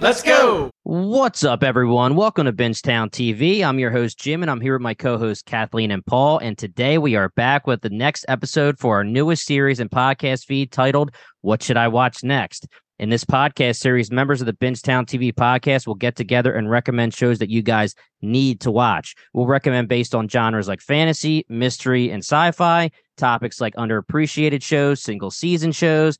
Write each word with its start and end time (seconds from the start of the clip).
Let's 0.00 0.22
go. 0.22 0.70
What's 0.84 1.42
up, 1.42 1.64
everyone? 1.64 2.14
Welcome 2.14 2.46
to 2.46 2.52
Bingetown 2.52 3.10
TV. 3.10 3.64
I'm 3.64 3.80
your 3.80 3.90
host, 3.90 4.16
Jim, 4.16 4.42
and 4.42 4.50
I'm 4.50 4.60
here 4.60 4.74
with 4.74 4.82
my 4.82 4.94
co 4.94 5.18
hosts, 5.18 5.42
Kathleen 5.42 5.90
and 5.90 6.06
Paul. 6.06 6.38
And 6.38 6.56
today 6.56 6.98
we 6.98 7.16
are 7.16 7.30
back 7.30 7.66
with 7.66 7.80
the 7.80 7.90
next 7.90 8.24
episode 8.28 8.78
for 8.78 8.94
our 8.94 9.02
newest 9.02 9.44
series 9.44 9.80
and 9.80 9.90
podcast 9.90 10.44
feed 10.44 10.70
titled, 10.70 11.10
What 11.40 11.64
Should 11.64 11.76
I 11.76 11.88
Watch 11.88 12.22
Next? 12.22 12.68
In 13.00 13.08
this 13.08 13.24
podcast 13.24 13.78
series, 13.78 14.12
members 14.12 14.40
of 14.40 14.46
the 14.46 14.52
Bingetown 14.52 15.04
TV 15.04 15.32
podcast 15.32 15.88
will 15.88 15.96
get 15.96 16.14
together 16.14 16.52
and 16.52 16.70
recommend 16.70 17.12
shows 17.12 17.40
that 17.40 17.50
you 17.50 17.62
guys 17.62 17.96
need 18.22 18.60
to 18.60 18.70
watch. 18.70 19.16
We'll 19.32 19.46
recommend 19.46 19.88
based 19.88 20.14
on 20.14 20.28
genres 20.28 20.68
like 20.68 20.80
fantasy, 20.80 21.44
mystery, 21.48 22.10
and 22.10 22.22
sci 22.22 22.52
fi, 22.52 22.92
topics 23.16 23.60
like 23.60 23.74
underappreciated 23.74 24.62
shows, 24.62 25.02
single 25.02 25.32
season 25.32 25.72
shows, 25.72 26.18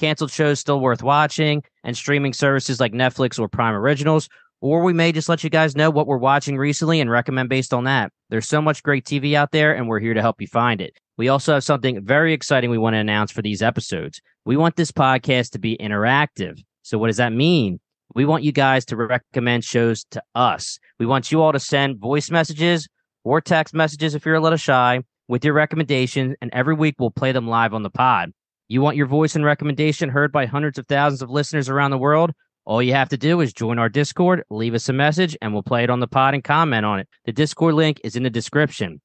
canceled 0.00 0.30
shows 0.30 0.58
still 0.58 0.80
worth 0.80 1.02
watching, 1.02 1.62
and 1.84 1.96
streaming 1.96 2.32
services 2.32 2.80
like 2.80 2.92
Netflix 2.92 3.38
or 3.38 3.48
Prime 3.48 3.74
Originals. 3.74 4.28
Or 4.62 4.82
we 4.82 4.92
may 4.92 5.12
just 5.12 5.28
let 5.28 5.44
you 5.44 5.48
guys 5.48 5.76
know 5.76 5.90
what 5.90 6.06
we're 6.06 6.18
watching 6.18 6.58
recently 6.58 7.00
and 7.00 7.10
recommend 7.10 7.48
based 7.48 7.72
on 7.72 7.84
that. 7.84 8.12
There's 8.28 8.48
so 8.48 8.60
much 8.60 8.82
great 8.82 9.04
TV 9.04 9.34
out 9.34 9.52
there, 9.52 9.74
and 9.74 9.88
we're 9.88 10.00
here 10.00 10.12
to 10.14 10.20
help 10.20 10.40
you 10.40 10.46
find 10.46 10.80
it. 10.80 10.94
We 11.16 11.28
also 11.28 11.54
have 11.54 11.64
something 11.64 12.04
very 12.04 12.32
exciting 12.32 12.70
we 12.70 12.78
want 12.78 12.94
to 12.94 12.98
announce 12.98 13.30
for 13.30 13.42
these 13.42 13.62
episodes. 13.62 14.20
We 14.44 14.56
want 14.56 14.76
this 14.76 14.92
podcast 14.92 15.50
to 15.52 15.58
be 15.58 15.76
interactive. 15.78 16.62
So, 16.82 16.98
what 16.98 17.06
does 17.06 17.18
that 17.18 17.32
mean? 17.32 17.80
We 18.14 18.24
want 18.24 18.42
you 18.42 18.52
guys 18.52 18.84
to 18.86 18.96
recommend 18.96 19.64
shows 19.64 20.04
to 20.10 20.22
us. 20.34 20.78
We 20.98 21.06
want 21.06 21.30
you 21.30 21.42
all 21.42 21.52
to 21.52 21.60
send 21.60 21.98
voice 21.98 22.30
messages 22.30 22.88
or 23.22 23.40
text 23.40 23.72
messages 23.72 24.14
if 24.14 24.26
you're 24.26 24.34
a 24.34 24.40
little 24.40 24.58
shy 24.58 25.02
with 25.28 25.44
your 25.44 25.54
recommendations, 25.54 26.34
and 26.42 26.50
every 26.52 26.74
week 26.74 26.96
we'll 26.98 27.10
play 27.10 27.32
them 27.32 27.46
live 27.48 27.72
on 27.72 27.82
the 27.82 27.90
pod. 27.90 28.32
You 28.70 28.80
want 28.82 28.96
your 28.96 29.06
voice 29.06 29.34
and 29.34 29.44
recommendation 29.44 30.10
heard 30.10 30.30
by 30.30 30.46
hundreds 30.46 30.78
of 30.78 30.86
thousands 30.86 31.22
of 31.22 31.28
listeners 31.28 31.68
around 31.68 31.90
the 31.90 31.98
world? 31.98 32.30
All 32.64 32.80
you 32.80 32.92
have 32.92 33.08
to 33.08 33.16
do 33.16 33.40
is 33.40 33.52
join 33.52 33.80
our 33.80 33.88
Discord, 33.88 34.44
leave 34.48 34.74
us 34.74 34.88
a 34.88 34.92
message, 34.92 35.36
and 35.42 35.52
we'll 35.52 35.64
play 35.64 35.82
it 35.82 35.90
on 35.90 35.98
the 35.98 36.06
pod 36.06 36.34
and 36.34 36.44
comment 36.44 36.86
on 36.86 37.00
it. 37.00 37.08
The 37.24 37.32
Discord 37.32 37.74
link 37.74 38.00
is 38.04 38.14
in 38.14 38.22
the 38.22 38.30
description. 38.30 39.00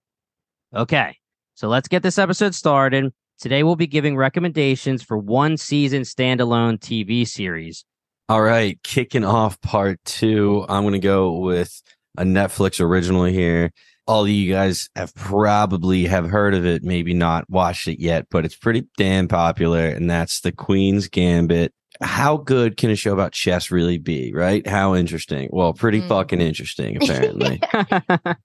Okay, 0.76 1.18
so 1.56 1.68
let's 1.68 1.88
get 1.88 2.04
this 2.04 2.20
episode 2.20 2.54
started. 2.54 3.12
Today 3.40 3.64
we'll 3.64 3.76
be 3.76 3.88
giving 3.88 4.16
recommendations 4.16 5.02
for 5.02 5.18
one 5.18 5.58
season 5.58 6.04
standalone 6.04 6.78
TV 6.78 7.28
series. 7.28 7.86
All 8.30 8.44
right, 8.44 8.78
kicking 8.84 9.26
off 9.26 9.60
part 9.62 10.00
two. 10.06 10.64
I'm 10.70 10.84
going 10.84 10.94
to 10.94 11.00
go 11.00 11.40
with 11.40 11.82
a 12.20 12.24
Netflix 12.24 12.80
original 12.80 13.24
here 13.24 13.72
all 14.08 14.24
of 14.24 14.30
you 14.30 14.52
guys 14.52 14.90
have 14.96 15.14
probably 15.16 16.06
have 16.06 16.30
heard 16.30 16.54
of 16.54 16.66
it, 16.66 16.84
maybe 16.84 17.14
not 17.14 17.50
watched 17.50 17.88
it 17.88 18.00
yet, 18.00 18.28
but 18.30 18.46
it's 18.46 18.56
pretty 18.56 18.86
damn 18.98 19.28
popular, 19.28 19.88
and 19.88 20.10
that's 20.10 20.42
the 20.42 20.52
Queen's 20.52 21.08
Gambit. 21.08 21.74
How 22.02 22.38
good 22.38 22.78
can 22.78 22.90
a 22.90 22.96
show 22.96 23.14
about 23.14 23.32
chess 23.32 23.72
really 23.72 23.98
be, 23.98 24.34
right? 24.34 24.66
How 24.68 24.96
interesting. 24.96 25.50
Well, 25.52 25.74
pretty 25.74 26.02
mm. 26.02 26.08
fucking 26.08 26.42
interesting, 26.42 26.98
apparently. 27.02 27.62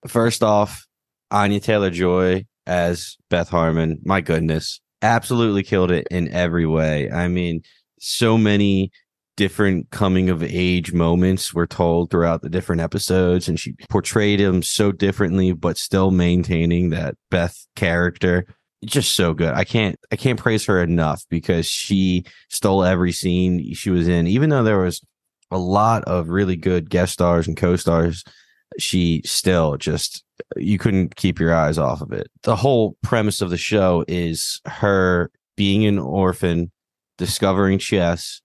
First 0.07 0.43
off, 0.43 0.87
Anya 1.31 1.61
Taylor 1.61 1.91
Joy 1.91 2.47
as 2.67 3.17
Beth 3.29 3.49
Harmon. 3.49 3.99
My 4.05 4.21
goodness. 4.21 4.81
Absolutely 5.03 5.63
killed 5.63 5.91
it 5.91 6.07
in 6.11 6.29
every 6.29 6.67
way. 6.67 7.11
I 7.11 7.29
mean, 7.29 7.63
so 7.99 8.39
many 8.39 8.93
different 9.41 9.89
coming 9.89 10.29
of 10.29 10.43
age 10.43 10.93
moments 10.93 11.55
were 11.55 11.67
told 11.67 12.11
throughout 12.11 12.43
the 12.43 12.51
different 12.51 12.83
episodes 12.83 13.49
and 13.49 13.59
she 13.59 13.73
portrayed 13.89 14.39
him 14.39 14.63
so 14.63 14.93
differently 14.93 15.51
but 15.51 15.79
still 15.79 16.11
maintaining 16.11 16.91
that 16.91 17.15
Beth 17.31 17.67
character 17.75 18.45
just 18.85 19.15
so 19.15 19.33
good. 19.33 19.55
I 19.55 19.65
can't 19.65 19.99
I 20.13 20.17
can't 20.17 20.39
praise 20.39 20.67
her 20.67 20.83
enough 20.83 21.25
because 21.31 21.65
she 21.65 22.27
stole 22.51 22.85
every 22.85 23.13
scene 23.13 23.73
she 23.73 23.89
was 23.89 24.09
in 24.09 24.27
even 24.27 24.51
though 24.51 24.63
there 24.63 24.81
was 24.81 25.01
a 25.51 25.57
lot 25.57 26.05
of 26.05 26.29
really 26.29 26.57
good 26.57 26.91
guest 26.91 27.15
stars 27.15 27.49
and 27.49 27.57
co-stars 27.57 28.25
she 28.79 29.23
still 29.25 29.79
just 29.79 30.23
you 30.59 30.77
couldn't 30.77 31.17
keep 31.17 31.41
your 31.41 31.55
eyes 31.55 31.79
off 31.79 32.03
of 32.03 32.13
it. 32.13 32.31
The 32.43 32.57
whole 32.57 32.99
premise 33.03 33.41
of 33.41 33.49
the 33.49 33.57
show 33.57 34.05
is 34.07 34.61
her 34.67 35.31
being 35.57 35.87
an 35.87 35.99
orphan, 35.99 36.71
discovering 37.17 37.79
chess, 37.79 38.43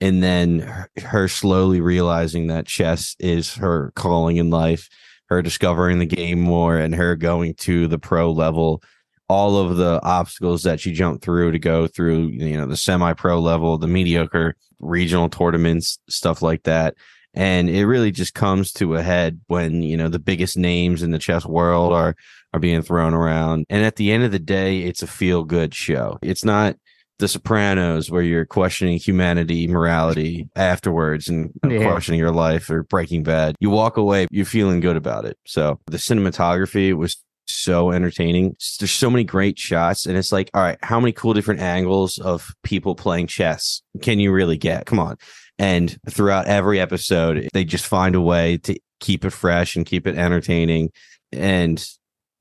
and 0.00 0.22
then 0.22 0.86
her 1.04 1.28
slowly 1.28 1.80
realizing 1.80 2.46
that 2.46 2.66
chess 2.66 3.16
is 3.18 3.54
her 3.54 3.92
calling 3.94 4.36
in 4.36 4.50
life 4.50 4.88
her 5.28 5.42
discovering 5.42 5.98
the 5.98 6.06
game 6.06 6.40
more 6.40 6.78
and 6.78 6.94
her 6.94 7.16
going 7.16 7.54
to 7.54 7.86
the 7.86 7.98
pro 7.98 8.30
level 8.30 8.82
all 9.28 9.58
of 9.58 9.76
the 9.76 10.00
obstacles 10.02 10.62
that 10.62 10.80
she 10.80 10.92
jumped 10.92 11.22
through 11.22 11.52
to 11.52 11.58
go 11.58 11.86
through 11.86 12.28
you 12.28 12.56
know 12.56 12.66
the 12.66 12.76
semi 12.76 13.12
pro 13.12 13.38
level 13.38 13.76
the 13.78 13.86
mediocre 13.86 14.54
regional 14.80 15.28
tournaments 15.28 15.98
stuff 16.08 16.42
like 16.42 16.62
that. 16.64 16.94
And 17.34 17.68
it 17.68 17.86
really 17.86 18.10
just 18.10 18.34
comes 18.34 18.72
to 18.74 18.96
a 18.96 19.02
head 19.02 19.40
when 19.46 19.82
you 19.82 19.96
know 19.96 20.08
the 20.08 20.18
biggest 20.18 20.56
names 20.56 21.02
in 21.02 21.10
the 21.10 21.18
chess 21.18 21.44
world 21.44 21.92
are 21.92 22.16
are 22.52 22.60
being 22.60 22.82
thrown 22.82 23.14
around. 23.14 23.66
And 23.68 23.84
at 23.84 23.96
the 23.96 24.10
end 24.10 24.24
of 24.24 24.32
the 24.32 24.38
day 24.38 24.80
it's 24.80 25.02
a 25.02 25.06
feel 25.06 25.44
good 25.44 25.74
show. 25.74 26.18
It's 26.22 26.44
not 26.44 26.76
the 27.18 27.28
Sopranos, 27.28 28.10
where 28.10 28.22
you're 28.22 28.46
questioning 28.46 28.98
humanity, 28.98 29.66
morality 29.66 30.48
afterwards, 30.54 31.28
and 31.28 31.50
yeah. 31.68 31.82
questioning 31.82 32.20
your 32.20 32.32
life, 32.32 32.70
or 32.70 32.84
Breaking 32.84 33.22
Bad, 33.22 33.56
you 33.60 33.70
walk 33.70 33.96
away, 33.96 34.26
you're 34.30 34.44
feeling 34.44 34.80
good 34.80 34.96
about 34.96 35.24
it. 35.24 35.36
So 35.46 35.80
the 35.86 35.96
cinematography 35.96 36.94
was 36.94 37.16
so 37.46 37.90
entertaining. 37.90 38.56
There's 38.78 38.90
so 38.90 39.10
many 39.10 39.24
great 39.24 39.58
shots, 39.58 40.06
and 40.06 40.16
it's 40.16 40.32
like, 40.32 40.50
all 40.54 40.62
right, 40.62 40.78
how 40.82 41.00
many 41.00 41.12
cool 41.12 41.34
different 41.34 41.60
angles 41.60 42.18
of 42.18 42.54
people 42.62 42.94
playing 42.94 43.26
chess 43.26 43.82
can 44.00 44.20
you 44.20 44.32
really 44.32 44.58
get? 44.58 44.86
Come 44.86 45.00
on. 45.00 45.16
And 45.58 45.98
throughout 46.08 46.46
every 46.46 46.78
episode, 46.78 47.48
they 47.52 47.64
just 47.64 47.86
find 47.86 48.14
a 48.14 48.20
way 48.20 48.58
to 48.58 48.78
keep 49.00 49.24
it 49.24 49.30
fresh 49.30 49.74
and 49.74 49.84
keep 49.84 50.06
it 50.06 50.16
entertaining. 50.16 50.90
And 51.32 51.84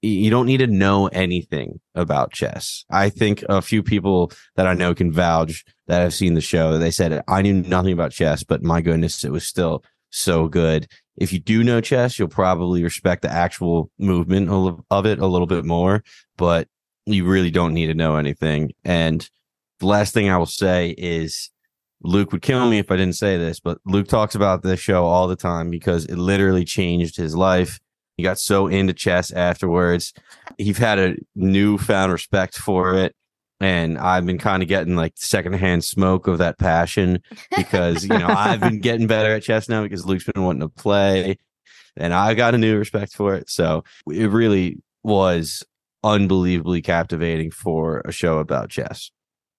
you 0.01 0.29
don't 0.29 0.45
need 0.45 0.57
to 0.57 0.67
know 0.67 1.07
anything 1.07 1.79
about 1.95 2.31
chess. 2.31 2.85
I 2.89 3.09
think 3.09 3.43
a 3.49 3.61
few 3.61 3.81
people 3.81 4.31
that 4.55 4.67
I 4.67 4.73
know 4.73 4.93
can 4.93 5.11
vouch 5.11 5.65
that 5.87 6.01
have 6.01 6.13
seen 6.13 6.35
the 6.35 6.41
show. 6.41 6.77
They 6.77 6.91
said 6.91 7.23
I 7.27 7.41
knew 7.41 7.53
nothing 7.53 7.93
about 7.93 8.11
chess, 8.11 8.43
but 8.43 8.63
my 8.63 8.81
goodness, 8.81 9.23
it 9.23 9.31
was 9.31 9.47
still 9.47 9.83
so 10.09 10.47
good. 10.47 10.87
If 11.17 11.33
you 11.33 11.39
do 11.39 11.63
know 11.63 11.81
chess, 11.81 12.19
you'll 12.19 12.27
probably 12.27 12.83
respect 12.83 13.23
the 13.23 13.31
actual 13.31 13.89
movement 13.97 14.49
of 14.91 15.05
it 15.05 15.19
a 15.19 15.25
little 15.25 15.47
bit 15.47 15.65
more, 15.65 16.03
but 16.37 16.67
you 17.07 17.25
really 17.25 17.49
don't 17.49 17.73
need 17.73 17.87
to 17.87 17.95
know 17.95 18.17
anything. 18.17 18.73
And 18.85 19.27
the 19.79 19.87
last 19.87 20.13
thing 20.13 20.29
I 20.29 20.37
will 20.37 20.45
say 20.45 20.93
is 20.97 21.49
Luke 22.03 22.31
would 22.31 22.43
kill 22.43 22.69
me 22.69 22.77
if 22.77 22.91
I 22.91 22.97
didn't 22.97 23.15
say 23.15 23.37
this, 23.37 23.59
but 23.59 23.79
Luke 23.85 24.07
talks 24.07 24.35
about 24.35 24.61
this 24.61 24.79
show 24.79 25.05
all 25.05 25.27
the 25.27 25.35
time 25.35 25.71
because 25.71 26.05
it 26.05 26.17
literally 26.17 26.65
changed 26.65 27.17
his 27.17 27.35
life 27.35 27.79
he 28.17 28.23
got 28.23 28.39
so 28.39 28.67
into 28.67 28.93
chess 28.93 29.31
afterwards. 29.31 30.13
He's 30.57 30.77
had 30.77 30.99
a 30.99 31.15
newfound 31.35 32.11
respect 32.11 32.57
for 32.57 32.95
it. 32.95 33.15
And 33.59 33.97
I've 33.97 34.25
been 34.25 34.37
kind 34.37 34.61
of 34.61 34.69
getting 34.69 34.95
like 34.95 35.13
secondhand 35.15 35.83
smoke 35.83 36.27
of 36.27 36.37
that 36.39 36.59
passion 36.59 37.21
because, 37.55 38.03
you 38.03 38.09
know, 38.09 38.27
I've 38.27 38.59
been 38.59 38.79
getting 38.81 39.07
better 39.07 39.33
at 39.33 39.43
chess 39.43 39.67
now 39.67 39.81
because 39.83 40.05
Luke's 40.05 40.25
been 40.25 40.43
wanting 40.43 40.61
to 40.61 40.69
play 40.69 41.37
and 41.95 42.13
I 42.13 42.33
got 42.33 42.55
a 42.55 42.57
new 42.57 42.77
respect 42.77 43.15
for 43.15 43.35
it. 43.35 43.49
So 43.49 43.83
it 44.07 44.29
really 44.29 44.77
was 45.03 45.63
unbelievably 46.03 46.83
captivating 46.83 47.51
for 47.51 48.01
a 48.05 48.11
show 48.11 48.37
about 48.39 48.69
chess. 48.69 49.11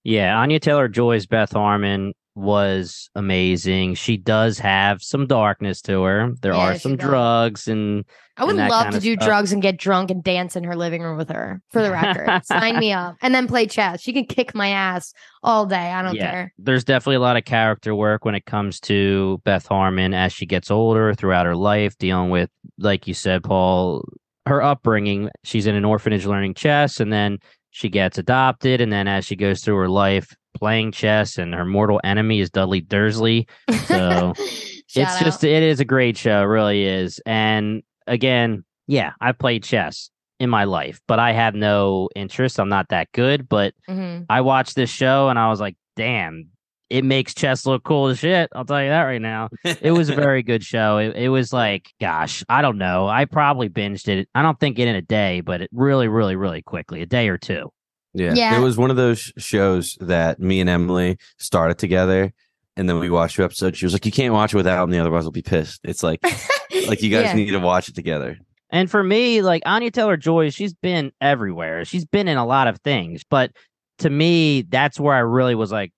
Yeah, 0.04 0.38
Anya 0.38 0.60
Taylor 0.60 0.88
Joy's 0.88 1.26
Beth 1.26 1.52
Harmon 1.52 2.12
was 2.38 3.10
amazing. 3.14 3.94
She 3.94 4.16
does 4.16 4.58
have 4.58 5.02
some 5.02 5.26
darkness 5.26 5.82
to 5.82 6.02
her. 6.02 6.32
There 6.40 6.52
Yeah, 6.54 6.58
are 6.72 6.78
some 6.78 6.96
drugs 6.96 7.68
and 7.68 8.04
I 8.36 8.44
would 8.44 8.56
and 8.56 8.68
love 8.68 8.92
to 8.94 9.00
do 9.00 9.14
stuff. 9.14 9.26
drugs 9.26 9.52
and 9.52 9.60
get 9.60 9.76
drunk 9.78 10.10
and 10.10 10.22
dance 10.22 10.54
in 10.54 10.62
her 10.64 10.76
living 10.76 11.02
room 11.02 11.16
with 11.18 11.28
her. 11.30 11.60
For 11.72 11.82
the 11.82 11.90
record, 11.90 12.40
sign 12.44 12.78
me 12.78 12.92
up, 12.92 13.16
and 13.20 13.34
then 13.34 13.48
play 13.48 13.66
chess. 13.66 14.00
She 14.00 14.12
can 14.12 14.24
kick 14.26 14.54
my 14.54 14.68
ass 14.68 15.12
all 15.42 15.66
day. 15.66 15.76
I 15.92 16.02
don't 16.02 16.14
Yeah. 16.14 16.30
care. 16.30 16.52
there's 16.58 16.84
definitely 16.84 17.16
a 17.16 17.20
lot 17.20 17.36
of 17.36 17.44
character 17.44 17.94
work 17.94 18.24
when 18.24 18.34
it 18.36 18.46
comes 18.46 18.78
to 18.80 19.40
Beth 19.44 19.66
Harmon 19.66 20.14
as 20.14 20.32
she 20.32 20.46
gets 20.46 20.70
older 20.70 21.14
throughout 21.14 21.46
her 21.46 21.56
life, 21.56 21.98
dealing 21.98 22.30
with, 22.30 22.50
like 22.78 23.08
you 23.08 23.14
said, 23.14 23.42
Paul, 23.42 24.04
her 24.46 24.62
upbringing. 24.62 25.30
She's 25.44 25.66
in 25.66 25.74
an 25.74 25.84
orphanage 25.84 26.24
learning 26.24 26.54
chess, 26.54 27.00
and 27.00 27.12
then 27.12 27.38
she 27.70 27.88
gets 27.88 28.18
adopted, 28.18 28.80
and 28.80 28.92
then 28.92 29.08
as 29.08 29.24
she 29.24 29.34
goes 29.36 29.62
through 29.62 29.76
her 29.76 29.88
life 29.88 30.34
playing 30.58 30.92
chess, 30.92 31.38
and 31.38 31.54
her 31.54 31.64
mortal 31.64 32.00
enemy 32.04 32.40
is 32.40 32.50
Dudley 32.50 32.80
Dursley. 32.80 33.46
So 33.86 34.34
it's 34.38 34.92
Shout 34.92 35.20
just 35.20 35.44
it 35.44 35.62
is 35.62 35.80
a 35.80 35.84
great 35.84 36.16
show, 36.16 36.40
it 36.42 36.46
really 36.46 36.84
is. 36.84 37.20
And 37.26 37.82
again, 38.06 38.64
yeah, 38.86 39.12
I 39.20 39.32
played 39.32 39.62
chess 39.64 40.10
in 40.40 40.50
my 40.50 40.64
life, 40.64 41.00
but 41.08 41.18
I 41.18 41.32
have 41.32 41.54
no 41.54 42.08
interest. 42.14 42.58
I'm 42.60 42.68
not 42.68 42.88
that 42.90 43.10
good, 43.12 43.48
but 43.48 43.74
Mhm. 43.88 44.26
I 44.30 44.40
watched 44.40 44.76
this 44.76 44.90
show 44.90 45.28
and 45.28 45.38
I 45.38 45.48
was 45.48 45.60
like, 45.60 45.76
damn, 45.96 46.48
it 46.90 47.04
makes 47.04 47.34
chess 47.34 47.66
look 47.66 47.82
cool 47.84 48.06
as 48.06 48.18
shit. 48.20 48.48
I'll 48.54 48.64
tell 48.64 48.82
you 48.82 48.88
that 48.88 49.02
right 49.02 49.20
now. 49.20 49.50
It 49.64 49.90
was 49.90 50.08
a 50.08 50.14
very 50.26 50.42
good 50.42 50.62
show. 50.64 50.96
It, 50.98 51.16
it 51.16 51.28
was 51.28 51.52
like, 51.52 51.92
gosh, 52.00 52.42
I 52.48 52.62
don't 52.62 52.78
know. 52.78 53.08
I 53.08 53.24
probably 53.26 53.68
binged 53.68 54.08
it. 54.08 54.28
I 54.34 54.40
don't 54.42 54.58
think 54.58 54.78
it 54.78 54.88
in 54.88 54.94
a 54.94 55.02
day, 55.02 55.40
but 55.42 55.60
it 55.60 55.68
really, 55.72 56.08
really, 56.08 56.36
really 56.36 56.62
quickly, 56.62 57.02
a 57.02 57.06
day 57.06 57.28
or 57.28 57.36
two. 57.36 57.70
Yeah. 58.14 58.34
Yeah. 58.34 58.58
It 58.58 58.62
was 58.62 58.76
one 58.76 58.90
of 58.90 58.96
those 58.96 59.32
shows 59.38 59.96
that 60.00 60.40
me 60.40 60.60
and 60.60 60.68
Emily 60.70 61.18
started 61.38 61.78
together. 61.78 62.32
And 62.76 62.88
then 62.88 62.98
we 62.98 63.10
watched 63.10 63.36
two 63.36 63.44
episodes. 63.44 63.76
She 63.78 63.86
was 63.86 63.92
like, 63.92 64.06
You 64.06 64.12
can't 64.12 64.32
watch 64.32 64.54
it 64.54 64.56
without 64.56 64.88
me, 64.88 64.98
otherwise 64.98 65.24
I'll 65.24 65.30
be 65.32 65.42
pissed. 65.42 65.80
It's 65.84 66.02
like 66.02 66.20
like 66.88 67.02
you 67.02 67.10
guys 67.10 67.24
Yeah. 67.26 67.34
need 67.34 67.50
to 67.50 67.58
watch 67.58 67.88
it 67.88 67.94
together. 67.94 68.38
And 68.70 68.90
for 68.90 69.02
me, 69.02 69.42
like 69.42 69.62
Anya 69.66 69.90
Taylor 69.90 70.16
Joy, 70.16 70.50
she's 70.50 70.74
been 70.74 71.10
everywhere. 71.20 71.84
She's 71.84 72.04
been 72.04 72.28
in 72.28 72.36
a 72.36 72.46
lot 72.46 72.66
of 72.68 72.78
things. 72.80 73.24
But 73.28 73.52
to 73.98 74.10
me, 74.10 74.62
that's 74.62 75.00
where 75.00 75.14
I 75.14 75.20
really 75.20 75.54
was 75.54 75.72
like, 75.72 75.92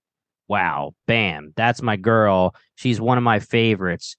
wow, 0.48 0.94
bam, 1.06 1.52
that's 1.56 1.82
my 1.82 1.96
girl. 1.96 2.54
She's 2.76 3.00
one 3.00 3.18
of 3.18 3.24
my 3.24 3.40
favorites. 3.40 4.16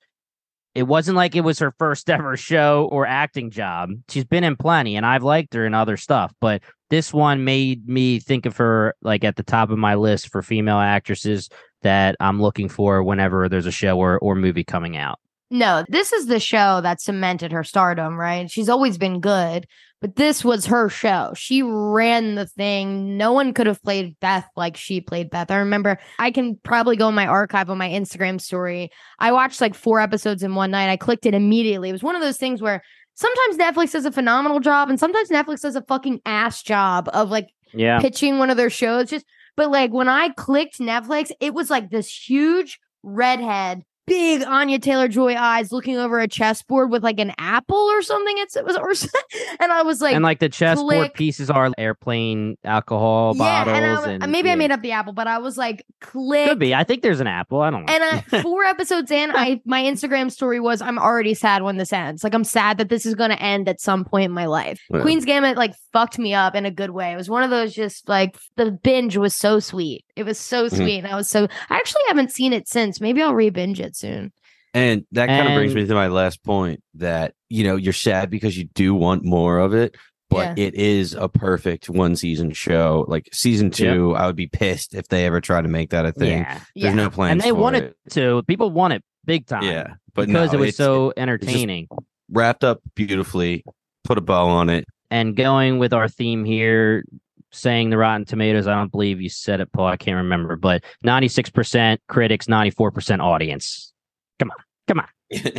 It 0.76 0.84
wasn't 0.84 1.18
like 1.18 1.36
it 1.36 1.42
was 1.42 1.60
her 1.60 1.74
first 1.80 2.10
ever 2.10 2.38
show 2.38 2.88
or 2.92 3.06
acting 3.06 3.52
job. 3.52 3.90
She's 4.10 4.24
been 4.26 4.44
in 4.44 4.56
plenty 4.56 4.96
and 4.96 5.06
I've 5.06 5.24
liked 5.24 5.54
her 5.56 5.66
in 5.66 5.74
other 5.74 5.98
stuff, 5.98 6.32
but 6.40 6.62
this 6.92 7.14
one 7.14 7.46
made 7.46 7.88
me 7.88 8.20
think 8.20 8.46
of 8.46 8.58
her 8.58 8.94
like 9.02 9.24
at 9.24 9.38
the 9.38 9.44
top 9.44 9.72
of 9.72 9.78
my 9.78 9.96
list 9.96 10.30
for 10.30 10.44
female 10.44 10.78
actresses 10.78 11.50
that 11.82 12.18
I'm 12.20 12.42
looking 12.42 12.68
for 12.70 13.02
whenever 13.02 13.50
there's 13.50 13.66
a 13.66 13.72
show 13.72 13.98
or, 13.98 14.20
or 14.20 14.36
movie 14.36 14.66
coming 14.66 14.98
out. 14.98 15.18
No, 15.50 15.84
this 15.90 16.14
is 16.14 16.28
the 16.28 16.40
show 16.40 16.80
that 16.82 17.02
cemented 17.02 17.52
her 17.52 17.64
stardom, 17.64 18.18
right? 18.18 18.50
She's 18.50 18.70
always 18.70 18.98
been 18.98 19.20
good, 19.20 19.68
but 20.00 20.16
this 20.16 20.46
was 20.46 20.66
her 20.66 20.90
show. 20.90 21.34
She 21.36 21.62
ran 21.62 22.36
the 22.36 22.46
thing. 22.46 23.18
No 23.18 23.34
one 23.34 23.54
could 23.54 23.68
have 23.68 23.82
played 23.82 24.18
Beth 24.20 24.48
like 24.56 24.76
she 24.78 25.02
played 25.02 25.30
Beth. 25.30 25.52
I 25.52 25.58
remember 25.58 25.98
I 26.20 26.32
can 26.32 26.58
probably 26.64 26.96
go 26.96 27.10
in 27.10 27.16
my 27.16 27.28
archive 27.28 27.70
on 27.70 27.78
my 27.78 27.90
Instagram 27.90 28.40
story. 28.40 28.92
I 29.20 29.32
watched 29.32 29.62
like 29.62 29.76
four 29.76 30.00
episodes 30.00 30.44
in 30.44 30.56
one 30.56 30.72
night. 30.72 30.90
I 30.90 30.98
clicked 30.98 31.26
it 31.26 31.34
immediately. 31.34 31.90
It 31.90 31.94
was 31.94 32.04
one 32.04 32.16
of 32.16 32.22
those 32.22 32.38
things 32.38 32.62
where 32.62 32.82
sometimes 33.16 33.58
Netflix 33.58 33.92
does 33.92 34.06
a 34.06 34.12
phenomenal 34.12 34.60
job 34.60 34.90
and 34.90 35.00
sometimes 35.00 35.30
Netflix 35.30 35.62
does 35.62 35.76
a 35.76 35.82
fucking 35.84 36.22
ass 36.26 36.64
job 36.64 37.10
of 37.14 37.30
like 37.30 37.50
Yeah. 37.74 38.00
pitching 38.00 38.38
one 38.40 38.50
of 38.50 38.58
their 38.58 38.70
shows. 38.70 39.10
Just 39.10 39.26
but 39.58 39.70
like 39.70 39.92
when 39.92 40.08
I 40.10 40.30
clicked 40.30 40.80
Netflix, 40.80 41.32
it 41.40 41.54
was 41.54 41.70
like 41.70 41.90
this 41.90 42.10
huge 42.30 42.80
redhead, 43.04 43.84
big 44.12 44.44
Anya 44.44 44.78
Taylor 44.78 45.08
Joy 45.08 45.36
eyes 45.36 45.72
looking 45.72 45.96
over 45.96 46.20
a 46.20 46.28
chessboard 46.28 46.92
with 46.92 47.02
like 47.02 47.18
an 47.18 47.32
apple 47.38 47.78
or 47.78 48.02
something. 48.02 48.36
It's 48.40 48.58
it 48.58 48.66
was 48.66 48.76
or 48.76 48.92
and 49.62 49.72
I 49.72 49.84
was 49.84 50.02
like, 50.02 50.14
and 50.14 50.22
like 50.22 50.40
the 50.40 50.50
chessboard 50.50 50.96
click. 50.96 51.14
pieces 51.14 51.50
are 51.50 51.72
airplane 51.78 52.58
alcohol 52.66 53.34
yeah, 53.38 53.64
bottles. 53.64 54.06
and, 54.06 54.24
I, 54.24 54.26
and, 54.26 54.32
maybe 54.32 54.52
I 54.52 54.56
made 54.56 54.70
up 54.70 54.82
the 54.82 54.92
apple, 54.92 55.14
but 55.14 55.28
I 55.28 55.38
was 55.38 55.58
like, 55.58 55.86
click. 56.02 56.50
Could 56.50 56.60
be. 56.60 56.76
I 56.76 56.84
think 56.84 57.04
there's 57.04 57.22
an 57.22 57.28
apple. 57.28 57.62
I 57.62 57.70
don't 57.70 57.90
uh, 57.90 57.98
know. 57.98 58.06
And 58.06 58.24
I, 58.34 58.42
four 58.42 58.66
episodes 58.66 59.12
in, 59.12 59.32
I 59.32 59.62
my 59.64 59.82
Instagram 59.82 60.30
story 60.30 60.60
was 60.60 60.82
I'm 60.82 61.00
already 61.00 61.34
sad 61.34 61.64
when 61.64 61.78
this 61.78 61.94
ends. 61.94 62.22
Like 62.22 62.34
I'm 62.34 62.44
sad 62.44 62.80
that 62.80 62.90
this 62.90 63.06
is 63.06 63.16
going 63.16 63.32
to 63.32 63.42
end 63.42 63.70
at 63.70 63.80
some 63.80 64.04
point 64.04 64.26
in 64.26 64.32
my 64.32 64.46
life. 64.46 64.82
Yeah. 64.94 65.04
Queen's 65.04 65.24
Gambit 65.24 65.56
like 65.56 65.74
fucked 65.94 66.20
me 66.20 66.34
up 66.34 66.54
in 66.54 66.66
a 66.66 66.72
good 66.72 66.90
way. 66.90 67.14
It 67.14 67.16
was 67.16 67.30
one 67.30 67.44
of 67.44 67.50
those 67.50 67.74
just 67.74 68.10
like 68.10 68.38
the 68.58 68.72
binge 68.72 69.16
was 69.16 69.34
so 69.34 69.60
sweet. 69.60 70.04
It 70.16 70.24
was 70.24 70.38
so 70.40 70.68
Mhm. 70.68 70.76
sweet. 70.76 70.98
And 71.00 71.08
I 71.08 71.16
was 71.16 71.30
so 71.30 71.48
I 71.70 71.76
actually 71.76 72.04
haven't 72.08 72.32
seen 72.32 72.54
it 72.54 72.68
since. 72.68 73.00
Maybe 73.02 73.22
I'll 73.22 73.34
re-binge 73.36 73.80
it 73.80 73.96
soon. 73.96 74.32
And 74.74 75.06
that 75.12 75.28
kind 75.28 75.48
of 75.50 75.54
brings 75.56 75.76
me 75.76 75.86
to 75.86 75.94
my 75.94 76.08
last 76.08 76.44
point 76.44 76.82
that, 76.96 77.34
you 77.50 77.64
know, 77.66 77.76
you're 77.76 77.92
sad 77.94 78.30
because 78.30 78.58
you 78.58 78.66
do 78.74 78.96
want 78.96 79.26
more 79.26 79.58
of 79.60 79.74
it, 79.74 79.98
but 80.30 80.58
it 80.58 80.76
is 80.76 81.14
a 81.14 81.28
perfect 81.28 81.90
one 81.90 82.16
season 82.16 82.52
show. 82.54 83.04
Like 83.10 83.28
season 83.34 83.70
two, 83.72 84.16
I 84.16 84.28
would 84.28 84.38
be 84.38 84.48
pissed 84.48 84.96
if 84.96 85.10
they 85.10 85.26
ever 85.26 85.42
try 85.42 85.62
to 85.62 85.68
make 85.68 85.90
that 85.90 86.06
a 86.06 86.14
thing. 86.14 86.40
yeah. 86.40 86.60
There's 86.74 86.86
Yeah. 86.86 86.94
no 86.94 87.10
plans. 87.10 87.32
And 87.34 87.42
they 87.42 87.50
for 87.50 87.56
wanted 87.56 87.84
it. 87.84 87.96
to. 88.12 88.44
People 88.48 88.72
want 88.72 88.94
it 88.94 89.04
big 89.26 89.46
time. 89.46 89.64
Yeah. 89.64 89.96
But 90.16 90.28
because 90.28 90.54
no, 90.54 90.60
it 90.60 90.62
was 90.62 90.76
so 90.78 91.12
entertaining. 91.18 91.88
wrapped 92.30 92.64
up 92.64 92.80
beautifully, 92.96 93.64
put 94.06 94.18
a 94.18 94.22
bow 94.22 94.48
on 94.48 94.70
it. 94.70 94.86
and 95.14 95.36
going 95.36 95.78
with 95.80 95.92
our 95.92 96.08
theme 96.08 96.46
here, 96.46 97.04
saying 97.52 97.90
the 97.90 97.98
Rotten 97.98 98.26
Tomatoes, 98.26 98.68
I 98.68 98.76
don't 98.76 98.92
believe 98.92 99.22
you 99.22 99.30
said 99.30 99.60
it, 99.60 99.72
Paul. 99.72 99.88
I 99.88 99.98
can't 99.98 100.18
remember, 100.18 100.56
but 100.56 100.84
96% 101.06 101.98
critics, 102.08 102.48
94% 102.48 103.20
audience. 103.20 103.94
Come 104.40 104.52
on. 104.52 104.58
Come 104.88 105.00
on. 105.00 105.08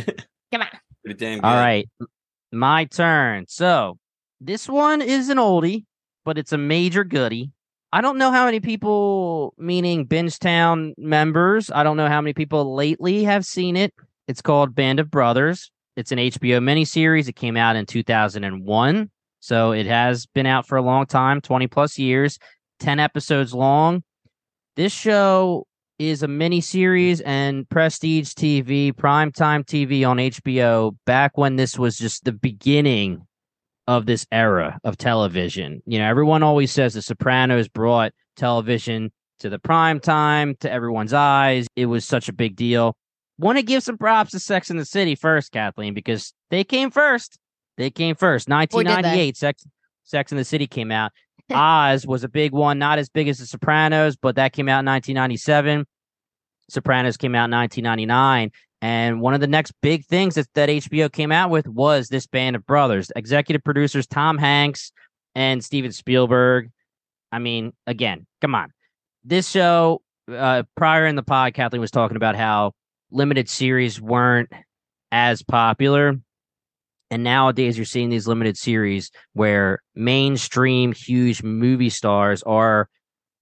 come 0.51 0.61
on. 0.61 0.67
Pretty 1.03 1.17
damn 1.17 1.39
good. 1.39 1.45
All 1.45 1.55
right. 1.55 1.87
My 2.51 2.85
turn. 2.85 3.45
So 3.47 3.97
this 4.41 4.67
one 4.67 5.01
is 5.01 5.29
an 5.29 5.37
oldie, 5.37 5.85
but 6.25 6.37
it's 6.37 6.51
a 6.51 6.57
major 6.57 7.03
goodie. 7.03 7.51
I 7.91 8.01
don't 8.01 8.17
know 8.17 8.31
how 8.31 8.45
many 8.45 8.59
people, 8.59 9.53
meaning 9.57 10.07
Bingetown 10.07 10.93
members, 10.97 11.69
I 11.69 11.83
don't 11.83 11.95
know 11.95 12.07
how 12.07 12.21
many 12.21 12.33
people 12.33 12.73
lately 12.73 13.23
have 13.23 13.45
seen 13.45 13.75
it. 13.75 13.93
It's 14.27 14.41
called 14.41 14.73
Band 14.73 14.99
of 14.99 15.11
Brothers. 15.11 15.69
It's 15.95 16.11
an 16.11 16.17
HBO 16.17 16.59
miniseries. 16.59 17.27
It 17.27 17.35
came 17.35 17.55
out 17.55 17.75
in 17.75 17.85
2001. 17.85 19.11
So 19.43 19.73
it 19.73 19.87
has 19.87 20.25
been 20.25 20.45
out 20.45 20.65
for 20.65 20.77
a 20.77 20.81
long 20.81 21.05
time 21.05 21.41
20 21.41 21.67
plus 21.67 21.99
years, 21.99 22.39
10 22.79 23.01
episodes 23.01 23.53
long. 23.53 24.01
This 24.77 24.93
show 24.93 25.67
is 25.99 26.23
a 26.23 26.29
mini 26.29 26.61
series 26.61 27.19
and 27.19 27.67
prestige 27.67 28.29
TV, 28.29 28.93
primetime 28.93 29.65
TV 29.65 30.07
on 30.07 30.15
HBO 30.15 30.95
back 31.05 31.37
when 31.37 31.57
this 31.57 31.77
was 31.77 31.97
just 31.97 32.23
the 32.23 32.31
beginning 32.31 33.27
of 33.85 34.05
this 34.05 34.25
era 34.31 34.79
of 34.85 34.95
television. 34.95 35.81
You 35.85 35.99
know, 35.99 36.07
everyone 36.07 36.41
always 36.41 36.71
says 36.71 36.93
The 36.93 37.01
Sopranos 37.01 37.67
brought 37.67 38.13
television 38.37 39.11
to 39.39 39.49
the 39.49 39.59
prime 39.59 39.99
time, 39.99 40.55
to 40.61 40.71
everyone's 40.71 41.11
eyes. 41.11 41.67
It 41.75 41.87
was 41.87 42.05
such 42.05 42.29
a 42.29 42.33
big 42.33 42.55
deal. 42.55 42.95
Want 43.37 43.57
to 43.57 43.63
give 43.63 43.83
some 43.83 43.97
props 43.97 44.31
to 44.31 44.39
Sex 44.39 44.69
in 44.69 44.77
the 44.77 44.85
City 44.85 45.15
first, 45.15 45.51
Kathleen, 45.51 45.93
because 45.93 46.33
they 46.49 46.63
came 46.63 46.91
first. 46.91 47.37
They 47.77 47.89
came 47.89 48.15
first. 48.15 48.47
Boy, 48.47 48.55
did 48.55 48.67
they. 48.67 48.93
1998, 48.93 49.37
Sex 49.37 49.65
Sex 50.03 50.31
in 50.31 50.37
the 50.37 50.43
City 50.43 50.67
came 50.67 50.91
out. 50.91 51.11
Oz 51.51 52.07
was 52.07 52.23
a 52.23 52.29
big 52.29 52.51
one, 52.51 52.79
not 52.79 52.99
as 52.99 53.09
big 53.09 53.27
as 53.27 53.39
The 53.39 53.45
Sopranos, 53.45 54.15
but 54.15 54.35
that 54.35 54.53
came 54.53 54.69
out 54.69 54.79
in 54.79 54.85
1997. 54.85 55.85
Sopranos 56.69 57.17
came 57.17 57.35
out 57.35 57.45
in 57.45 57.51
1999. 57.51 58.51
And 58.81 59.21
one 59.21 59.33
of 59.33 59.39
the 59.39 59.47
next 59.47 59.73
big 59.81 60.05
things 60.05 60.35
that, 60.35 60.47
that 60.55 60.69
HBO 60.69 61.11
came 61.11 61.31
out 61.31 61.49
with 61.49 61.67
was 61.67 62.09
this 62.09 62.27
band 62.27 62.55
of 62.55 62.65
brothers, 62.65 63.11
executive 63.15 63.63
producers 63.63 64.05
Tom 64.07 64.37
Hanks 64.37 64.91
and 65.35 65.63
Steven 65.63 65.91
Spielberg. 65.91 66.69
I 67.31 67.39
mean, 67.39 67.73
again, 67.87 68.27
come 68.41 68.55
on. 68.55 68.73
This 69.23 69.49
show, 69.49 70.01
uh, 70.29 70.63
prior 70.75 71.05
in 71.05 71.15
the 71.15 71.23
pod, 71.23 71.53
Kathleen 71.53 71.81
was 71.81 71.91
talking 71.91 72.17
about 72.17 72.35
how 72.35 72.73
limited 73.09 73.47
series 73.47 74.01
weren't 74.01 74.51
as 75.11 75.43
popular. 75.43 76.19
And 77.13 77.23
nowadays, 77.23 77.77
you're 77.77 77.85
seeing 77.85 78.09
these 78.09 78.25
limited 78.25 78.57
series 78.57 79.11
where 79.33 79.83
mainstream, 79.93 80.93
huge 80.93 81.43
movie 81.43 81.91
stars 81.91 82.41
are 82.41 82.89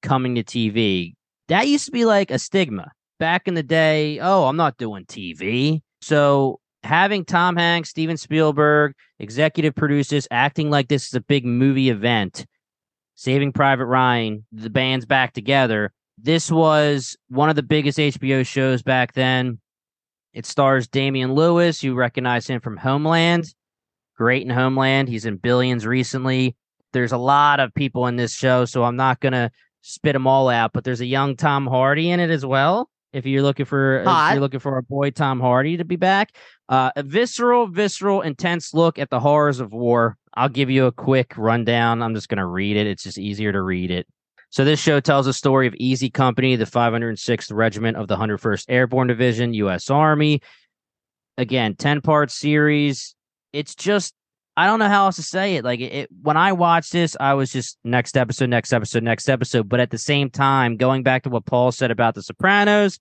coming 0.01 0.36
to 0.36 0.44
TV. 0.44 1.13
That 1.48 1.70
used 1.70 1.86
to 1.86 1.92
be 1.94 2.04
like 2.04 2.32
a 2.32 2.38
stigma 2.38 2.92
back 3.18 3.48
in 3.48 3.54
the 3.54 3.63
day. 3.63 4.20
Oh, 4.20 4.44
I'm 4.48 4.58
not 4.58 4.75
doing 4.75 5.06
TV. 5.06 5.80
So 6.01 6.60
having 6.84 7.24
Tom 7.24 7.56
Hanks, 7.56 7.88
Steven 7.88 8.18
Spielberg, 8.18 8.94
executive 9.20 9.74
producers 9.74 10.28
acting 10.32 10.70
like 10.70 10.90
this 10.90 11.08
is 11.08 11.13
a 11.13 11.22
big 11.22 11.46
movie 11.46 11.90
event, 11.90 12.46
Saving 13.16 13.54
Private 13.54 13.86
Ryan, 13.86 14.46
the 14.51 14.70
band's 14.70 15.06
back 15.06 15.32
together. 15.32 15.94
This 16.18 16.51
was 16.51 17.16
one 17.30 17.50
of 17.50 17.56
the 17.56 17.63
biggest 17.63 18.00
HBO 18.00 18.46
shows 18.46 18.84
back 18.84 19.13
then. 19.13 19.62
It 20.34 20.46
stars 20.46 20.90
Damian 20.90 21.36
Lewis. 21.36 21.84
You 21.84 21.96
recognize 21.96 22.48
him 22.48 22.60
from 22.60 22.75
Homeland. 22.75 23.54
Great 24.18 24.44
in 24.44 24.50
Homeland. 24.50 25.10
He's 25.10 25.25
in 25.25 25.38
Billions 25.38 25.86
recently. 25.86 26.56
There's 26.94 27.12
a 27.12 27.18
lot 27.18 27.60
of 27.60 27.74
people 27.74 28.08
in 28.08 28.18
this 28.18 28.34
show, 28.34 28.65
so 28.65 28.84
I'm 28.84 28.98
not 28.98 29.20
going 29.20 29.34
to 29.34 29.51
spit 29.82 30.13
them 30.13 30.27
all 30.27 30.50
out, 30.50 30.74
but 30.74 30.84
there's 30.84 31.01
a 31.01 31.06
young 31.06 31.36
Tom 31.36 31.65
Hardy 31.68 32.12
in 32.12 32.20
it 32.20 32.30
as 32.30 32.46
well. 32.46 32.89
If 33.13 33.25
you're 33.25 33.41
looking 33.41 33.65
for 33.65 34.03
if 34.30 34.34
you're 34.34 34.41
looking 34.41 34.62
for 34.62 34.77
a 34.77 34.84
boy 34.84 35.10
Tom 35.12 35.41
Hardy 35.41 35.77
to 35.77 35.84
be 35.84 35.98
back, 35.98 36.38
uh, 36.70 36.91
a 36.96 37.03
visceral, 37.03 37.68
visceral, 37.68 38.22
intense 38.22 38.74
look 38.74 38.98
at 38.98 39.10
the 39.10 39.20
horrors 39.20 39.60
of 39.60 39.74
war. 39.74 40.18
I'll 40.34 40.50
give 40.50 40.70
you 40.70 40.86
a 40.86 40.94
quick 40.94 41.34
rundown. 41.36 42.01
I'm 42.01 42.15
just 42.15 42.30
going 42.30 42.38
to 42.38 42.46
read 42.46 42.77
it. 42.77 42.88
It's 42.88 43.03
just 43.03 43.18
easier 43.18 43.51
to 43.51 43.62
read 43.62 43.91
it. 43.91 44.08
So 44.50 44.63
this 44.63 44.80
show 44.80 45.00
tells 45.00 45.27
a 45.27 45.34
story 45.34 45.68
of 45.68 45.74
Easy 45.75 46.10
Company, 46.10 46.56
the 46.56 46.65
506th 46.65 47.53
Regiment 47.53 47.98
of 47.98 48.08
the 48.08 48.18
101st 48.18 48.65
Airborne 48.70 49.08
Division, 49.08 49.53
U.S. 49.56 49.89
Army. 49.89 50.41
Again, 51.38 51.75
10 51.75 52.01
part 52.01 52.32
series. 52.32 53.15
It's 53.53 53.75
just 53.75 54.13
I 54.58 54.65
don't 54.65 54.79
know 54.79 54.89
how 54.89 55.05
else 55.05 55.15
to 55.15 55.24
say 55.24 55.55
it. 55.55 55.63
Like 55.63 55.79
it, 55.79 55.93
it- 55.93 56.10
when 56.22 56.38
I 56.38 56.51
watched 56.53 56.91
this, 56.91 57.15
I 57.20 57.34
was 57.36 57.51
just 57.51 57.77
next 57.84 58.17
episode, 58.17 58.50
next 58.50 58.74
episode, 58.74 59.03
next 59.03 59.29
episode. 59.29 59.70
But 59.70 59.79
at 59.79 59.91
the 59.91 59.98
same 59.98 60.29
time, 60.29 60.75
going 60.77 61.03
back 61.03 61.24
to 61.24 61.29
what 61.29 61.46
Paul 61.46 61.72
said 61.72 61.89
about 61.91 62.15
The 62.15 62.22
Sopranos, 62.24 63.00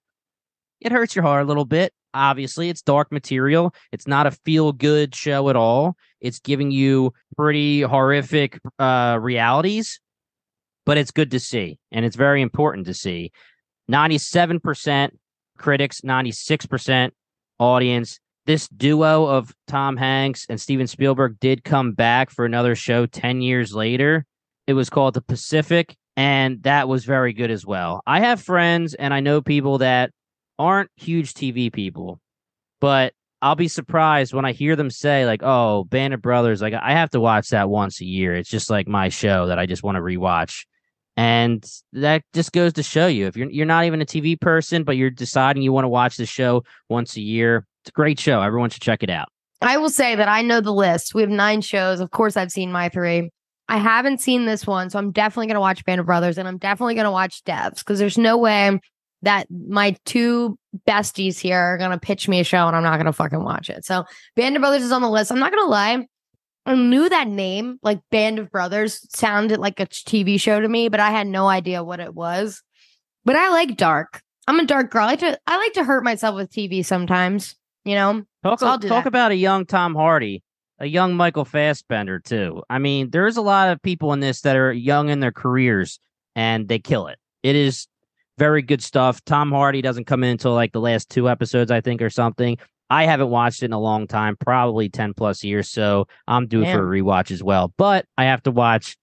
it 0.81 0.93
hurts 0.93 1.15
your 1.17 1.25
heart 1.25 1.43
a 1.43 1.47
little 1.47 1.65
bit. 1.65 1.93
Obviously, 2.15 2.69
it's 2.69 2.83
dark 2.83 3.13
material. 3.13 3.75
It's 3.93 4.07
not 4.07 4.27
a 4.27 4.31
feel 4.31 4.73
good 4.73 5.15
show 5.15 5.49
at 5.49 5.57
all. 5.57 5.97
It's 6.21 6.39
giving 6.41 6.71
you 6.71 7.13
pretty 7.37 7.83
horrific 7.83 8.61
uh, 8.79 9.19
realities, 9.21 10.01
but 10.87 10.99
it's 10.99 11.11
good 11.11 11.31
to 11.33 11.41
see. 11.41 11.79
And 11.93 12.05
it's 12.05 12.17
very 12.17 12.43
important 12.43 12.87
to 12.87 12.95
see. 12.95 13.33
97% 13.91 15.11
critics, 15.59 16.01
96% 16.01 17.11
audience. 17.59 18.19
This 18.51 18.67
duo 18.67 19.27
of 19.27 19.55
Tom 19.69 19.97
Hanks 19.97 20.45
and 20.49 20.61
Steven 20.61 20.89
Spielberg 20.89 21.39
did 21.39 21.63
come 21.63 21.93
back 21.93 22.31
for 22.31 22.45
another 22.45 22.75
show 22.75 23.07
10 23.07 23.43
years 23.43 23.73
later. 23.73 24.27
It 24.67 24.73
was 24.73 24.91
called 24.91 25.15
The 25.15 25.21
Pacific, 25.21 25.97
and 26.17 26.61
that 26.65 26.89
was 26.89 27.05
very 27.05 27.33
good 27.33 27.53
as 27.53 27.65
well. 27.65 28.03
I 28.09 28.19
have 28.19 28.43
friends 28.43 28.95
and 28.95 29.15
I 29.15 29.21
know 29.21 29.41
people 29.41 29.79
that 29.79 30.11
aren't 30.59 30.91
huge 30.97 31.33
TV 31.33 31.73
people, 31.73 32.19
but 32.81 33.13
I'll 33.41 33.55
be 33.55 33.69
surprised 33.69 34.35
when 34.35 34.45
I 34.45 34.51
hear 34.51 34.75
them 34.75 34.91
say, 34.91 35.27
like, 35.27 35.45
oh, 35.45 35.85
Band 35.85 36.13
of 36.13 36.21
Brothers, 36.21 36.61
like, 36.61 36.75
I 36.75 36.91
have 36.91 37.11
to 37.11 37.21
watch 37.21 37.51
that 37.51 37.71
once 37.71 38.01
a 38.01 38.05
year. 38.05 38.35
It's 38.35 38.51
just 38.51 38.69
like 38.69 38.89
my 38.89 39.11
show 39.11 39.47
that 39.47 39.61
I 39.61 39.67
just 39.67 39.85
want 39.85 39.95
to 39.95 40.03
rewatch. 40.03 40.65
And 41.17 41.65
that 41.93 42.25
just 42.35 42.51
goes 42.51 42.73
to 42.73 42.83
show 42.83 43.07
you 43.07 43.29
if 43.29 43.37
you're 43.37 43.49
you're 43.49 43.65
not 43.65 43.85
even 43.85 44.03
a 44.03 44.07
TV 44.07 44.41
person, 44.41 44.83
but 44.83 44.97
you're 44.97 45.09
deciding 45.09 45.63
you 45.63 45.73
want 45.73 45.85
to 45.85 45.89
watch 45.89 46.17
the 46.17 46.27
show 46.27 46.65
once 46.89 47.15
a 47.17 47.21
year, 47.21 47.65
it's 47.83 47.91
a 47.91 47.93
great 47.93 48.19
show. 48.19 48.43
Everyone 48.43 48.71
should 48.71 48.83
check 48.83 49.03
it 49.03 49.11
out. 49.11 49.29
I 49.63 49.77
will 49.77 49.91
say 49.91 50.15
that 50.15 50.29
I 50.29 50.43
know 50.43 50.61
the 50.61 50.73
list. 50.73 51.15
We 51.15 51.23
have 51.23 51.31
nine 51.31 51.61
shows. 51.61 52.01
Of 52.01 52.11
course, 52.11 52.37
I've 52.37 52.53
seen 52.53 52.73
my 52.73 52.89
three. 52.89 53.31
I 53.69 53.77
haven't 53.77 54.21
seen 54.21 54.47
this 54.47 54.67
one, 54.67 54.91
so 54.91 54.99
I'm 54.99 55.13
definitely 55.13 55.47
going 55.47 55.55
to 55.55 55.61
watch 55.61 55.85
Band 55.85 56.01
of 56.01 56.07
Brothers 56.07 56.39
and 56.39 56.49
I'm 56.49 56.59
definitely 56.59 56.95
going 56.95 57.05
to 57.05 57.11
watch 57.11 57.45
Devs 57.45 57.79
because 57.79 57.99
there's 57.99 58.19
no 58.19 58.37
way 58.37 58.81
that 59.23 59.47
my 59.51 59.97
two 60.05 60.59
besties 60.89 61.39
here 61.39 61.59
are 61.59 61.79
going 61.79 61.91
to 61.91 61.99
pitch 61.99 62.27
me 62.27 62.41
a 62.41 62.45
show 62.45 62.67
and 62.67 62.75
I'm 62.75 62.83
not 62.83 62.97
going 62.97 63.07
to 63.07 63.13
fucking 63.13 63.45
watch 63.45 63.71
it. 63.71 63.85
So 63.85 64.05
Band 64.35 64.57
of 64.57 64.61
Brothers 64.61 64.83
is 64.83 64.93
on 64.93 65.03
the 65.03 65.11
list. 65.11 65.31
I'm 65.31 65.39
not 65.39 65.53
going 65.53 65.65
to 65.65 65.71
lie. 65.71 66.07
I 66.67 66.75
knew 66.75 67.09
that 67.09 67.29
name, 67.29 67.79
like 67.83 68.01
Band 68.11 68.39
of 68.39 68.51
Brothers, 68.51 69.07
sounded 69.15 69.59
like 69.61 69.79
a 69.79 69.87
TV 69.87 70.41
show 70.41 70.61
to 70.61 70.69
me, 70.69 70.89
but 70.89 71.01
I 71.01 71.11
had 71.11 71.27
no 71.27 71.49
idea 71.49 71.85
what 71.85 72.01
it 72.01 72.15
was. 72.15 72.63
But 73.25 73.37
I 73.37 73.51
like 73.51 73.77
dark. 73.77 74.23
I'm 74.47 74.59
a 74.59 74.67
dark 74.67 74.91
girl. 74.91 75.05
I 75.05 75.07
like 75.07 75.21
to 75.21 75.39
I 75.47 75.57
like 75.59 75.75
to 75.75 75.85
hurt 75.85 76.03
myself 76.03 76.35
with 76.35 76.51
TV 76.51 76.85
sometimes. 76.85 77.55
You 77.91 77.97
know, 77.97 78.23
Talk, 78.45 78.61
So 78.61 78.79
talk 78.79 79.07
about 79.07 79.33
a 79.33 79.35
young 79.35 79.67
Tom 79.67 79.97
Hardy, 79.97 80.45
a 80.79 80.87
young 80.87 81.17
Michael 81.17 81.45
Fassbender 81.45 82.21
too. 82.21 82.63
I 82.71 82.79
mean, 82.79 83.11
there's 83.11 83.37
a 83.37 83.43
lot 83.43 83.71
of 83.71 83.83
people 83.83 84.13
in 84.13 84.21
this 84.21 84.43
that 84.43 84.55
are 84.55 84.73
young 84.73 85.09
in 85.09 85.19
their 85.19 85.33
careers 85.33 85.99
and 86.37 86.69
they 86.69 86.79
kill 86.79 87.09
it. 87.09 87.19
It 87.43 87.57
is 87.57 87.89
very 88.39 88.63
good 88.63 88.81
stuff. 88.81 89.25
Tom 89.25 89.51
Hardy 89.51 89.83
doesn't 89.83 90.05
come 90.05 90.23
in 90.23 90.31
until 90.31 90.55
like 90.55 90.71
the 90.71 90.81
last 90.81 91.11
two 91.11 91.29
episodes, 91.29 91.73
I 91.73 91.81
think, 91.81 92.01
or 92.01 92.11
something. 92.11 92.59
I 92.91 93.07
haven't 93.07 93.31
watched 93.31 93.65
it 93.65 93.67
in 93.67 93.73
a 93.73 93.81
long 93.81 94.07
time, 94.07 94.37
probably 94.37 94.89
10 94.89 95.15
plus 95.15 95.43
years. 95.43 95.69
So 95.69 96.07
I'm 96.29 96.47
due 96.47 96.65
for 96.65 96.95
a 96.95 97.03
rewatch 97.03 97.33
as 97.33 97.43
well. 97.43 97.75
But 97.77 98.07
I 98.17 98.27
have 98.27 98.45
to 98.45 98.53
watch 98.53 98.97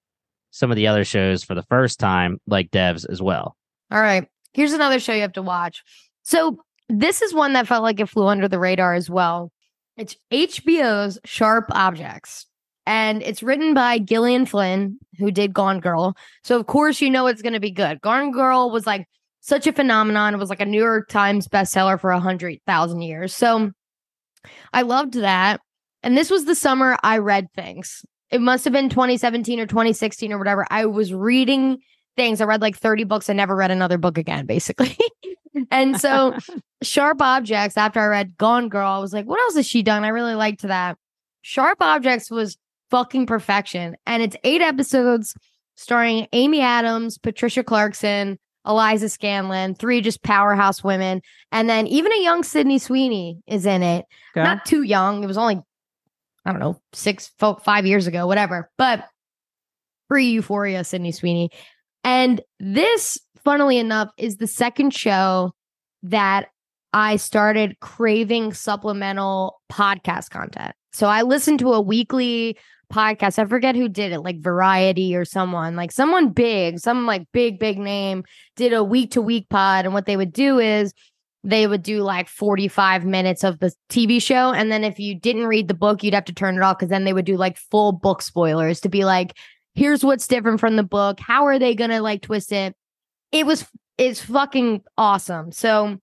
some 0.51 0.71
of 0.71 0.77
the 0.77 0.87
other 0.87 1.03
shows 1.03 1.43
for 1.43 1.55
the 1.55 1.63
first 1.63 1.99
time, 1.99 2.39
like 2.47 2.71
Devs 2.71 3.05
as 3.09 3.21
well. 3.21 3.57
All 3.91 3.99
right. 3.99 4.25
Here's 4.53 4.71
another 4.71 5.01
show 5.01 5.11
you 5.11 5.23
have 5.23 5.33
to 5.33 5.41
watch. 5.41 5.83
So 6.23 6.63
this 6.89 7.21
is 7.21 7.33
one 7.33 7.53
that 7.53 7.67
felt 7.67 7.83
like 7.83 7.99
it 7.99 8.09
flew 8.09 8.27
under 8.27 8.47
the 8.47 8.59
radar 8.59 8.93
as 8.93 9.09
well. 9.09 9.51
It's 9.97 10.15
HBO's 10.31 11.19
Sharp 11.25 11.65
Objects. 11.71 12.45
And 12.85 13.21
it's 13.21 13.43
written 13.43 13.73
by 13.73 13.99
Gillian 13.99 14.45
Flynn, 14.45 14.97
who 15.19 15.29
did 15.29 15.53
Gone 15.53 15.81
Girl. 15.81 16.15
So 16.43 16.57
of 16.57 16.67
course 16.67 17.01
you 17.01 17.09
know 17.09 17.27
it's 17.27 17.41
gonna 17.41 17.59
be 17.59 17.71
good. 17.71 17.99
Gone 18.01 18.31
Girl 18.31 18.71
was 18.71 18.87
like 18.87 19.07
such 19.41 19.67
a 19.67 19.73
phenomenon. 19.73 20.33
It 20.33 20.37
was 20.37 20.49
like 20.49 20.61
a 20.61 20.65
New 20.65 20.81
York 20.81 21.09
Times 21.09 21.47
bestseller 21.47 21.99
for 21.99 22.11
a 22.11 22.19
hundred 22.19 22.59
thousand 22.65 23.01
years. 23.01 23.35
So 23.35 23.71
I 24.71 24.83
loved 24.83 25.15
that. 25.15 25.59
And 26.03 26.17
this 26.17 26.29
was 26.29 26.45
the 26.45 26.55
summer 26.55 26.97
I 27.03 27.17
read 27.17 27.51
things. 27.53 28.05
It 28.29 28.39
must 28.39 28.63
have 28.63 28.73
been 28.73 28.89
2017 28.89 29.59
or 29.59 29.65
2016 29.65 30.31
or 30.31 30.37
whatever. 30.37 30.65
I 30.69 30.85
was 30.85 31.13
reading 31.13 31.79
things. 32.15 32.39
I 32.39 32.45
read 32.45 32.61
like 32.61 32.77
30 32.77 33.03
books 33.05 33.29
I 33.29 33.33
never 33.33 33.55
read 33.55 33.71
another 33.71 33.97
book 33.97 34.17
again, 34.17 34.45
basically. 34.45 34.97
and 35.71 35.99
so, 35.99 36.35
Sharp 36.83 37.21
Objects, 37.21 37.77
after 37.77 37.99
I 37.99 38.07
read 38.07 38.37
Gone 38.37 38.69
Girl, 38.69 38.87
I 38.87 38.99
was 38.99 39.13
like, 39.13 39.25
what 39.25 39.39
else 39.39 39.55
has 39.55 39.67
she 39.67 39.83
done? 39.83 40.03
I 40.03 40.09
really 40.09 40.35
liked 40.35 40.61
that. 40.63 40.97
Sharp 41.41 41.81
Objects 41.81 42.29
was 42.29 42.57
fucking 42.89 43.25
perfection. 43.25 43.95
And 44.05 44.21
it's 44.21 44.35
eight 44.43 44.61
episodes 44.61 45.35
starring 45.75 46.27
Amy 46.33 46.61
Adams, 46.61 47.17
Patricia 47.17 47.63
Clarkson, 47.63 48.37
Eliza 48.65 49.05
Scanlen, 49.05 49.77
three 49.77 50.01
just 50.01 50.23
powerhouse 50.23 50.83
women. 50.83 51.21
And 51.51 51.69
then 51.69 51.87
even 51.87 52.11
a 52.11 52.21
young 52.21 52.43
Sydney 52.43 52.79
Sweeney 52.79 53.41
is 53.47 53.65
in 53.65 53.81
it. 53.81 54.05
Not 54.43 54.65
too 54.65 54.83
young. 54.83 55.23
It 55.23 55.27
was 55.27 55.37
only, 55.37 55.61
I 56.45 56.51
don't 56.51 56.59
know, 56.59 56.81
six, 56.93 57.31
five 57.63 57.85
years 57.85 58.07
ago, 58.07 58.27
whatever. 58.27 58.69
But 58.77 59.05
pre 60.09 60.29
Euphoria, 60.31 60.83
Sydney 60.83 61.11
Sweeney. 61.11 61.51
And 62.03 62.41
this, 62.59 63.19
funnily 63.47 63.77
enough, 63.77 64.09
is 64.17 64.35
the 64.35 64.45
second 64.45 64.93
show 64.93 65.53
that 66.03 66.49
I 66.91 67.15
started 67.15 67.79
craving 67.79 68.51
supplemental 68.51 69.61
podcast 69.71 70.31
content. 70.31 70.75
So 70.91 71.07
I 71.07 71.21
listened 71.21 71.59
to 71.59 71.71
a 71.71 71.79
weekly 71.79 72.57
podcast. 72.91 73.39
I 73.39 73.45
forget 73.45 73.77
who 73.77 73.87
did 73.87 74.11
it, 74.11 74.19
like 74.19 74.41
Variety 74.41 75.15
or 75.15 75.23
someone, 75.23 75.77
like 75.77 75.93
someone 75.93 76.33
big, 76.33 76.79
some 76.79 77.05
like 77.05 77.25
big, 77.31 77.57
big 77.57 77.77
name 77.77 78.25
did 78.57 78.73
a 78.73 78.83
week 78.83 79.11
to 79.11 79.21
week 79.21 79.47
pod. 79.47 79.85
And 79.85 79.93
what 79.93 80.07
they 80.07 80.17
would 80.17 80.33
do 80.33 80.59
is 80.59 80.93
they 81.45 81.67
would 81.67 81.83
do 81.83 82.01
like 82.01 82.27
45 82.27 83.05
minutes 83.05 83.45
of 83.45 83.59
the 83.59 83.71
TV 83.89 84.21
show. 84.21 84.51
And 84.51 84.69
then 84.69 84.83
if 84.83 84.99
you 84.99 85.17
didn't 85.17 85.47
read 85.47 85.69
the 85.69 85.73
book, 85.73 86.03
you'd 86.03 86.13
have 86.13 86.25
to 86.25 86.33
turn 86.33 86.57
it 86.57 86.63
off 86.63 86.79
because 86.79 86.89
then 86.89 87.05
they 87.05 87.13
would 87.13 87.23
do 87.23 87.37
like 87.37 87.55
full 87.55 87.93
book 87.93 88.21
spoilers 88.21 88.81
to 88.81 88.89
be 88.89 89.05
like, 89.05 89.37
here's 89.73 90.03
what's 90.03 90.27
different 90.27 90.59
from 90.59 90.75
the 90.75 90.83
book. 90.83 91.21
How 91.21 91.45
are 91.45 91.57
they 91.57 91.75
going 91.75 91.91
to 91.91 92.01
like 92.01 92.23
twist 92.23 92.51
it? 92.51 92.75
It 93.31 93.45
was, 93.45 93.65
it's 93.97 94.21
fucking 94.21 94.83
awesome. 94.97 95.51
So 95.51 95.97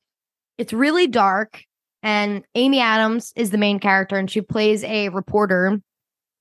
it's 0.58 0.72
really 0.72 1.06
dark. 1.06 1.62
And 2.02 2.44
Amy 2.54 2.80
Adams 2.80 3.32
is 3.34 3.50
the 3.50 3.56
main 3.56 3.78
character, 3.78 4.16
and 4.16 4.30
she 4.30 4.42
plays 4.42 4.84
a 4.84 5.08
reporter 5.08 5.80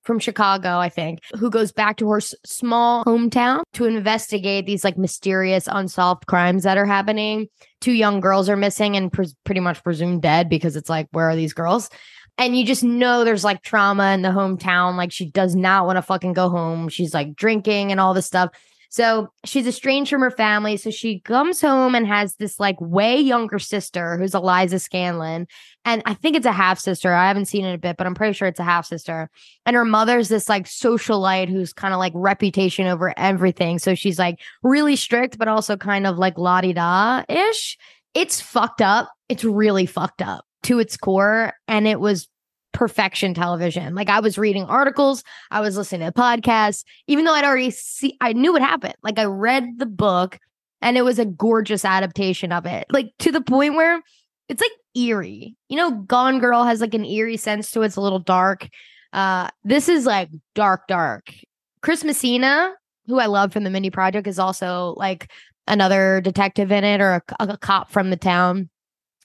from 0.04 0.20
Chicago, 0.20 0.78
I 0.78 0.90
think, 0.90 1.20
who 1.40 1.50
goes 1.50 1.72
back 1.72 1.96
to 1.98 2.10
her 2.10 2.18
s- 2.18 2.36
small 2.46 3.06
hometown 3.06 3.64
to 3.74 3.86
investigate 3.86 4.66
these 4.66 4.84
like 4.84 4.98
mysterious 4.98 5.70
unsolved 5.72 6.26
crimes 6.28 6.64
that 6.64 6.78
are 6.78 6.86
happening. 6.86 7.48
Two 7.80 7.94
young 7.94 8.20
girls 8.20 8.50
are 8.50 8.58
missing 8.58 8.98
and 8.98 9.12
pres 9.12 9.34
pretty 9.46 9.62
much 9.62 9.82
presumed 9.82 10.22
dead 10.22 10.50
because 10.50 10.76
it's 10.76 10.90
like, 10.90 11.08
where 11.12 11.30
are 11.30 11.36
these 11.36 11.54
girls? 11.54 11.90
And 12.38 12.58
you 12.58 12.66
just 12.66 12.84
know 12.84 13.24
there's 13.24 13.46
like 13.46 13.62
trauma 13.62 14.12
in 14.12 14.22
the 14.22 14.30
hometown. 14.30 14.98
Like 14.98 15.14
she 15.14 15.30
does 15.30 15.56
not 15.56 15.86
want 15.86 15.96
to 15.96 16.02
fucking 16.02 16.34
go 16.34 16.50
home. 16.50 16.90
She's 16.90 17.14
like 17.14 17.36
drinking 17.36 17.92
and 17.92 18.02
all 18.02 18.14
this 18.14 18.26
stuff. 18.26 18.50
So 18.94 19.30
she's 19.44 19.66
estranged 19.66 20.12
from 20.12 20.22
her 20.22 20.30
family. 20.30 20.78
So 20.78 20.92
she 20.92 21.20
comes 21.20 21.60
home 21.60 21.96
and 21.96 22.06
has 22.06 22.36
this 22.36 22.60
like 22.60 22.80
way 22.80 23.20
younger 23.20 23.58
sister 23.58 24.20
who's 24.20 24.36
Eliza 24.36 24.76
Scanlen. 24.76 25.48
And 25.84 26.04
I 26.06 26.14
think 26.14 26.36
it's 26.36 26.46
a 26.46 26.52
half 26.52 26.78
sister. 26.78 27.12
I 27.12 27.28
haven't 27.28 27.48
seen 27.48 27.66
it 27.66 27.74
a 27.74 27.80
bit, 27.80 27.98
but 27.98 28.06
I'm 28.06 28.14
pretty 28.14 28.34
sure 28.34 28.48
it's 28.48 28.60
a 28.60 28.64
half 28.64 28.86
sister. 28.86 29.32
And 29.66 29.76
her 29.76 29.84
mother's 29.84 30.30
this 30.30 30.48
like 30.48 30.66
socialite 30.66 31.50
who's 31.50 31.74
kind 31.74 31.92
of 31.92 31.98
like 31.98 32.14
reputation 32.16 32.86
over 32.86 33.16
everything. 33.18 33.80
So 33.80 33.96
she's 33.96 34.20
like 34.20 34.40
really 34.62 34.96
strict, 34.96 35.40
but 35.40 35.48
also 35.48 35.76
kind 35.76 36.06
of 36.06 36.20
like 36.20 36.38
la 36.38 36.62
di 36.62 36.74
da 36.74 37.24
ish. 37.28 37.80
It's 38.14 38.42
fucked 38.42 38.84
up. 38.84 39.10
It's 39.28 39.44
really 39.44 39.88
fucked 39.88 40.22
up 40.22 40.46
to 40.64 40.78
its 40.78 40.98
core. 40.98 41.54
And 41.68 41.88
it 41.88 42.00
was 42.00 42.28
perfection 42.74 43.34
television. 43.34 43.96
Like 43.96 44.10
I 44.10 44.20
was 44.20 44.38
reading 44.38 44.66
articles, 44.66 45.24
I 45.52 45.62
was 45.62 45.78
listening 45.78 46.08
to 46.08 46.12
podcasts, 46.12 46.84
even 47.08 47.26
though 47.26 47.34
I'd 47.34 47.46
already 47.46 47.72
see 47.72 48.18
I 48.22 48.34
knew 48.34 48.54
what 48.54 48.62
happened. 48.62 48.96
Like 49.04 49.20
I 49.20 49.26
read 49.26 49.78
the 49.78 49.86
book 49.86 50.40
and 50.82 50.98
it 50.98 51.04
was 51.04 51.20
a 51.20 51.26
gorgeous 51.26 51.86
adaptation 51.86 52.52
of 52.52 52.66
it. 52.66 52.86
Like 52.92 53.12
to 53.20 53.32
the 53.32 53.42
point 53.42 53.76
where 53.76 54.02
it's 54.50 54.62
like 54.62 54.72
eerie. 54.96 55.56
You 55.70 55.78
know, 55.78 55.92
Gone 55.92 56.40
Girl 56.40 56.64
has 56.64 56.82
like 56.82 56.94
an 56.94 57.06
eerie 57.06 57.38
sense 57.38 57.72
to 57.72 57.82
it. 57.82 57.88
It's 57.88 57.96
a 57.96 58.02
little 58.02 58.20
dark. 58.20 58.68
Uh 59.14 59.50
this 59.64 59.88
is 59.88 60.06
like 60.06 60.30
dark, 60.56 60.88
dark. 60.88 61.34
Chris 61.82 62.04
Messina 62.04 62.74
who 63.08 63.20
I 63.20 63.26
love 63.26 63.52
from 63.52 63.64
the 63.64 63.70
Mindy 63.70 63.90
Project, 63.90 64.28
is 64.28 64.40
also 64.40 64.96
like 64.98 65.32
another 65.68 66.22
detective 66.22 66.72
in 66.72 66.84
it 66.84 67.02
or 67.02 67.24
a, 67.40 67.48
a 67.48 67.58
cop 67.58 67.92
from 67.92 68.10
the 68.10 68.18
town. 68.18 68.70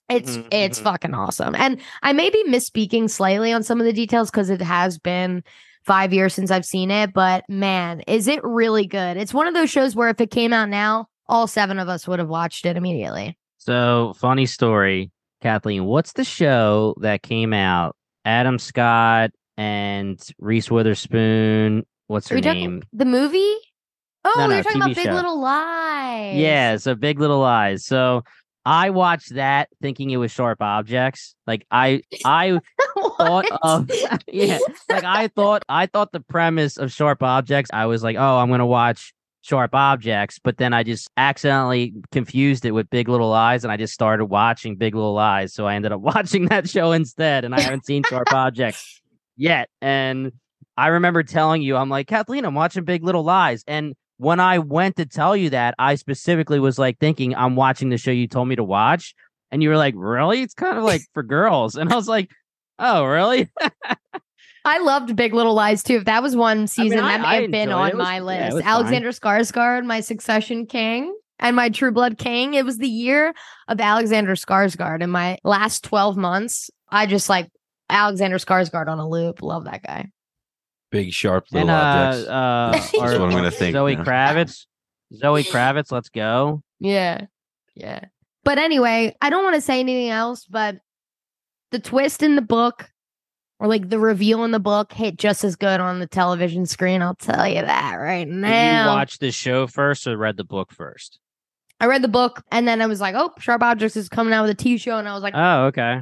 It's 0.08 0.36
Mhm, 0.38 0.46
it's 0.52 0.80
mhm. 0.80 0.84
fucking 0.84 1.14
awesome. 1.14 1.54
And 1.54 1.80
I 2.02 2.12
may 2.12 2.30
be 2.30 2.42
misspeaking 2.48 3.10
slightly 3.10 3.52
on 3.52 3.62
some 3.62 3.78
of 3.80 3.84
the 3.86 3.92
details 3.92 4.30
because 4.30 4.48
it 4.50 4.62
has 4.62 4.98
been 4.98 5.42
five 5.84 6.12
years 6.12 6.34
since 6.34 6.50
I've 6.50 6.64
seen 6.64 6.90
it, 6.90 7.12
but 7.12 7.44
man, 7.48 8.00
is 8.06 8.26
it 8.28 8.40
really 8.42 8.86
good? 8.86 9.16
It's 9.16 9.32
one 9.34 9.46
of 9.46 9.54
those 9.54 9.70
shows 9.70 9.94
where 9.96 10.08
if 10.08 10.20
it 10.20 10.30
came 10.30 10.52
out 10.52 10.68
now, 10.68 11.06
all 11.28 11.46
seven 11.46 11.78
of 11.78 11.88
us 11.88 12.06
would 12.08 12.18
have 12.18 12.28
watched 12.28 12.66
it 12.66 12.76
immediately. 12.76 13.38
So, 13.58 14.14
funny 14.18 14.46
story, 14.46 15.10
Kathleen. 15.42 15.84
What's 15.84 16.12
the 16.14 16.24
show 16.24 16.94
that 17.00 17.22
came 17.22 17.52
out? 17.52 17.96
Adam 18.24 18.58
Scott 18.58 19.30
and 19.56 20.18
Reese 20.38 20.70
Witherspoon. 20.70 21.84
What's 22.06 22.28
her 22.28 22.40
name? 22.40 22.82
The 22.92 23.04
movie? 23.04 23.54
Oh, 24.24 24.34
No, 24.36 24.46
no, 24.46 24.54
you're 24.54 24.64
talking 24.64 24.80
TV 24.80 24.84
about 24.84 24.94
Big 24.96 25.04
show. 25.06 25.12
Little 25.12 25.40
Lies. 25.40 26.36
Yeah, 26.36 26.76
so 26.76 26.94
Big 26.94 27.18
Little 27.20 27.40
Lies. 27.40 27.84
So 27.84 28.24
I 28.68 28.90
watched 28.90 29.34
that 29.34 29.70
thinking 29.80 30.10
it 30.10 30.18
was 30.18 30.30
Sharp 30.30 30.60
Objects. 30.60 31.34
Like 31.46 31.66
I, 31.70 32.02
I 32.26 32.60
thought 33.16 33.46
of 33.62 33.90
yeah, 34.28 34.58
like 34.90 35.04
I 35.04 35.28
thought 35.28 35.62
I 35.70 35.86
thought 35.86 36.12
the 36.12 36.20
premise 36.20 36.76
of 36.76 36.92
Sharp 36.92 37.22
Objects. 37.22 37.70
I 37.72 37.86
was 37.86 38.02
like, 38.02 38.18
oh, 38.18 38.36
I'm 38.36 38.50
gonna 38.50 38.66
watch 38.66 39.14
Sharp 39.40 39.74
Objects, 39.74 40.38
but 40.38 40.58
then 40.58 40.74
I 40.74 40.82
just 40.82 41.08
accidentally 41.16 41.94
confused 42.12 42.66
it 42.66 42.72
with 42.72 42.90
Big 42.90 43.08
Little 43.08 43.30
Lies, 43.30 43.64
and 43.64 43.72
I 43.72 43.78
just 43.78 43.94
started 43.94 44.26
watching 44.26 44.76
Big 44.76 44.94
Little 44.94 45.14
Lies. 45.14 45.54
So 45.54 45.66
I 45.66 45.74
ended 45.74 45.92
up 45.92 46.00
watching 46.02 46.44
that 46.48 46.68
show 46.68 46.92
instead, 46.92 47.46
and 47.46 47.54
I 47.54 47.62
haven't 47.62 47.86
seen 47.86 48.02
Sharp 48.02 48.30
Objects 48.34 49.00
yet. 49.34 49.70
And 49.80 50.32
I 50.76 50.88
remember 50.88 51.22
telling 51.22 51.62
you, 51.62 51.74
I'm 51.76 51.88
like, 51.88 52.06
Kathleen, 52.06 52.44
I'm 52.44 52.54
watching 52.54 52.84
Big 52.84 53.02
Little 53.02 53.24
Lies, 53.24 53.64
and 53.66 53.94
when 54.18 54.38
I 54.40 54.58
went 54.58 54.96
to 54.96 55.06
tell 55.06 55.34
you 55.36 55.50
that, 55.50 55.74
I 55.78 55.94
specifically 55.94 56.60
was 56.60 56.78
like 56.78 56.98
thinking 56.98 57.34
I'm 57.34 57.56
watching 57.56 57.88
the 57.88 57.98
show 57.98 58.10
you 58.10 58.28
told 58.28 58.48
me 58.48 58.56
to 58.56 58.64
watch. 58.64 59.14
And 59.50 59.62
you 59.62 59.70
were 59.70 59.76
like, 59.78 59.94
really? 59.96 60.42
It's 60.42 60.54
kind 60.54 60.76
of 60.76 60.84
like 60.84 61.00
for 61.14 61.22
girls. 61.22 61.74
And 61.76 61.90
I 61.92 61.96
was 61.96 62.06
like, 62.08 62.30
oh, 62.78 63.04
really? 63.04 63.48
I 64.64 64.78
loved 64.80 65.16
Big 65.16 65.32
Little 65.32 65.54
Lies 65.54 65.82
too. 65.82 65.94
If 65.96 66.04
that 66.04 66.22
was 66.22 66.36
one 66.36 66.66
season, 66.66 66.98
I- 66.98 67.16
that 67.16 67.20
may 67.22 67.26
I 67.26 67.42
have 67.42 67.50
been 67.50 67.70
on 67.70 67.96
was- 67.96 67.96
my 67.96 68.16
yeah, 68.16 68.22
list. 68.52 68.52
fine. 68.58 68.62
Alexander 68.66 69.10
Skarsgård, 69.10 69.86
my 69.86 70.00
Succession 70.00 70.66
King, 70.66 71.16
and 71.38 71.56
my 71.56 71.70
True 71.70 71.92
Blood 71.92 72.18
King. 72.18 72.54
It 72.54 72.64
was 72.66 72.76
the 72.78 72.88
year 72.88 73.32
of 73.68 73.80
Alexander 73.80 74.34
Skarsgård. 74.34 75.02
In 75.02 75.10
my 75.10 75.38
last 75.44 75.84
twelve 75.84 76.16
months, 76.16 76.70
I 76.90 77.06
just 77.06 77.28
like 77.30 77.48
Alexander 77.88 78.36
Skarsgård 78.36 78.88
on 78.88 78.98
a 78.98 79.08
loop. 79.08 79.40
Love 79.42 79.64
that 79.64 79.82
guy. 79.82 80.08
Big 80.90 81.12
sharp 81.12 81.44
and 81.52 81.66
little 81.66 81.70
uh, 81.70 82.08
objects. 82.08 82.28
uh, 82.28 82.70
That's 82.72 82.92
what 83.18 83.20
I'm 83.22 83.30
gonna 83.30 83.50
think 83.50 83.74
Zoe 83.74 83.96
now. 83.96 84.04
Kravitz. 84.04 84.66
Zoe 85.14 85.44
Kravitz, 85.44 85.90
let's 85.92 86.08
go. 86.08 86.62
Yeah. 86.80 87.26
Yeah. 87.74 88.04
But 88.44 88.58
anyway, 88.58 89.14
I 89.20 89.30
don't 89.30 89.44
want 89.44 89.54
to 89.56 89.60
say 89.60 89.80
anything 89.80 90.08
else, 90.10 90.44
but 90.46 90.78
the 91.70 91.78
twist 91.78 92.22
in 92.22 92.34
the 92.36 92.42
book 92.42 92.88
or 93.60 93.66
like 93.68 93.90
the 93.90 93.98
reveal 93.98 94.44
in 94.44 94.50
the 94.52 94.60
book 94.60 94.92
hit 94.92 95.16
just 95.16 95.44
as 95.44 95.56
good 95.56 95.80
on 95.80 95.98
the 96.00 96.06
television 96.06 96.64
screen. 96.64 97.02
I'll 97.02 97.14
tell 97.14 97.46
you 97.46 97.60
that 97.60 97.94
right 97.96 98.24
Did 98.24 98.34
you 98.34 98.40
now. 98.40 98.94
watch 98.94 99.18
the 99.18 99.30
show 99.30 99.66
first 99.66 100.06
or 100.06 100.16
read 100.16 100.36
the 100.36 100.44
book 100.44 100.72
first? 100.72 101.18
I 101.80 101.86
read 101.86 102.02
the 102.02 102.08
book 102.08 102.42
and 102.50 102.66
then 102.66 102.80
I 102.80 102.86
was 102.86 103.00
like, 103.00 103.14
oh, 103.14 103.32
Sharp 103.38 103.62
Objects 103.62 103.96
is 103.96 104.08
coming 104.08 104.32
out 104.32 104.46
with 104.46 104.50
a 104.58 104.62
TV 104.64 104.80
show. 104.80 104.96
And 104.98 105.08
I 105.08 105.12
was 105.14 105.22
like, 105.22 105.34
Oh, 105.36 105.66
okay. 105.66 106.00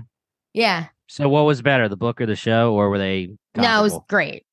yeah. 0.52 0.86
So 1.08 1.28
what 1.28 1.42
was 1.46 1.62
better, 1.62 1.88
the 1.88 1.96
book 1.96 2.20
or 2.20 2.26
the 2.26 2.34
show, 2.36 2.72
or 2.74 2.90
were 2.90 2.98
they? 2.98 3.28
No, 3.56 3.80
it 3.80 3.82
was 3.82 3.98
great. 4.08 4.44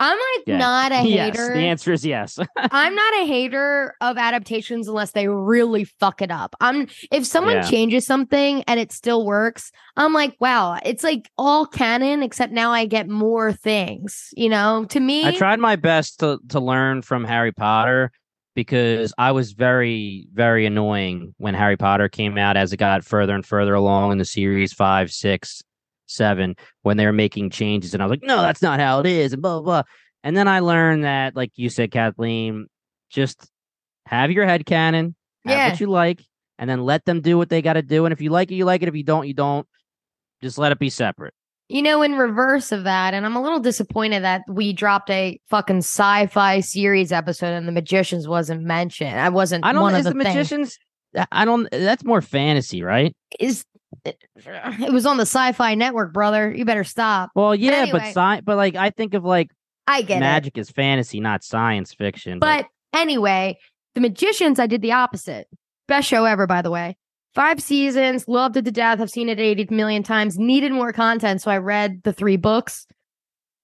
I'm 0.00 0.16
like 0.16 0.44
Yeah. 0.46 0.58
not 0.58 0.92
a 0.92 1.02
yes. 1.08 1.36
hater. 1.36 1.54
The 1.54 1.60
answer 1.60 1.92
is 1.92 2.04
yes. 2.06 2.38
I'm 2.56 2.94
not 2.94 3.14
a 3.22 3.26
hater 3.26 3.94
of 4.00 4.16
adaptations 4.16 4.86
unless 4.88 5.10
they 5.12 5.28
really 5.28 5.84
fuck 5.84 6.22
it 6.22 6.30
up. 6.30 6.54
I'm 6.60 6.86
if 7.10 7.26
someone 7.26 7.54
Yeah. 7.56 7.62
changes 7.62 8.06
something 8.06 8.62
and 8.68 8.78
it 8.78 8.92
still 8.92 9.26
works, 9.26 9.72
I'm 9.96 10.12
like, 10.12 10.36
wow, 10.40 10.78
it's 10.84 11.02
like 11.02 11.30
all 11.36 11.66
canon 11.66 12.22
except 12.22 12.52
now 12.52 12.70
I 12.70 12.86
get 12.86 13.08
more 13.08 13.52
things. 13.52 14.28
You 14.36 14.48
know, 14.48 14.84
to 14.90 15.00
me, 15.00 15.26
I 15.26 15.32
tried 15.32 15.58
my 15.58 15.76
best 15.76 16.20
to 16.20 16.38
to 16.50 16.60
learn 16.60 17.02
from 17.02 17.24
Harry 17.24 17.52
Potter 17.52 18.12
because 18.54 19.12
I 19.18 19.32
was 19.32 19.52
very 19.52 20.26
very 20.32 20.66
annoying 20.66 21.34
when 21.38 21.54
Harry 21.54 21.76
Potter 21.76 22.08
came 22.08 22.38
out 22.38 22.56
as 22.56 22.72
it 22.72 22.76
got 22.78 23.04
further 23.04 23.34
and 23.34 23.44
further 23.46 23.74
along 23.74 24.12
in 24.12 24.18
the 24.18 24.24
series 24.24 24.72
five, 24.72 25.10
six, 25.12 25.62
seven 26.08 26.56
when 26.82 26.96
they 26.96 27.06
were 27.06 27.12
making 27.12 27.50
changes, 27.50 27.94
and 27.94 28.02
I 28.02 28.06
was 28.06 28.10
like, 28.10 28.22
no, 28.22 28.42
that's 28.42 28.62
not 28.62 28.80
how 28.80 29.00
it 29.00 29.06
is, 29.06 29.32
and 29.32 29.42
blah 29.42 29.60
blah. 29.60 29.82
blah. 29.82 29.82
And 30.24 30.36
then 30.36 30.48
I 30.48 30.60
learned 30.60 31.04
that, 31.04 31.36
like 31.36 31.52
you 31.54 31.68
said, 31.70 31.90
Kathleen, 31.92 32.66
just 33.10 33.48
have 34.06 34.30
your 34.32 34.44
head 34.46 34.66
canon, 34.66 35.14
have 35.44 35.56
Yeah. 35.56 35.70
what 35.70 35.80
you 35.80 35.86
like, 35.86 36.22
and 36.58 36.68
then 36.68 36.82
let 36.82 37.04
them 37.04 37.20
do 37.20 37.38
what 37.38 37.48
they 37.50 37.62
got 37.62 37.74
to 37.74 37.82
do. 37.82 38.04
And 38.04 38.12
if 38.12 38.20
you 38.20 38.30
like 38.30 38.50
it, 38.50 38.56
you 38.56 38.64
like 38.64 38.82
it. 38.82 38.88
If 38.88 38.96
you 38.96 39.04
don't, 39.04 39.28
you 39.28 39.34
don't. 39.34 39.66
Just 40.42 40.58
let 40.58 40.72
it 40.72 40.78
be 40.78 40.90
separate. 40.90 41.34
you 41.68 41.82
know, 41.82 42.00
in 42.02 42.14
reverse 42.14 42.72
of 42.72 42.84
that, 42.84 43.12
and 43.12 43.26
I'm 43.26 43.36
a 43.36 43.42
little 43.42 43.60
disappointed 43.60 44.22
that 44.24 44.42
we 44.48 44.72
dropped 44.72 45.10
a 45.10 45.38
fucking 45.50 45.78
sci-fi 45.78 46.60
series 46.60 47.12
episode 47.12 47.52
and 47.52 47.68
the 47.68 47.72
magicians 47.72 48.26
wasn't 48.26 48.62
mentioned. 48.62 49.20
I 49.20 49.28
wasn't 49.28 49.64
I 49.66 49.72
don't. 49.72 49.82
one 49.82 49.94
Is 49.94 50.06
of 50.06 50.14
the, 50.14 50.18
the, 50.18 50.24
magicians? 50.24 50.78
I 51.32 51.44
don't. 51.44 51.68
That's 51.70 52.04
more 52.04 52.22
fantasy, 52.22 52.82
right? 52.82 53.14
Is 53.38 53.64
it 54.04 54.92
was 54.92 55.06
on 55.06 55.16
the 55.16 55.22
sci-fi 55.22 55.74
network, 55.74 56.12
brother. 56.12 56.52
You 56.52 56.64
better 56.64 56.84
stop. 56.84 57.30
Well, 57.34 57.54
yeah, 57.54 57.86
but 57.90 58.02
anyway. 58.02 58.12
sci- 58.12 58.40
but 58.42 58.56
like 58.56 58.74
I 58.76 58.90
think 58.90 59.14
of 59.14 59.24
like 59.24 59.50
I 59.86 60.02
get 60.02 60.20
magic 60.20 60.58
as 60.58 60.70
fantasy, 60.70 61.20
not 61.20 61.42
science 61.42 61.94
fiction. 61.94 62.38
But 62.38 62.66
anyway, 62.92 63.58
The 63.94 64.00
Magicians, 64.00 64.58
I 64.58 64.66
did 64.66 64.82
the 64.82 64.92
opposite. 64.92 65.48
Best 65.86 66.06
show 66.08 66.24
ever, 66.26 66.46
by 66.46 66.60
the 66.62 66.70
way. 66.70 66.96
Five 67.34 67.62
seasons, 67.62 68.26
loved 68.28 68.56
it 68.56 68.64
to 68.66 68.70
death. 68.70 69.00
I've 69.00 69.10
seen 69.10 69.28
it 69.28 69.38
80 69.40 69.68
million 69.74 70.02
times. 70.02 70.38
Needed 70.38 70.72
more 70.72 70.92
content, 70.92 71.40
so 71.40 71.50
I 71.50 71.58
read 71.58 72.02
the 72.02 72.12
three 72.12 72.36
books. 72.36 72.86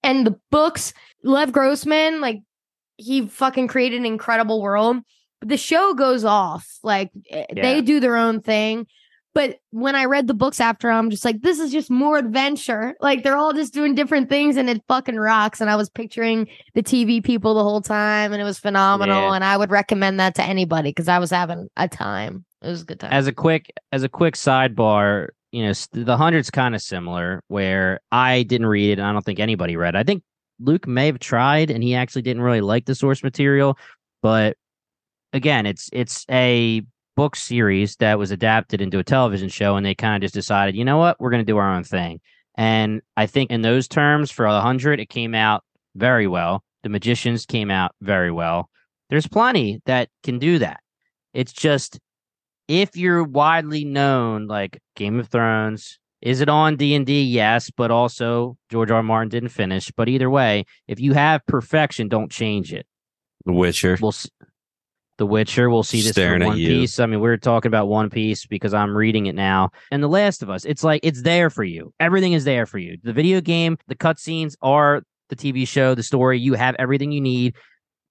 And 0.02 0.26
the 0.26 0.38
books, 0.50 0.92
Lev 1.22 1.52
Grossman, 1.52 2.20
like 2.20 2.40
he 2.96 3.26
fucking 3.26 3.68
created 3.68 3.98
an 4.00 4.06
incredible 4.06 4.62
world. 4.62 4.98
But 5.40 5.48
the 5.48 5.56
show 5.56 5.92
goes 5.94 6.24
off. 6.24 6.78
Like 6.82 7.10
eh, 7.30 7.44
Yeah. 7.54 7.62
they 7.62 7.80
do 7.82 8.00
their 8.00 8.16
own 8.16 8.40
thing. 8.40 8.87
But 9.35 9.59
when 9.70 9.97
I 9.97 10.05
read 10.05 10.29
the 10.29 10.35
books 10.35 10.61
after, 10.61 10.90
I'm 10.90 11.11
just 11.11 11.25
like, 11.25 11.42
this 11.42 11.59
is 11.59 11.73
just 11.73 11.90
more 11.90 12.18
adventure. 12.18 12.94
Like 13.01 13.25
they're 13.25 13.37
all 13.37 13.53
just 13.53 13.75
doing 13.75 13.97
different 13.97 14.29
things 14.29 14.57
and 14.57 14.70
it 14.70 14.81
fucking 14.87 15.16
rocks. 15.16 15.61
And 15.61 15.68
I 15.68 15.75
was 15.75 15.90
picturing 15.90 16.47
the 16.75 16.85
TV 16.85 17.23
people 17.23 17.55
the 17.55 17.64
whole 17.64 17.81
time 17.81 18.33
and 18.33 18.40
it 18.40 18.44
was 18.44 18.61
phenomenal. 18.61 19.23
Yeah. 19.23 19.35
And 19.35 19.44
I 19.44 19.57
would 19.57 19.73
recommend 19.73 20.20
that 20.20 20.37
to 20.37 20.44
anybody 20.44 20.90
because 20.90 21.09
I 21.09 21.18
was 21.18 21.31
having 21.31 21.68
a 21.77 21.88
time. 21.88 22.44
It 22.62 22.68
was 22.68 22.83
a 22.83 22.85
good 22.85 23.01
time. 23.01 23.12
as 23.12 23.27
a 23.27 23.33
quick 23.33 23.73
as 23.92 24.05
a 24.05 24.09
quick 24.09 24.35
sidebar, 24.35 25.29
you 25.51 25.66
know, 25.66 25.73
the 25.92 26.16
hundred's 26.16 26.51
kind 26.51 26.75
of 26.75 26.81
similar. 26.81 27.42
Where 27.49 28.01
I 28.11 28.44
didn't 28.44 28.68
read 28.68 28.90
it, 28.90 28.99
and 28.99 29.07
I 29.07 29.12
don't 29.12 29.25
think 29.25 29.40
anybody 29.40 29.77
read. 29.77 29.94
it. 29.94 29.99
I 29.99 30.03
think 30.05 30.23
Luke 30.61 30.87
may 30.87 31.07
have 31.07 31.18
tried, 31.18 31.70
and 31.70 31.83
he 31.83 31.94
actually 31.94 32.23
didn't 32.23 32.42
really 32.42 32.61
like 32.62 32.87
the 32.87 32.94
source 32.94 33.23
material. 33.23 33.77
But 34.23 34.57
again, 35.35 35.66
it's 35.66 35.90
it's 35.92 36.25
a 36.31 36.83
book 37.16 37.37
series 37.37 37.96
that 37.96 38.18
was 38.18 38.31
adapted 38.31 38.81
into 38.81 38.98
a 38.98 39.05
television 39.05 39.48
show, 39.48 39.77
and 39.77 39.85
they 39.85 39.94
kind 39.94 40.16
of 40.16 40.22
just 40.22 40.35
decided, 40.35 40.77
you 40.77 40.85
know 40.85 40.98
what, 40.98 41.20
we're 41.20 41.31
going 41.31 41.44
to 41.44 41.53
do 41.53 41.57
our 41.57 41.74
own 41.74 41.85
thing. 41.85 42.20
And 42.57 43.03
I 43.16 43.27
think 43.27 43.50
in 43.50 43.62
those 43.62 43.88
terms, 43.88 44.31
for 44.31 44.46
a 44.46 44.61
hundred, 44.61 45.00
it 45.00 45.09
came 45.09 45.35
out 45.35 45.64
very 45.94 46.27
well. 46.27 46.62
The 46.83 46.88
Magicians 46.88 47.46
came 47.46 47.70
out 47.70 47.92
very 48.00 48.31
well. 48.31 48.68
There's 49.11 49.27
plenty 49.27 49.81
that 49.87 50.09
can 50.22 50.38
do 50.38 50.59
that. 50.59 50.81
It's 51.33 51.53
just 51.53 51.98
if 52.68 52.96
you're 52.96 53.24
widely 53.24 53.85
known, 53.85 54.46
like 54.46 54.81
Game 54.96 55.18
of 55.18 55.29
Thrones, 55.29 55.98
is 56.22 56.40
it 56.40 56.48
on 56.48 56.77
D 56.77 56.94
and 56.94 57.05
D? 57.05 57.22
Yes, 57.22 57.70
but 57.70 57.90
also 57.90 58.57
George 58.70 58.90
R. 58.90 58.98
R. 58.98 59.03
Martin 59.03 59.29
didn't 59.29 59.50
finish. 59.50 59.90
But 59.94 60.09
either 60.09 60.31
way, 60.31 60.64
if 60.88 60.98
you 60.98 61.12
have 61.12 61.44
perfection, 61.46 62.09
don't 62.09 62.31
change 62.31 62.72
it. 62.72 62.87
The 63.44 63.53
Witcher. 63.53 63.98
We'll 64.00 64.12
see. 64.12 64.31
The 65.18 65.27
Witcher. 65.27 65.70
We'll 65.70 65.83
see 65.83 66.03
this 66.03 66.12
Staring 66.12 66.40
for 66.40 66.48
One. 66.48 66.57
Piece. 66.57 66.98
I 66.98 67.07
mean, 67.07 67.20
we 67.20 67.29
are 67.29 67.37
talking 67.37 67.68
about 67.68 67.87
One 67.87 68.11
Piece 68.11 68.46
because 68.46 68.74
I'm 68.74 68.96
reading 68.96 69.27
it 69.27 69.35
now. 69.35 69.70
And 69.90 70.03
The 70.03 70.09
Last 70.09 70.42
of 70.42 70.50
Us. 70.50 70.64
It's 70.64 70.83
like 70.83 71.00
it's 71.03 71.22
there 71.22 71.50
for 71.50 71.64
you. 71.64 71.92
Everything 72.00 72.33
is 72.33 72.44
there 72.44 72.66
for 72.66 72.79
you. 72.79 72.98
The 73.03 73.12
video 73.12 73.40
game, 73.40 73.77
the 73.87 73.94
cutscenes 73.94 74.57
are 74.62 75.03
the 75.29 75.37
TV 75.37 75.66
show, 75.66 75.94
the 75.94 76.03
story. 76.03 76.38
You 76.38 76.55
have 76.55 76.74
everything 76.79 77.12
you 77.12 77.20
need. 77.20 77.55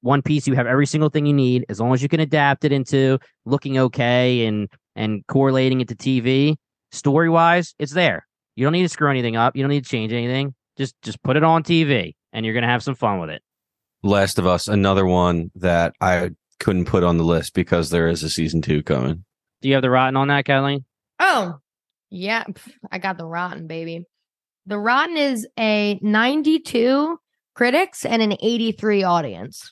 One 0.01 0.21
Piece, 0.21 0.47
you 0.47 0.55
have 0.55 0.67
every 0.67 0.85
single 0.85 1.09
thing 1.09 1.25
you 1.25 1.33
need 1.33 1.65
as 1.69 1.79
long 1.79 1.93
as 1.93 2.01
you 2.01 2.09
can 2.09 2.19
adapt 2.19 2.65
it 2.65 2.71
into 2.71 3.19
looking 3.45 3.77
okay 3.77 4.45
and 4.45 4.69
and 4.95 5.25
correlating 5.27 5.81
it 5.81 5.87
to 5.89 5.95
TV. 5.95 6.55
Story 6.91 7.29
wise, 7.29 7.73
it's 7.79 7.93
there. 7.93 8.25
You 8.55 8.65
don't 8.65 8.73
need 8.73 8.83
to 8.83 8.89
screw 8.89 9.09
anything 9.09 9.35
up. 9.35 9.55
You 9.55 9.63
don't 9.63 9.71
need 9.71 9.83
to 9.83 9.89
change 9.89 10.13
anything. 10.13 10.53
Just 10.77 10.95
just 11.01 11.21
put 11.23 11.37
it 11.37 11.43
on 11.43 11.63
TV, 11.63 12.15
and 12.31 12.45
you're 12.45 12.53
gonna 12.53 12.67
have 12.67 12.83
some 12.83 12.95
fun 12.95 13.19
with 13.19 13.29
it. 13.29 13.41
Last 14.03 14.37
of 14.37 14.45
Us, 14.45 14.67
another 14.67 15.05
one 15.05 15.51
that 15.55 15.93
I 16.01 16.31
couldn't 16.59 16.85
put 16.85 17.03
on 17.03 17.17
the 17.17 17.23
list 17.23 17.53
because 17.53 17.89
there 17.89 18.07
is 18.07 18.23
a 18.23 18.29
season 18.29 18.61
two 18.61 18.83
coming. 18.83 19.25
Do 19.61 19.69
you 19.69 19.75
have 19.75 19.81
the 19.81 19.89
rotten 19.89 20.17
on 20.17 20.27
that, 20.27 20.45
Kathleen? 20.45 20.85
Oh, 21.19 21.57
yeah. 22.09 22.43
I 22.91 22.99
got 22.99 23.17
the 23.17 23.25
Rotten, 23.25 23.67
baby. 23.67 24.05
The 24.65 24.77
Rotten 24.77 25.17
is 25.17 25.47
a 25.59 25.99
92 26.01 27.19
critics 27.55 28.05
and 28.05 28.21
an 28.21 28.33
83 28.39 29.03
audience. 29.03 29.71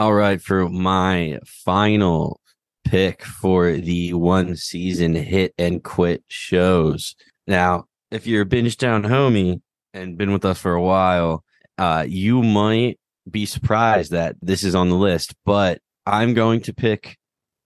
All 0.00 0.14
right, 0.14 0.40
for 0.40 0.68
my 0.68 1.40
final 1.44 2.40
pick 2.84 3.24
for 3.24 3.72
the 3.72 4.14
one 4.14 4.54
season 4.54 5.16
hit 5.16 5.54
and 5.58 5.82
quit 5.82 6.22
shows. 6.28 7.16
Now, 7.48 7.86
if 8.12 8.24
you're 8.24 8.42
a 8.42 8.46
Bingetown 8.46 9.04
homie 9.06 9.60
and 9.92 10.16
been 10.16 10.32
with 10.32 10.44
us 10.44 10.60
for 10.60 10.74
a 10.74 10.82
while, 10.82 11.42
uh, 11.78 12.04
you 12.06 12.44
might 12.44 13.00
be 13.28 13.44
surprised 13.44 14.12
that 14.12 14.36
this 14.40 14.62
is 14.62 14.76
on 14.76 14.88
the 14.88 14.94
list, 14.94 15.34
but 15.44 15.80
I'm 16.06 16.32
going 16.32 16.60
to 16.62 16.72
pick 16.72 17.18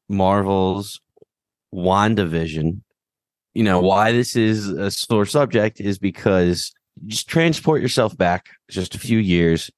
Marvel's 0.09 1.03
WandaVision. 1.75 2.81
You 3.53 3.63
know, 3.63 3.81
why 3.81 4.13
this 4.13 4.37
is 4.37 4.69
a 4.69 4.91
sore 4.91 5.27
subject 5.27 5.83
is 5.83 5.99
because 5.99 6.73
just 7.07 7.29
transport 7.29 7.83
yourself 7.83 8.17
back 8.17 8.47
just 8.71 8.95
a 8.95 8.99
few 8.99 9.19
years. 9.19 9.71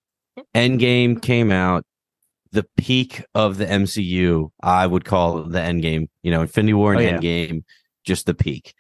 Endgame 0.55 1.21
came 1.21 1.51
out 1.51 1.85
the 2.55 2.67
peak 2.77 3.25
of 3.35 3.59
the 3.59 3.67
MCU, 3.67 4.51
I 4.63 4.87
would 4.87 5.05
call 5.05 5.43
the 5.43 5.59
Endgame. 5.59 6.09
You 6.23 6.31
know, 6.31 6.43
Infinity 6.43 6.75
War 6.75 6.95
and 6.95 7.01
Oh, 7.01 7.05
yeah. 7.05 7.19
Endgame, 7.19 7.65
just 8.05 8.27
the 8.27 8.35
peak. 8.35 8.75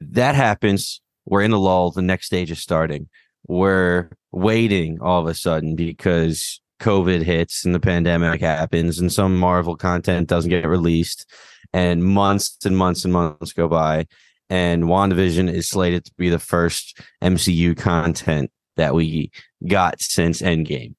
That 0.00 0.34
happens. 0.34 1.00
We're 1.24 1.42
in 1.42 1.52
a 1.52 1.58
lull. 1.58 1.90
The 1.90 2.02
next 2.02 2.26
stage 2.26 2.50
is 2.50 2.60
starting. 2.60 3.08
We're 3.46 4.10
waiting 4.30 5.00
all 5.00 5.20
of 5.20 5.26
a 5.26 5.34
sudden 5.34 5.74
because 5.74 6.60
COVID 6.80 7.22
hits 7.22 7.64
and 7.64 7.74
the 7.74 7.80
pandemic 7.80 8.40
happens, 8.40 8.98
and 8.98 9.12
some 9.12 9.38
Marvel 9.38 9.74
content 9.74 10.28
doesn't 10.28 10.50
get 10.50 10.66
released, 10.66 11.26
and 11.72 12.04
months 12.04 12.58
and 12.64 12.76
months 12.76 13.04
and 13.04 13.12
months 13.12 13.52
go 13.52 13.68
by. 13.68 14.06
And 14.50 14.84
WandaVision 14.84 15.52
is 15.52 15.68
slated 15.68 16.04
to 16.06 16.12
be 16.16 16.28
the 16.28 16.38
first 16.38 17.00
MCU 17.22 17.76
content 17.76 18.50
that 18.76 18.94
we 18.94 19.30
got 19.66 20.00
since 20.00 20.40
Endgame 20.40 20.94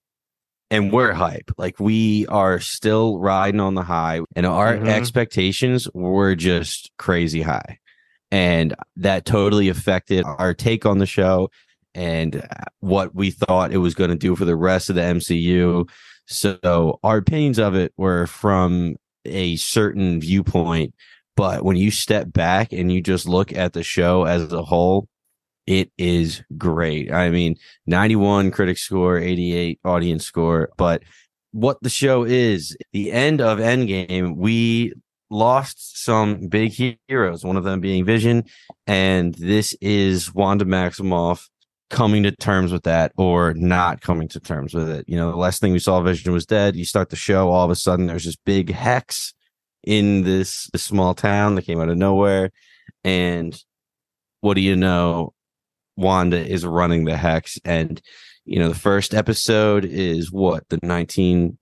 and 0.71 0.91
we're 0.91 1.13
hype. 1.13 1.51
Like 1.57 1.79
we 1.79 2.25
are 2.27 2.59
still 2.59 3.19
riding 3.19 3.59
on 3.59 3.75
the 3.75 3.83
high, 3.83 4.21
and 4.35 4.45
our 4.45 4.77
Mhm. 4.77 4.87
expectations 4.87 5.87
were 5.93 6.35
just 6.35 6.91
crazy 6.97 7.41
high, 7.41 7.79
and 8.31 8.75
that 8.97 9.25
totally 9.25 9.69
affected 9.69 10.25
our 10.25 10.53
take 10.53 10.85
on 10.85 10.99
the 10.99 11.05
show 11.05 11.49
and 11.95 12.47
what 12.81 13.15
we 13.15 13.31
thought 13.31 13.73
it 13.73 13.77
was 13.79 13.95
going 13.95 14.11
to 14.11 14.15
do 14.15 14.35
for 14.35 14.45
the 14.45 14.55
rest 14.55 14.89
of 14.89 14.95
the 14.95 15.01
MCU. 15.03 15.85
So 16.27 16.99
our 17.03 17.17
opinions 17.17 17.57
of 17.57 17.75
it 17.75 17.91
were 17.97 18.27
from 18.27 18.95
a 19.25 19.55
certain 19.55 20.21
viewpoint, 20.21 20.93
but 21.35 21.65
when 21.65 21.77
you 21.77 21.89
step 21.89 22.31
back 22.31 22.71
and 22.71 22.91
you 22.91 23.01
just 23.01 23.27
look 23.27 23.51
at 23.51 23.73
the 23.73 23.81
show 23.81 24.25
as 24.25 24.53
a 24.53 24.61
whole, 24.61 25.07
it 25.69 25.91
is 25.99 26.41
great. 26.57 27.13
I 27.13 27.29
mean, 27.29 27.55
91 27.85 28.49
critic 28.49 28.79
score, 28.79 29.19
88 29.19 29.79
audience 29.85 30.25
score. 30.25 30.71
But 30.77 31.03
what 31.51 31.77
the 31.83 31.91
show 31.91 32.23
is, 32.23 32.75
the 32.91 33.11
end 33.11 33.39
of 33.39 33.59
Endgame, 33.59 34.35
we 34.35 34.93
lost 35.29 36.03
some 36.03 36.47
big 36.47 36.97
heroes, 37.07 37.45
one 37.45 37.55
of 37.55 37.63
them 37.65 37.81
being 37.81 38.03
Vision. 38.03 38.45
And 38.87 39.35
this 39.35 39.75
is 39.79 40.33
Wanda 40.33 40.65
Maximoff 40.65 41.47
coming 41.91 42.23
to 42.23 42.31
terms 42.31 42.71
with 42.71 42.83
that 42.83 43.11
or 43.15 43.53
not 43.53 44.01
coming 44.01 44.27
to 44.29 44.39
terms 44.39 44.73
with 44.73 44.89
it. 44.89 45.05
You 45.07 45.17
know, 45.17 45.29
the 45.29 45.37
last 45.37 45.61
thing 45.61 45.71
we 45.71 45.77
saw, 45.77 46.01
Vision 46.01 46.33
was 46.33 46.47
dead. 46.47 46.75
You 46.75 46.83
start 46.85 47.11
the 47.11 47.15
show, 47.15 47.49
all 47.51 47.65
of 47.65 47.69
a 47.69 47.75
sudden, 47.75 48.07
there's 48.07 48.25
this 48.25 48.37
big 48.37 48.73
hex 48.73 49.35
in 49.83 50.23
this, 50.23 50.67
this 50.73 50.81
small 50.83 51.13
town 51.13 51.53
that 51.53 51.65
came 51.65 51.79
out 51.79 51.89
of 51.89 51.97
nowhere. 51.97 52.49
And 53.03 53.55
what 54.41 54.55
do 54.55 54.61
you 54.61 54.75
know? 54.75 55.33
Wanda 55.99 56.37
is 56.37 56.65
running 56.65 57.05
the 57.05 57.17
hex. 57.17 57.59
And, 57.65 58.01
you 58.45 58.59
know, 58.59 58.69
the 58.69 58.75
first 58.75 59.13
episode 59.13 59.85
is 59.85 60.31
what, 60.31 60.67
the 60.69 60.77
1950s, 60.77 61.57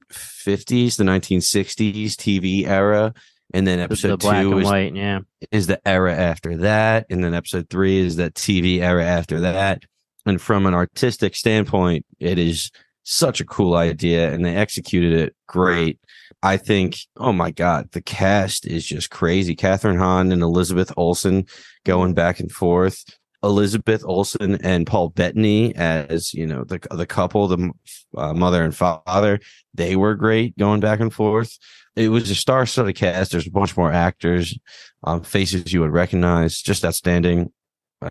the 0.97 1.03
1960s 1.03 2.11
TV 2.11 2.67
era. 2.67 3.13
And 3.53 3.65
then 3.65 3.79
episode 3.79 4.21
the 4.21 4.41
two 4.41 4.59
is, 4.59 4.65
white, 4.65 4.95
yeah. 4.95 5.19
is 5.51 5.67
the 5.67 5.85
era 5.87 6.13
after 6.13 6.57
that. 6.57 7.05
And 7.09 7.23
then 7.23 7.33
episode 7.33 7.69
three 7.69 7.97
is 7.99 8.17
that 8.17 8.33
TV 8.33 8.79
era 8.79 9.05
after 9.05 9.39
that. 9.41 9.83
And 10.25 10.41
from 10.41 10.65
an 10.65 10.73
artistic 10.73 11.35
standpoint, 11.35 12.05
it 12.19 12.37
is 12.37 12.69
such 13.03 13.39
a 13.39 13.45
cool 13.45 13.75
idea 13.75 14.33
and 14.33 14.45
they 14.45 14.53
executed 14.53 15.13
it 15.13 15.35
great. 15.47 15.97
I 16.43 16.57
think, 16.57 16.97
oh 17.15 17.31
my 17.31 17.51
God, 17.51 17.89
the 17.93 18.01
cast 18.01 18.67
is 18.67 18.85
just 18.85 19.09
crazy. 19.09 19.55
Kathryn 19.55 19.97
Hahn 19.97 20.31
and 20.33 20.43
Elizabeth 20.43 20.91
Olsen 20.97 21.45
going 21.85 22.13
back 22.13 22.41
and 22.41 22.51
forth. 22.51 23.05
Elizabeth 23.43 24.03
Olsen 24.03 24.55
and 24.63 24.87
Paul 24.87 25.09
Bettany 25.09 25.75
as 25.75 26.33
you 26.33 26.47
know 26.47 26.63
the 26.63 26.79
the 26.91 27.05
couple, 27.05 27.47
the 27.47 27.71
uh, 28.15 28.33
mother 28.33 28.63
and 28.63 28.75
father, 28.75 29.39
they 29.73 29.95
were 29.95 30.15
great 30.15 30.57
going 30.57 30.79
back 30.79 30.99
and 30.99 31.13
forth. 31.13 31.57
It 31.95 32.09
was 32.09 32.29
a 32.29 32.35
star-studded 32.35 32.95
cast. 32.95 33.31
There's 33.31 33.47
a 33.47 33.51
bunch 33.51 33.75
more 33.75 33.91
actors, 33.91 34.57
um, 35.03 35.23
faces 35.23 35.73
you 35.73 35.81
would 35.81 35.91
recognize, 35.91 36.61
just 36.61 36.85
outstanding. 36.85 37.51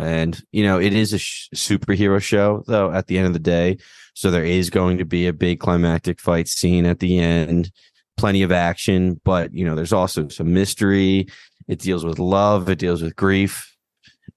And 0.00 0.40
you 0.52 0.64
know, 0.64 0.80
it 0.80 0.92
is 0.92 1.12
a 1.12 1.18
sh- 1.18 1.48
superhero 1.54 2.20
show, 2.20 2.64
though. 2.66 2.92
At 2.92 3.06
the 3.06 3.18
end 3.18 3.26
of 3.26 3.32
the 3.32 3.38
day, 3.38 3.78
so 4.14 4.30
there 4.30 4.44
is 4.44 4.70
going 4.70 4.98
to 4.98 5.04
be 5.04 5.26
a 5.26 5.32
big 5.32 5.60
climactic 5.60 6.20
fight 6.20 6.48
scene 6.48 6.86
at 6.86 7.00
the 7.00 7.18
end, 7.18 7.70
plenty 8.16 8.42
of 8.42 8.52
action, 8.52 9.20
but 9.24 9.52
you 9.52 9.64
know, 9.64 9.74
there's 9.74 9.92
also 9.92 10.28
some 10.28 10.52
mystery. 10.52 11.26
It 11.68 11.80
deals 11.80 12.04
with 12.04 12.20
love. 12.20 12.68
It 12.68 12.78
deals 12.78 13.02
with 13.02 13.16
grief 13.16 13.75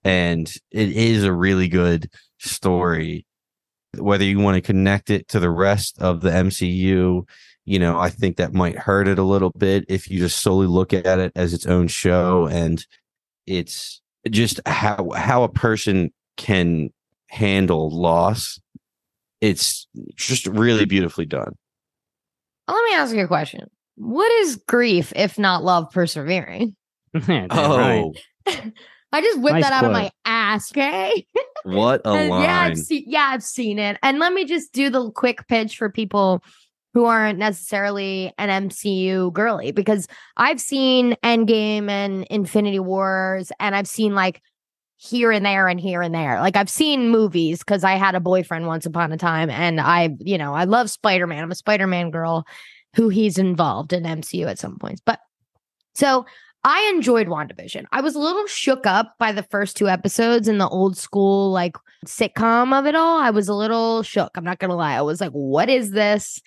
and 0.03 0.53
it 0.71 0.89
is 0.91 1.23
a 1.23 1.33
really 1.33 1.67
good 1.67 2.09
story 2.39 3.25
whether 3.97 4.23
you 4.23 4.39
want 4.39 4.55
to 4.55 4.61
connect 4.61 5.09
it 5.09 5.27
to 5.27 5.39
the 5.39 5.49
rest 5.49 5.99
of 5.99 6.21
the 6.21 6.29
MCU 6.29 7.27
you 7.65 7.79
know 7.79 7.99
I 7.99 8.09
think 8.09 8.37
that 8.37 8.53
might 8.53 8.77
hurt 8.77 9.07
it 9.07 9.19
a 9.19 9.23
little 9.23 9.51
bit 9.51 9.85
if 9.89 10.09
you 10.09 10.19
just 10.19 10.39
solely 10.41 10.67
look 10.67 10.93
at 10.93 11.19
it 11.19 11.31
as 11.35 11.53
its 11.53 11.65
own 11.65 11.87
show 11.87 12.47
and 12.47 12.85
it's 13.47 14.01
just 14.29 14.59
how 14.65 15.11
how 15.15 15.43
a 15.43 15.49
person 15.49 16.11
can 16.37 16.89
handle 17.27 17.89
loss 17.89 18.59
it's 19.41 19.87
just 20.15 20.45
really 20.47 20.85
beautifully 20.85 21.25
done 21.25 21.53
Let 22.67 22.83
me 22.83 22.93
ask 22.93 23.15
you 23.15 23.23
a 23.23 23.27
question. 23.27 23.69
What 23.95 24.31
is 24.31 24.57
grief 24.67 25.11
if 25.15 25.37
not 25.39 25.63
love 25.63 25.91
persevering? 25.91 26.75
Yeah, 27.27 27.47
damn 27.47 27.49
right. 27.49 28.05
Oh. 28.05 28.13
I 29.11 29.21
just 29.21 29.39
whipped 29.39 29.55
Nice 29.55 29.63
that 29.63 29.73
out 29.73 29.85
of 29.85 29.91
my 29.91 30.11
ass, 30.25 30.71
okay? 30.71 31.25
what 31.63 32.01
a 32.05 32.27
line 32.27 32.43
Yeah, 32.43 32.59
I've 32.61 32.77
seen 32.77 33.03
yeah, 33.07 33.29
I've 33.31 33.43
seen 33.43 33.79
it. 33.79 33.97
And 34.03 34.19
let 34.19 34.33
me 34.33 34.45
just 34.45 34.71
do 34.71 34.89
the 34.89 35.11
quick 35.11 35.47
pitch 35.47 35.77
for 35.77 35.89
people 35.89 36.43
who 36.93 37.05
aren't 37.05 37.39
necessarily 37.39 38.33
an 38.37 38.69
MCU 38.69 39.31
girly 39.33 39.71
because 39.71 40.07
I've 40.37 40.59
seen 40.59 41.15
Endgame 41.23 41.89
and 41.89 42.25
Infinity 42.29 42.79
Wars 42.79 43.51
and 43.59 43.75
I've 43.75 43.87
seen 43.87 44.15
like 44.15 44.41
here 44.97 45.31
and 45.31 45.45
there 45.45 45.67
and 45.67 45.79
here 45.79 46.01
and 46.01 46.13
there. 46.13 46.39
Like 46.39 46.55
I've 46.55 46.69
seen 46.69 47.09
movies 47.09 47.59
because 47.59 47.83
I 47.83 47.93
had 47.93 48.15
a 48.15 48.19
boyfriend 48.19 48.67
once 48.67 48.85
upon 48.85 49.11
a 49.11 49.17
time 49.17 49.49
and 49.49 49.79
I, 49.79 50.09
you 50.19 50.37
know, 50.37 50.53
I 50.53 50.65
love 50.65 50.89
Spider-Man. 50.89 51.43
I'm 51.43 51.51
a 51.51 51.55
Spider-Man 51.55 52.11
girl 52.11 52.45
who 52.95 53.09
he's 53.09 53.37
involved 53.37 53.93
in 53.93 54.03
MCU 54.03 54.47
at 54.47 54.59
some 54.59 54.77
points. 54.77 55.01
But 55.05 55.19
so 55.93 56.25
I 56.63 56.91
enjoyed 56.93 57.27
WandaVision. 57.27 57.85
I 57.91 58.01
was 58.01 58.15
a 58.15 58.19
little 58.19 58.45
shook 58.47 58.85
up 58.85 59.15
by 59.17 59.31
the 59.31 59.43
first 59.43 59.77
two 59.77 59.87
episodes 59.87 60.47
in 60.47 60.57
the 60.57 60.67
old 60.67 60.97
school 60.97 61.51
like 61.51 61.77
sitcom 62.05 62.77
of 62.77 62.85
it 62.85 62.95
all. 62.95 63.19
I 63.19 63.29
was 63.29 63.47
a 63.47 63.53
little 63.53 64.03
shook. 64.03 64.31
I'm 64.35 64.43
not 64.43 64.59
going 64.59 64.69
to 64.69 64.75
lie. 64.75 64.95
I 64.95 65.01
was 65.01 65.21
like, 65.21 65.31
what 65.31 65.69
is 65.69 65.91
this? 65.91 66.41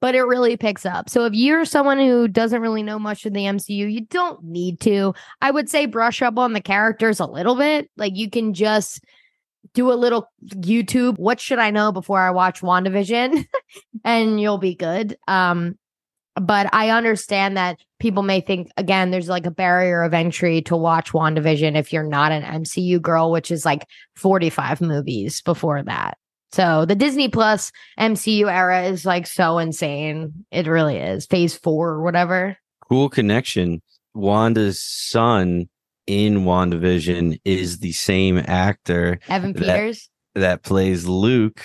But 0.00 0.14
it 0.14 0.22
really 0.22 0.58
picks 0.58 0.84
up. 0.84 1.08
So 1.08 1.24
if 1.24 1.32
you're 1.32 1.64
someone 1.64 1.98
who 1.98 2.28
doesn't 2.28 2.60
really 2.60 2.82
know 2.82 2.98
much 2.98 3.24
of 3.24 3.32
the 3.32 3.40
MCU, 3.44 3.90
you 3.90 4.02
don't 4.02 4.44
need 4.44 4.80
to. 4.80 5.14
I 5.40 5.50
would 5.50 5.70
say 5.70 5.86
brush 5.86 6.20
up 6.20 6.38
on 6.38 6.52
the 6.52 6.60
characters 6.60 7.20
a 7.20 7.26
little 7.26 7.54
bit. 7.54 7.90
Like 7.96 8.14
you 8.14 8.28
can 8.28 8.52
just 8.52 9.02
do 9.72 9.90
a 9.90 9.94
little 9.94 10.30
YouTube. 10.46 11.18
What 11.18 11.40
should 11.40 11.58
I 11.58 11.70
know 11.70 11.90
before 11.90 12.20
I 12.20 12.30
watch 12.30 12.60
WandaVision? 12.60 13.46
and 14.04 14.38
you'll 14.38 14.58
be 14.58 14.74
good. 14.74 15.16
Um, 15.26 15.78
but 16.36 16.68
I 16.72 16.90
understand 16.90 17.56
that 17.56 17.78
people 18.04 18.22
may 18.22 18.42
think 18.42 18.70
again 18.76 19.10
there's 19.10 19.30
like 19.30 19.46
a 19.46 19.50
barrier 19.50 20.02
of 20.02 20.12
entry 20.12 20.60
to 20.60 20.76
watch 20.76 21.12
WandaVision 21.12 21.74
if 21.74 21.90
you're 21.90 22.02
not 22.02 22.32
an 22.32 22.42
MCU 22.42 23.00
girl, 23.00 23.30
which 23.30 23.50
is 23.50 23.64
like 23.64 23.88
45 24.16 24.82
movies 24.82 25.40
before 25.40 25.82
that. 25.84 26.18
So 26.52 26.84
the 26.84 26.94
Disney 26.94 27.30
Plus 27.30 27.72
MCU 27.98 28.52
era 28.52 28.82
is 28.82 29.06
like 29.06 29.26
so 29.26 29.56
insane. 29.56 30.44
It 30.50 30.66
really 30.66 30.98
is. 30.98 31.24
Phase 31.24 31.56
four 31.56 31.92
or 31.92 32.02
whatever. 32.02 32.58
Cool 32.86 33.08
connection. 33.08 33.80
Wanda's 34.12 34.82
son 34.82 35.70
in 36.06 36.44
WandaVision 36.44 37.40
is 37.46 37.78
the 37.78 37.92
same 37.92 38.36
actor 38.36 39.18
Evan 39.30 39.54
Peters. 39.54 40.10
that 40.34 40.62
plays 40.62 41.06
Luke. 41.06 41.64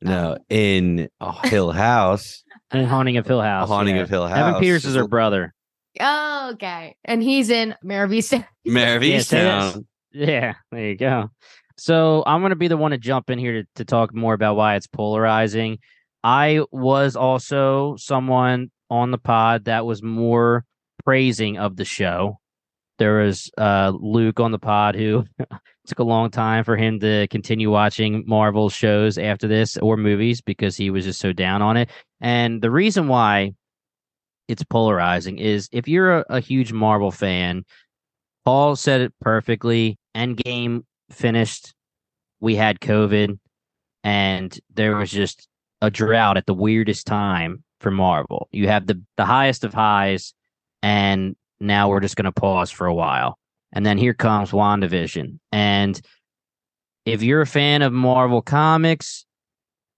No, 0.00 0.36
in 0.50 1.08
uh, 1.18 1.32
Hill 1.48 1.72
House, 1.72 2.44
And 2.74 2.88
Haunting 2.88 3.16
of 3.16 3.26
Hill 3.26 3.40
House. 3.40 3.68
Haunting 3.68 3.96
yeah. 3.96 4.02
of 4.02 4.10
Hill 4.10 4.26
House. 4.26 4.36
Evan 4.36 4.60
Peters 4.60 4.84
is 4.84 4.96
her 4.96 5.06
brother. 5.06 5.53
Oh, 6.00 6.50
okay. 6.54 6.96
And 7.04 7.22
he's 7.22 7.50
in 7.50 7.74
Mare 7.82 8.04
of 8.04 8.10
Easttown. 8.10 8.46
Yeah, 8.64 8.98
say 8.98 8.98
this. 8.98 9.32
Easttown. 9.32 9.84
Yeah, 10.12 10.54
there 10.70 10.88
you 10.88 10.96
go. 10.96 11.30
So 11.76 12.22
I'm 12.26 12.40
going 12.40 12.50
to 12.50 12.56
be 12.56 12.68
the 12.68 12.76
one 12.76 12.92
to 12.92 12.98
jump 12.98 13.30
in 13.30 13.38
here 13.38 13.62
to, 13.62 13.68
to 13.76 13.84
talk 13.84 14.14
more 14.14 14.34
about 14.34 14.56
why 14.56 14.76
it's 14.76 14.86
polarizing. 14.86 15.78
I 16.22 16.64
was 16.70 17.16
also 17.16 17.96
someone 17.96 18.70
on 18.90 19.10
the 19.10 19.18
pod 19.18 19.64
that 19.64 19.84
was 19.84 20.02
more 20.02 20.64
praising 21.04 21.58
of 21.58 21.76
the 21.76 21.84
show. 21.84 22.38
There 22.98 23.18
was 23.18 23.50
uh, 23.58 23.92
Luke 23.98 24.38
on 24.38 24.52
the 24.52 24.58
pod 24.58 24.94
who 24.94 25.24
took 25.86 25.98
a 25.98 26.04
long 26.04 26.30
time 26.30 26.62
for 26.64 26.76
him 26.76 27.00
to 27.00 27.26
continue 27.28 27.70
watching 27.70 28.24
Marvel 28.26 28.70
shows 28.70 29.18
after 29.18 29.48
this 29.48 29.76
or 29.78 29.96
movies 29.96 30.40
because 30.40 30.76
he 30.76 30.90
was 30.90 31.04
just 31.04 31.20
so 31.20 31.32
down 31.32 31.60
on 31.60 31.76
it. 31.76 31.90
And 32.20 32.62
the 32.62 32.70
reason 32.70 33.08
why 33.08 33.54
it's 34.48 34.64
polarizing 34.64 35.38
is 35.38 35.68
if 35.72 35.88
you're 35.88 36.18
a, 36.18 36.24
a 36.28 36.40
huge 36.40 36.72
Marvel 36.72 37.10
fan, 37.10 37.64
Paul 38.44 38.76
said 38.76 39.00
it 39.00 39.14
perfectly. 39.20 39.98
Endgame 40.14 40.82
finished. 41.10 41.74
We 42.40 42.56
had 42.56 42.80
COVID, 42.80 43.38
and 44.02 44.60
there 44.72 44.96
was 44.96 45.10
just 45.10 45.48
a 45.80 45.90
drought 45.90 46.36
at 46.36 46.46
the 46.46 46.54
weirdest 46.54 47.06
time 47.06 47.64
for 47.80 47.90
Marvel. 47.90 48.48
You 48.52 48.68
have 48.68 48.86
the 48.86 49.00
the 49.16 49.24
highest 49.24 49.64
of 49.64 49.72
highs, 49.72 50.34
and 50.82 51.36
now 51.60 51.88
we're 51.88 52.00
just 52.00 52.16
going 52.16 52.24
to 52.26 52.32
pause 52.32 52.70
for 52.70 52.86
a 52.86 52.94
while. 52.94 53.38
And 53.72 53.84
then 53.84 53.98
here 53.98 54.14
comes 54.14 54.52
WandaVision. 54.52 55.38
And 55.50 56.00
if 57.04 57.22
you're 57.22 57.40
a 57.40 57.46
fan 57.46 57.82
of 57.82 57.92
Marvel 57.92 58.40
Comics, 58.40 59.26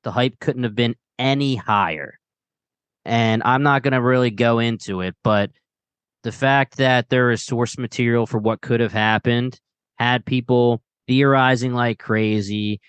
the 0.03 0.13
hype 0.13 0.39
couldn't 0.41 0.63
have 0.63 0.75
been 0.75 0.95
any 1.19 1.57
higher. 1.57 2.19
And 3.07 3.43
I'm 3.45 3.63
not 3.63 3.83
going 3.83 3.93
to 3.93 4.03
really 4.03 4.31
go 4.31 4.59
into 4.59 5.01
it, 5.01 5.15
but 5.23 5.51
the 6.25 6.33
fact 6.33 6.77
that 6.79 7.09
there 7.09 7.31
is 7.31 7.45
source 7.45 7.79
material 7.79 8.27
for 8.27 8.39
what 8.39 8.61
could 8.61 8.81
have 8.81 8.93
happened 8.93 9.61
had 9.99 10.27
people 10.27 10.83
theorizing 11.07 11.73
like 11.73 12.01
crazy, 12.01 12.81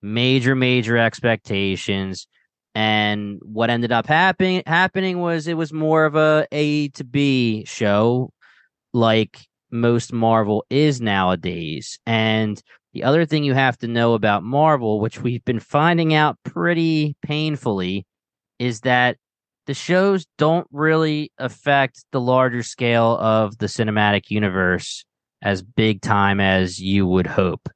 major, 0.00 0.54
major 0.54 0.96
expectations. 0.96 2.28
And 2.76 3.40
what 3.42 3.68
ended 3.68 3.90
up 3.90 4.06
happening 4.06 4.62
happening 4.66 5.18
was 5.18 5.46
it 5.46 5.56
was 5.56 5.72
more 5.72 6.04
of 6.04 6.14
a 6.14 6.46
A 6.52 6.88
to 6.90 7.04
B 7.04 7.64
show, 7.66 8.30
like 8.92 9.40
most 9.72 10.12
Marvel 10.12 10.64
is 10.70 11.00
nowadays. 11.00 11.98
And 12.06 12.62
the 12.92 13.02
other 13.02 13.26
thing 13.26 13.42
you 13.42 13.54
have 13.54 13.76
to 13.78 13.88
know 13.88 14.14
about 14.14 14.44
Marvel, 14.44 15.00
which 15.00 15.20
we've 15.20 15.44
been 15.44 15.58
finding 15.58 16.14
out 16.14 16.38
pretty 16.44 17.16
painfully, 17.22 18.06
is 18.60 18.82
that 18.82 19.16
the 19.66 19.74
shows 19.74 20.26
don't 20.38 20.66
really 20.70 21.32
affect 21.38 22.04
the 22.12 22.20
larger 22.20 22.62
scale 22.62 23.16
of 23.18 23.58
the 23.58 23.66
cinematic 23.66 24.30
universe 24.30 25.04
as 25.42 25.62
big 25.62 26.00
time 26.00 26.40
as 26.40 26.80
you 26.80 27.06
would 27.06 27.26
hope. 27.26 27.68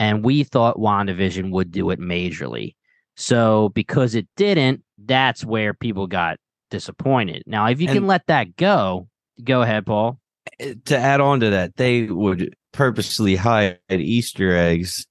And 0.00 0.24
we 0.24 0.44
thought 0.44 0.76
WandaVision 0.76 1.50
would 1.50 1.72
do 1.72 1.90
it 1.90 1.98
majorly. 1.98 2.74
So 3.16 3.70
because 3.70 4.14
it 4.14 4.28
didn't, 4.36 4.84
that's 4.96 5.44
where 5.44 5.74
people 5.74 6.06
got 6.06 6.38
disappointed. 6.70 7.42
Now, 7.46 7.66
if 7.66 7.80
you 7.80 7.88
can 7.88 8.06
let 8.06 8.26
that 8.26 8.56
go, 8.56 9.08
go 9.42 9.62
ahead, 9.62 9.86
Paul. 9.86 10.20
Eh, 10.60 10.74
to 10.86 10.96
add 10.96 11.20
on 11.20 11.40
to 11.40 11.50
that, 11.50 11.76
they 11.76 12.04
would 12.04 12.54
purposely 12.72 13.34
hide 13.34 13.78
Easter 13.90 14.56
eggs, 14.56 15.06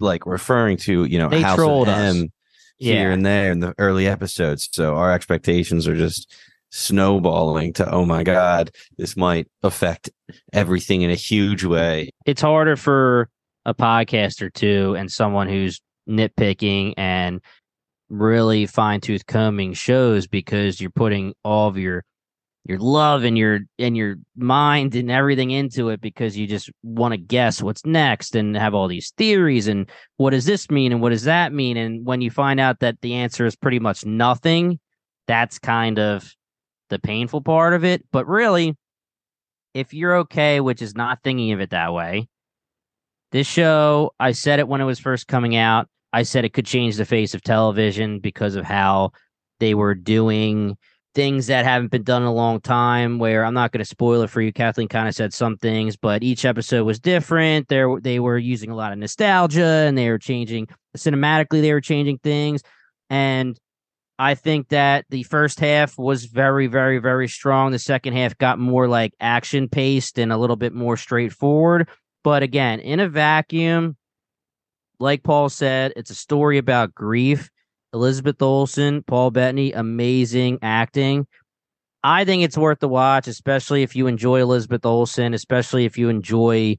like 0.00 0.26
referring 0.26 0.76
to 0.78 1.04
you 1.04 1.18
know 1.18 1.28
They 1.28 1.40
House 1.42 1.56
trolled 1.56 1.88
of 1.88 1.94
us. 1.94 2.24
M 2.80 2.86
here 2.86 3.08
Yeah. 3.08 3.14
and 3.14 3.26
there 3.26 3.52
in 3.52 3.60
the 3.60 3.74
early 3.78 4.06
episodes. 4.06 4.68
So 4.72 4.96
our 4.96 5.12
expectations 5.12 5.86
are 5.88 5.96
just 5.96 6.32
snowballing 6.70 7.72
to 7.74 7.90
oh 7.90 8.04
my 8.04 8.22
god, 8.22 8.70
this 8.96 9.16
might 9.16 9.48
affect 9.62 10.10
everything 10.52 11.02
in 11.02 11.10
a 11.10 11.14
huge 11.16 11.64
way. 11.64 12.10
it's 12.26 12.42
harder 12.42 12.76
for 12.76 13.28
a 13.66 13.74
podcaster 13.74 14.52
too 14.52 14.94
and 14.96 15.10
someone 15.10 15.48
who's 15.48 15.80
nitpicking 16.08 16.94
and 16.96 17.40
really 18.08 18.66
fine 18.66 19.00
tooth 19.00 19.26
combing 19.26 19.72
shows 19.74 20.26
because 20.26 20.80
you're 20.80 20.90
putting 20.90 21.34
all 21.44 21.68
of 21.68 21.76
your 21.76 22.04
your 22.64 22.78
love 22.78 23.24
and 23.24 23.38
your 23.38 23.60
and 23.78 23.96
your 23.96 24.16
mind 24.36 24.94
and 24.94 25.10
everything 25.10 25.50
into 25.50 25.88
it 25.88 26.00
because 26.00 26.36
you 26.36 26.46
just 26.46 26.70
want 26.82 27.12
to 27.12 27.18
guess 27.18 27.62
what's 27.62 27.86
next 27.86 28.36
and 28.36 28.56
have 28.56 28.74
all 28.74 28.86
these 28.86 29.12
theories 29.16 29.66
and 29.66 29.90
what 30.18 30.30
does 30.30 30.44
this 30.44 30.70
mean 30.70 30.92
and 30.92 31.00
what 31.00 31.10
does 31.10 31.24
that 31.24 31.52
mean 31.52 31.76
and 31.76 32.04
when 32.04 32.20
you 32.20 32.30
find 32.30 32.60
out 32.60 32.80
that 32.80 33.00
the 33.00 33.14
answer 33.14 33.46
is 33.46 33.56
pretty 33.56 33.78
much 33.78 34.04
nothing 34.04 34.78
that's 35.26 35.58
kind 35.58 35.98
of 35.98 36.30
the 36.90 36.98
painful 36.98 37.40
part 37.40 37.72
of 37.72 37.84
it 37.84 38.04
but 38.12 38.26
really 38.26 38.76
if 39.72 39.94
you're 39.94 40.16
okay 40.16 40.60
which 40.60 40.82
is 40.82 40.94
not 40.94 41.18
thinking 41.24 41.52
of 41.52 41.60
it 41.60 41.70
that 41.70 41.94
way 41.94 42.28
this 43.32 43.46
show, 43.46 44.12
I 44.18 44.32
said 44.32 44.58
it 44.58 44.66
when 44.66 44.80
it 44.80 44.84
was 44.84 44.98
first 44.98 45.28
coming 45.28 45.54
out. 45.54 45.88
I 46.12 46.24
said 46.24 46.44
it 46.44 46.52
could 46.52 46.66
change 46.66 46.96
the 46.96 47.04
face 47.04 47.34
of 47.34 47.42
television 47.42 48.18
because 48.18 48.56
of 48.56 48.64
how 48.64 49.12
they 49.60 49.74
were 49.74 49.94
doing 49.94 50.76
things 51.14 51.48
that 51.48 51.64
haven't 51.64 51.90
been 51.90 52.02
done 52.02 52.22
in 52.22 52.28
a 52.28 52.32
long 52.32 52.60
time. 52.60 53.18
Where 53.18 53.44
I'm 53.44 53.54
not 53.54 53.72
going 53.72 53.80
to 53.80 53.84
spoil 53.84 54.22
it 54.22 54.30
for 54.30 54.40
you. 54.40 54.52
Kathleen 54.52 54.88
kind 54.88 55.08
of 55.08 55.14
said 55.14 55.32
some 55.32 55.56
things, 55.56 55.96
but 55.96 56.22
each 56.22 56.44
episode 56.44 56.84
was 56.84 56.98
different. 56.98 57.68
There, 57.68 57.98
they 58.00 58.20
were 58.20 58.38
using 58.38 58.70
a 58.70 58.76
lot 58.76 58.92
of 58.92 58.98
nostalgia, 58.98 59.64
and 59.64 59.96
they 59.96 60.08
were 60.08 60.18
changing 60.18 60.68
cinematically. 60.96 61.60
They 61.60 61.72
were 61.72 61.80
changing 61.80 62.18
things, 62.18 62.62
and 63.08 63.58
I 64.20 64.34
think 64.34 64.68
that 64.68 65.06
the 65.08 65.22
first 65.22 65.60
half 65.60 65.96
was 65.96 66.26
very, 66.26 66.66
very, 66.66 66.98
very 66.98 67.26
strong. 67.26 67.72
The 67.72 67.78
second 67.78 68.12
half 68.12 68.36
got 68.36 68.58
more 68.58 68.86
like 68.86 69.14
action 69.18 69.66
paced 69.66 70.18
and 70.18 70.30
a 70.30 70.36
little 70.36 70.56
bit 70.56 70.74
more 70.74 70.98
straightforward. 70.98 71.88
But 72.22 72.42
again, 72.42 72.80
in 72.80 73.00
a 73.00 73.08
vacuum, 73.08 73.96
like 74.98 75.22
Paul 75.22 75.48
said, 75.48 75.94
it's 75.96 76.10
a 76.10 76.14
story 76.14 76.58
about 76.58 76.94
grief. 76.94 77.48
Elizabeth 77.92 78.40
Olsen, 78.40 79.02
Paul 79.02 79.30
Bettany, 79.30 79.72
amazing 79.72 80.58
acting. 80.62 81.26
I 82.02 82.24
think 82.24 82.42
it's 82.42 82.56
worth 82.56 82.80
the 82.80 82.88
watch, 82.88 83.28
especially 83.28 83.82
if 83.82 83.94
you 83.94 84.06
enjoy 84.06 84.40
Elizabeth 84.40 84.86
Olsen, 84.86 85.34
especially 85.34 85.84
if 85.84 85.98
you 85.98 86.08
enjoy. 86.08 86.78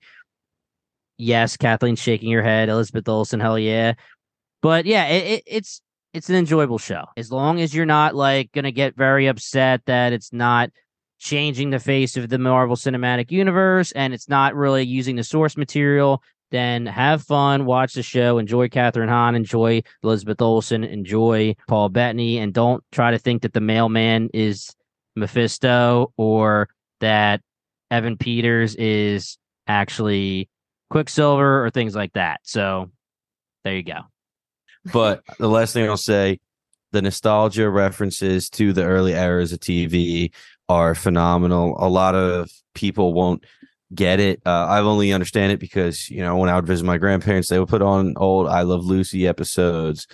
Yes, 1.18 1.58
Kathleen 1.58 1.96
shaking 1.96 2.30
your 2.30 2.42
head. 2.42 2.70
Elizabeth 2.70 3.08
Olsen, 3.08 3.40
hell 3.40 3.60
yeah. 3.60 3.94
But 4.62 4.86
yeah, 4.86 5.08
it, 5.08 5.28
it, 5.28 5.44
it's 5.46 5.82
it's 6.14 6.30
an 6.30 6.36
enjoyable 6.36 6.78
show 6.78 7.06
as 7.16 7.32
long 7.32 7.62
as 7.62 7.74
you're 7.74 7.86
not 7.86 8.16
like 8.16 8.52
gonna 8.52 8.72
get 8.72 8.96
very 8.96 9.28
upset 9.28 9.82
that 9.86 10.14
it's 10.14 10.34
not 10.34 10.72
changing 11.20 11.70
the 11.70 11.80
face 11.80 12.18
of 12.18 12.30
the 12.30 12.40
Marvel 12.40 12.76
Cinematic 12.76 13.32
Universe 13.32 13.92
and 13.92 14.14
it's 14.14 14.28
not 14.28 14.56
really 14.56 14.84
using 14.84 15.16
the 15.16 15.24
source 15.24 15.56
material, 15.56 16.24
then 16.52 16.86
have 16.86 17.24
fun, 17.24 17.66
watch 17.66 17.94
the 17.94 18.04
show, 18.04 18.38
enjoy 18.38 18.68
Kathryn 18.68 19.10
Hahn, 19.10 19.36
enjoy 19.36 19.82
Elizabeth 20.04 20.42
Olsen, 20.42 20.84
enjoy 20.84 21.56
Paul 21.68 21.90
Bettany, 21.90 22.38
and 22.38 22.54
don't 22.54 22.84
try 22.92 23.12
to 23.12 23.18
think 23.18 23.42
that 23.42 23.54
the 23.54 23.62
mailman 23.62 24.30
is 24.34 24.76
Mephisto 25.16 26.14
or 26.18 26.70
that 27.00 27.42
Evan 27.90 28.18
Peters 28.18 28.76
is 28.76 29.38
actually 29.68 30.50
Quicksilver 30.90 31.66
or 31.66 31.70
things 31.70 31.96
like 31.96 32.14
that. 32.14 32.42
So 32.44 32.92
there 33.64 33.76
you 33.76 33.84
go. 33.84 34.02
But 34.92 35.24
the 35.38 35.50
last 35.50 35.74
thing 35.74 35.90
I'll 35.90 35.98
say, 35.98 36.40
the 36.92 37.02
nostalgia 37.02 37.70
references 37.70 38.50
to 38.52 38.74
the 38.74 38.84
early 38.84 39.14
eras 39.14 39.54
of 39.54 39.60
TV 39.60 40.34
are 40.68 40.96
phenomenal. 40.96 41.76
A 41.80 41.88
lot 41.88 42.16
of 42.16 42.52
people 42.74 43.14
won't 43.14 43.46
get 43.94 44.20
it. 44.20 44.42
Uh, 44.46 44.66
I 44.68 44.80
only 44.80 45.14
understand 45.14 45.52
it 45.52 45.60
because 45.60 46.10
you 46.10 46.22
know 46.22 46.38
when 46.38 46.50
I 46.50 46.56
would 46.56 46.68
visit 46.68 46.86
my 46.86 46.98
grandparents, 46.98 47.50
they 47.50 47.60
would 47.60 47.70
put 47.70 47.82
on 47.82 48.14
old 48.18 48.48
"I 48.48 48.62
Love 48.62 48.86
Lucy" 48.86 49.28
episodes. 49.28 50.08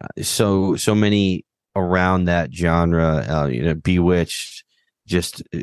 Uh, 0.00 0.22
so 0.22 0.76
so 0.76 0.94
many 0.94 1.44
around 1.76 2.24
that 2.24 2.52
genre. 2.52 3.24
Uh, 3.28 3.46
you 3.46 3.62
know, 3.62 3.74
Bewitched, 3.74 4.64
just 5.06 5.42
uh, 5.54 5.60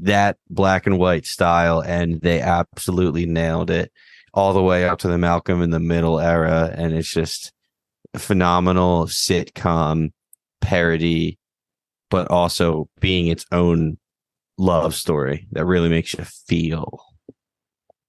that 0.00 0.36
black 0.50 0.86
and 0.86 0.98
white 0.98 1.26
style, 1.26 1.80
and 1.80 2.20
they 2.20 2.40
absolutely 2.40 3.26
nailed 3.26 3.70
it 3.70 3.92
all 4.32 4.52
the 4.52 4.62
way 4.62 4.88
up 4.88 4.98
to 5.00 5.08
the 5.08 5.18
Malcolm 5.18 5.62
in 5.62 5.70
the 5.70 5.80
Middle 5.80 6.18
era, 6.18 6.72
and 6.76 6.92
it's 6.92 7.10
just 7.10 7.52
phenomenal 8.16 9.06
sitcom 9.06 10.12
parody, 10.60 11.38
but 12.10 12.30
also 12.30 12.88
being 13.00 13.28
its 13.28 13.46
own 13.52 13.98
love 14.58 14.94
story 14.94 15.46
that 15.52 15.64
really 15.64 15.88
makes 15.88 16.14
you 16.14 16.24
feel. 16.24 17.04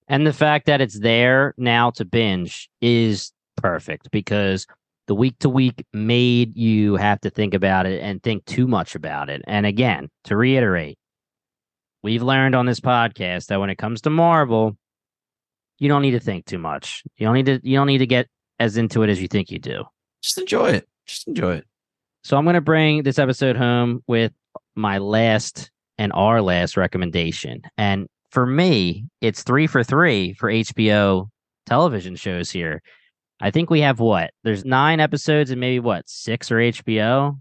And 0.08 0.26
the 0.26 0.34
fact 0.34 0.68
that 0.68 0.82
it's 0.82 1.00
there 1.00 1.56
now 1.58 1.90
to 1.92 2.06
binge 2.06 2.70
is 2.82 3.32
perfect 3.58 4.12
because 4.12 4.68
the 5.08 5.16
week 5.16 5.38
to 5.40 5.50
week 5.50 5.86
made 5.94 6.56
you 6.56 6.96
have 6.96 7.22
to 7.22 7.30
think 7.30 7.54
about 7.54 7.86
it 7.86 8.02
and 8.02 8.22
think 8.22 8.46
too 8.46 8.68
much 8.68 8.96
about 8.96 9.30
it. 9.30 9.42
And 9.48 9.66
again, 9.66 10.10
to 10.26 10.36
reiterate, 10.38 10.98
we've 12.04 12.24
learned 12.24 12.56
on 12.56 12.66
this 12.66 12.80
podcast 12.80 13.48
that 13.48 13.60
when 13.60 13.70
it 13.70 13.78
comes 13.78 14.02
to 14.02 14.10
Marvel, 14.10 14.78
you 15.80 15.90
don't 15.90 16.02
need 16.02 16.12
to 16.12 16.20
think 16.20 16.46
too 16.46 16.58
much. 16.58 17.04
You 17.18 17.26
don't 17.26 17.36
need 17.36 17.46
to 17.48 17.60
you 17.64 17.78
don't 17.78 17.88
need 17.88 18.00
to 18.00 18.08
get 18.08 18.28
as 18.60 18.78
into 18.78 19.04
it 19.04 19.10
as 19.10 19.22
you 19.22 19.28
think 19.28 19.52
you 19.52 19.60
do. 19.60 19.84
Just 20.22 20.38
enjoy 20.38 20.70
it. 20.72 20.88
Just 21.06 21.28
enjoy 21.28 21.56
it. 21.56 21.66
So 22.24 22.38
I'm 22.38 22.46
going 22.46 22.56
to 22.56 22.62
bring 22.62 23.04
this 23.04 23.20
episode 23.20 23.58
home 23.58 24.04
with 24.08 24.32
my 24.76 24.98
last 24.98 25.70
and 25.98 26.12
our 26.14 26.42
last 26.42 26.78
recommendation. 26.78 27.62
And 27.78 28.08
for 28.30 28.46
me, 28.46 29.06
it's 29.22 29.44
3 29.44 29.68
for 29.68 29.84
3 29.84 30.34
for 30.34 30.50
HBO 30.50 31.30
television 31.66 32.16
shows 32.16 32.52
here. 32.52 32.82
I 33.42 33.52
think 33.52 33.70
we 33.70 33.82
have 33.82 34.00
what? 34.00 34.32
There's 34.44 34.66
9 34.66 35.00
episodes 35.00 35.52
and 35.52 35.60
maybe 35.60 35.80
what? 35.80 36.08
6 36.08 36.52
or 36.52 36.56
HBO. 36.58 37.40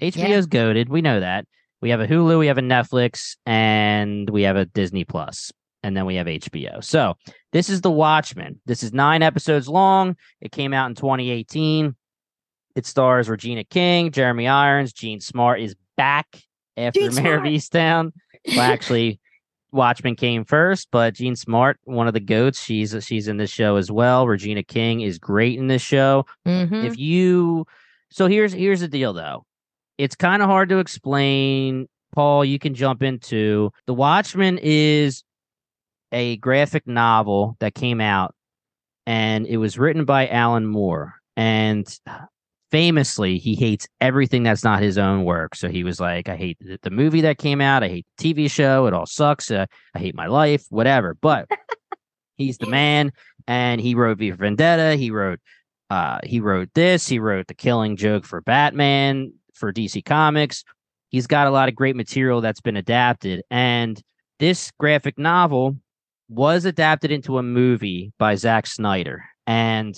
HBO's 0.00 0.46
goaded. 0.46 0.88
We 0.88 1.02
know 1.02 1.20
that. 1.20 1.46
We 1.80 1.90
have 1.90 2.00
a 2.00 2.06
Hulu, 2.06 2.38
we 2.38 2.46
have 2.46 2.58
a 2.58 2.62
Netflix, 2.62 3.36
and 3.44 4.28
we 4.30 4.42
have 4.42 4.56
a 4.56 4.64
Disney 4.64 5.04
Plus 5.04 5.52
and 5.86 5.96
then 5.96 6.04
we 6.04 6.16
have 6.16 6.26
HBO. 6.26 6.82
So 6.82 7.16
this 7.52 7.70
is 7.70 7.80
The 7.80 7.92
Watchmen. 7.92 8.60
This 8.66 8.82
is 8.82 8.92
nine 8.92 9.22
episodes 9.22 9.68
long. 9.68 10.16
It 10.40 10.50
came 10.50 10.72
out 10.72 10.88
in 10.88 10.96
2018. 10.96 11.94
It 12.74 12.86
stars 12.86 13.28
Regina 13.28 13.62
King, 13.62 14.10
Jeremy 14.10 14.48
Irons, 14.48 14.92
Jean 14.92 15.20
Smart 15.20 15.60
is 15.60 15.76
back 15.96 16.26
after 16.76 17.00
Jean 17.00 17.14
Mare 17.22 17.34
of 17.38 17.40
Smart. 17.40 17.46
Easttown. 17.46 18.12
Well, 18.48 18.60
actually, 18.72 19.20
Watchmen 19.72 20.16
came 20.16 20.44
first, 20.44 20.88
but 20.90 21.14
Jean 21.14 21.36
Smart, 21.36 21.78
one 21.84 22.06
of 22.06 22.14
the 22.14 22.20
goats, 22.20 22.62
she's 22.62 22.94
she's 23.04 23.28
in 23.28 23.36
this 23.36 23.50
show 23.50 23.76
as 23.76 23.90
well. 23.90 24.26
Regina 24.26 24.62
King 24.62 25.00
is 25.00 25.18
great 25.18 25.58
in 25.58 25.66
this 25.68 25.82
show 25.82 26.24
Mhm. 26.46 26.84
if 26.84 26.98
you 26.98 27.66
so 28.10 28.26
here's 28.28 28.52
here's 28.52 28.80
the 28.80 28.88
deal 28.88 29.12
though 29.12 29.44
it's 29.98 30.14
kind 30.14 30.40
of 30.42 30.48
hard 30.48 30.68
to 30.68 30.78
explain 30.78 31.88
paul 32.14 32.44
you 32.44 32.56
can 32.58 32.72
jump 32.72 33.02
into 33.02 33.72
the 33.86 33.92
watchman 33.92 34.58
is 34.62 35.24
a 36.12 36.36
graphic 36.36 36.86
novel 36.86 37.56
that 37.58 37.74
came 37.74 38.00
out 38.00 38.32
and 39.06 39.44
it 39.46 39.56
was 39.56 39.76
written 39.76 40.04
by 40.04 40.28
alan 40.28 40.66
moore 40.66 41.14
and 41.36 41.98
famously 42.76 43.38
he 43.38 43.54
hates 43.54 43.88
everything 44.02 44.42
that's 44.42 44.62
not 44.62 44.82
his 44.82 44.98
own 44.98 45.24
work. 45.24 45.54
So 45.54 45.70
he 45.70 45.82
was 45.82 45.98
like 45.98 46.28
i 46.28 46.36
hate 46.36 46.58
the, 46.82 46.90
movie 46.90 47.22
that 47.22 47.38
came 47.38 47.62
out. 47.62 47.82
I 47.82 47.88
hate 47.88 48.06
the 48.18 48.34
tv 48.34 48.50
show. 48.50 48.84
It 48.84 48.92
all 48.92 49.06
sucks. 49.06 49.50
Uh, 49.50 49.64
i 49.94 49.98
hate 49.98 50.14
my 50.14 50.26
life 50.26 50.66
whatever. 50.68 51.14
But 51.14 51.48
he's 52.36 52.58
the 52.58 52.66
man 52.66 53.12
and 53.46 53.80
he 53.80 53.94
wrote 53.94 54.18
v 54.18 54.30
for 54.30 54.36
vendetta. 54.36 54.96
He 54.96 55.10
wrote 55.10 55.40
uh, 55.88 56.18
he 56.22 56.38
wrote 56.38 56.68
this. 56.74 57.08
He 57.08 57.18
wrote 57.18 57.46
the 57.46 57.54
Killing 57.54 57.96
Joke 57.96 58.26
for 58.26 58.42
Batman 58.42 59.32
for 59.54 59.72
DC 59.72 60.04
Comics. 60.04 60.62
He's 61.08 61.26
got 61.26 61.46
a 61.46 61.50
lot 61.50 61.70
of 61.70 61.74
great 61.74 61.96
material 61.96 62.42
that's 62.42 62.60
been 62.60 62.76
adapted, 62.76 63.42
and 63.50 63.98
this 64.38 64.70
graphic 64.78 65.16
novel 65.16 65.78
was 66.28 66.66
adapted 66.66 67.10
into 67.10 67.38
a 67.38 67.42
movie 67.42 68.12
by 68.18 68.34
Zack 68.34 68.66
Snyder. 68.66 69.24
And 69.46 69.96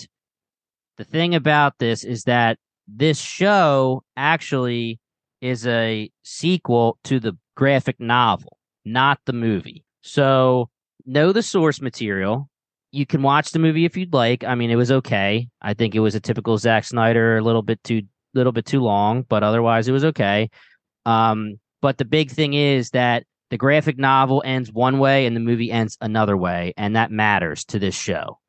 the 0.97 1.03
thing 1.03 1.35
about 1.35 1.73
this 1.79 2.05
is 2.05 2.23
that 2.23 2.57
this 2.95 3.19
show 3.19 4.03
actually 4.17 4.99
is 5.41 5.65
a 5.67 6.09
sequel 6.23 6.97
to 7.05 7.19
the 7.19 7.37
graphic 7.55 7.99
novel, 7.99 8.57
not 8.85 9.19
the 9.25 9.33
movie. 9.33 9.83
So 10.01 10.69
know 11.05 11.31
the 11.31 11.43
source 11.43 11.81
material 11.81 12.49
you 12.91 13.05
can 13.05 13.21
watch 13.21 13.51
the 13.51 13.59
movie 13.59 13.85
if 13.85 13.95
you'd 13.95 14.13
like. 14.13 14.43
I 14.43 14.55
mean, 14.55 14.71
it 14.71 14.75
was 14.75 14.91
okay. 14.91 15.47
I 15.61 15.73
think 15.73 15.95
it 15.95 15.99
was 15.99 16.15
a 16.15 16.19
typical 16.19 16.57
Zack 16.57 16.83
Snyder, 16.85 17.37
a 17.37 17.41
little 17.41 17.61
bit 17.61 17.83
too 17.83 18.03
little 18.33 18.51
bit 18.51 18.65
too 18.65 18.81
long, 18.81 19.23
but 19.23 19.43
otherwise 19.43 19.87
it 19.87 19.91
was 19.91 20.05
okay. 20.05 20.49
Um, 21.05 21.59
but 21.81 21.97
the 21.97 22.05
big 22.05 22.31
thing 22.31 22.53
is 22.53 22.91
that 22.91 23.23
the 23.49 23.57
graphic 23.57 23.97
novel 23.97 24.43
ends 24.45 24.71
one 24.71 24.99
way 24.99 25.25
and 25.25 25.35
the 25.35 25.39
movie 25.39 25.71
ends 25.71 25.97
another 26.01 26.37
way, 26.37 26.73
and 26.77 26.95
that 26.95 27.11
matters 27.11 27.65
to 27.65 27.79
this 27.79 27.95
show. 27.95 28.39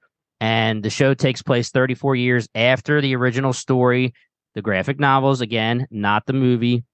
And 0.40 0.82
the 0.82 0.90
show 0.90 1.14
takes 1.14 1.42
place 1.42 1.70
34 1.70 2.16
years 2.16 2.48
after 2.54 3.00
the 3.00 3.14
original 3.16 3.52
story. 3.52 4.14
The 4.54 4.62
graphic 4.62 4.98
novels, 4.98 5.40
again, 5.40 5.86
not 5.90 6.26
the 6.26 6.32
movie, 6.32 6.84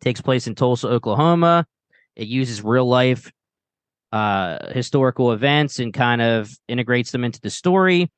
takes 0.00 0.20
place 0.20 0.46
in 0.46 0.54
Tulsa, 0.54 0.88
Oklahoma. 0.88 1.66
It 2.14 2.28
uses 2.28 2.62
real 2.62 2.86
life 2.86 3.32
uh, 4.12 4.72
historical 4.72 5.32
events 5.32 5.78
and 5.78 5.92
kind 5.92 6.22
of 6.22 6.50
integrates 6.68 7.10
them 7.10 7.24
into 7.24 7.40
the 7.40 7.50
story. 7.50 8.10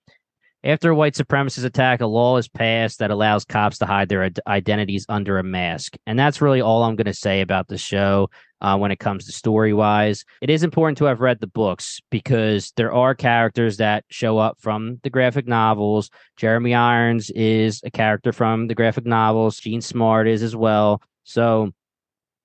After 0.62 0.90
a 0.90 0.94
white 0.94 1.14
supremacist 1.14 1.64
attack, 1.64 2.02
a 2.02 2.06
law 2.06 2.36
is 2.36 2.48
passed 2.48 2.98
that 2.98 3.10
allows 3.10 3.46
cops 3.46 3.78
to 3.78 3.86
hide 3.86 4.10
their 4.10 4.24
id- 4.24 4.40
identities 4.46 5.06
under 5.08 5.38
a 5.38 5.42
mask. 5.42 5.96
And 6.06 6.18
that's 6.18 6.42
really 6.42 6.60
all 6.60 6.82
I'm 6.82 6.96
going 6.96 7.06
to 7.06 7.14
say 7.14 7.40
about 7.40 7.68
the 7.68 7.78
show 7.78 8.28
uh, 8.60 8.76
when 8.76 8.90
it 8.90 8.98
comes 8.98 9.26
to 9.26 9.32
story 9.32 9.72
wise. 9.72 10.24
It 10.40 10.50
is 10.50 10.62
important 10.62 10.98
to 10.98 11.06
have 11.06 11.20
read 11.20 11.40
the 11.40 11.46
books 11.46 12.00
because 12.10 12.72
there 12.76 12.92
are 12.92 13.14
characters 13.14 13.78
that 13.78 14.04
show 14.10 14.38
up 14.38 14.58
from 14.60 15.00
the 15.02 15.10
graphic 15.10 15.46
novels. 15.46 16.10
Jeremy 16.36 16.74
Irons 16.74 17.30
is 17.30 17.80
a 17.84 17.90
character 17.90 18.32
from 18.32 18.66
the 18.66 18.74
graphic 18.74 19.06
novels, 19.06 19.58
Jean 19.58 19.80
Smart 19.80 20.28
is 20.28 20.42
as 20.42 20.54
well. 20.54 21.02
So 21.24 21.72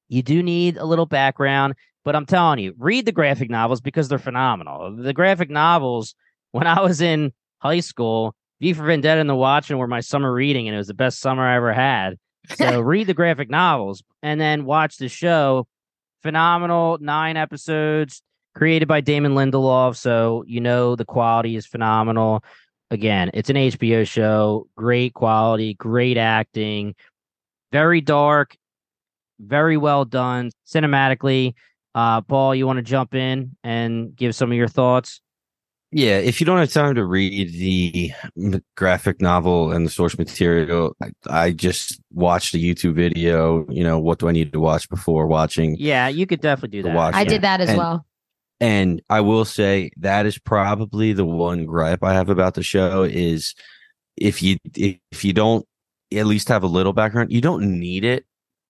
you 0.07 0.21
do 0.21 0.43
need 0.43 0.77
a 0.77 0.85
little 0.85 1.05
background. 1.05 1.75
But 2.03 2.15
I'm 2.15 2.27
telling 2.27 2.59
you, 2.59 2.75
read 2.77 3.07
the 3.07 3.11
graphic 3.11 3.49
novels 3.49 3.81
because 3.81 4.07
they're 4.07 4.19
phenomenal. 4.19 4.95
The 4.95 5.11
graphic 5.11 5.49
novels, 5.49 6.13
when 6.51 6.67
I 6.67 6.81
was 6.81 7.01
in 7.01 7.33
high 7.57 7.79
school, 7.79 8.35
V 8.61 8.73
for 8.73 8.85
Vendetta 8.85 9.19
and 9.19 9.29
The 9.29 9.35
Watchmen 9.35 9.79
were 9.79 9.87
my 9.87 10.01
summer 10.01 10.31
reading, 10.31 10.67
and 10.67 10.75
it 10.75 10.77
was 10.77 10.87
the 10.87 10.93
best 10.93 11.19
summer 11.19 11.43
I 11.43 11.55
ever 11.55 11.73
had. 11.73 12.17
So 12.55 12.79
read 12.81 13.07
the 13.07 13.15
graphic 13.15 13.49
novels 13.49 14.03
and 14.21 14.39
then 14.39 14.65
watch 14.65 14.97
the 14.97 15.09
show. 15.09 15.67
Phenomenal, 16.25 16.97
nine 17.01 17.37
episodes, 17.37 18.23
created 18.55 18.87
by 18.87 18.99
Damon 18.99 19.35
Lindelof. 19.35 19.95
So 19.95 20.43
you 20.47 20.59
know 20.59 20.95
the 20.95 21.05
quality 21.05 21.55
is 21.55 21.67
phenomenal. 21.67 22.43
Again, 22.89 23.29
it's 23.35 23.51
an 23.51 23.57
HBO 23.57 24.07
show, 24.07 24.65
great 24.75 25.13
quality, 25.13 25.75
great 25.75 26.17
acting, 26.17 26.95
very 27.71 28.01
dark, 28.01 28.57
very 29.39 29.77
well 29.77 30.03
done 30.03 30.49
cinematically. 30.65 31.53
Uh, 31.93 32.21
Paul, 32.21 32.55
you 32.55 32.65
want 32.65 32.77
to 32.77 32.83
jump 32.83 33.13
in 33.13 33.55
and 33.63 34.15
give 34.15 34.33
some 34.33 34.51
of 34.51 34.57
your 34.57 34.67
thoughts? 34.67 35.21
Yeah, 35.97 36.17
if 36.17 36.41
you 36.41 36.45
don't 36.45 36.57
have 36.57 36.73
time 36.73 36.93
to 36.95 37.05
read 37.05 37.53
the 37.53 38.11
graphic 38.75 39.21
novel 39.21 39.71
and 39.71 39.85
the 39.85 39.89
source 39.89 40.17
material, 40.17 40.93
I, 41.01 41.11
I 41.29 41.51
just 41.51 42.01
watched 42.11 42.53
a 42.53 42.57
YouTube 42.57 42.95
video. 42.95 43.65
You 43.69 43.85
know, 43.85 43.97
what 43.97 44.19
do 44.19 44.27
I 44.27 44.33
need 44.33 44.51
to 44.51 44.59
watch 44.59 44.89
before 44.89 45.25
watching? 45.25 45.77
Yeah, 45.79 46.09
you 46.09 46.27
could 46.27 46.41
definitely 46.41 46.79
do 46.79 46.83
The 46.83 46.89
that. 46.89 46.95
watch- 46.97 47.15
I 47.15 47.21
Yeah. 47.21 47.29
did 47.29 47.41
that 47.43 47.61
as 47.61 47.69
And- 47.69 47.77
well. 47.77 48.05
And 48.59 49.01
I 49.09 49.21
will 49.21 49.45
say 49.45 49.91
that 49.97 50.25
is 50.25 50.37
probably 50.37 51.13
the 51.13 51.23
one 51.25 51.65
gripe 51.65 52.03
I 52.03 52.13
have 52.13 52.29
about 52.29 52.55
the 52.55 52.63
show 52.63 53.03
is 53.03 53.53
if 54.17 54.43
you 54.43 54.57
if 54.75 55.23
you 55.23 55.31
don't 55.31 55.65
at 56.13 56.25
least 56.25 56.49
have 56.49 56.63
a 56.63 56.67
little 56.67 56.93
background, 56.93 57.31
you 57.31 57.39
don't 57.41 57.79
need 57.79 58.03
it, 58.03 58.25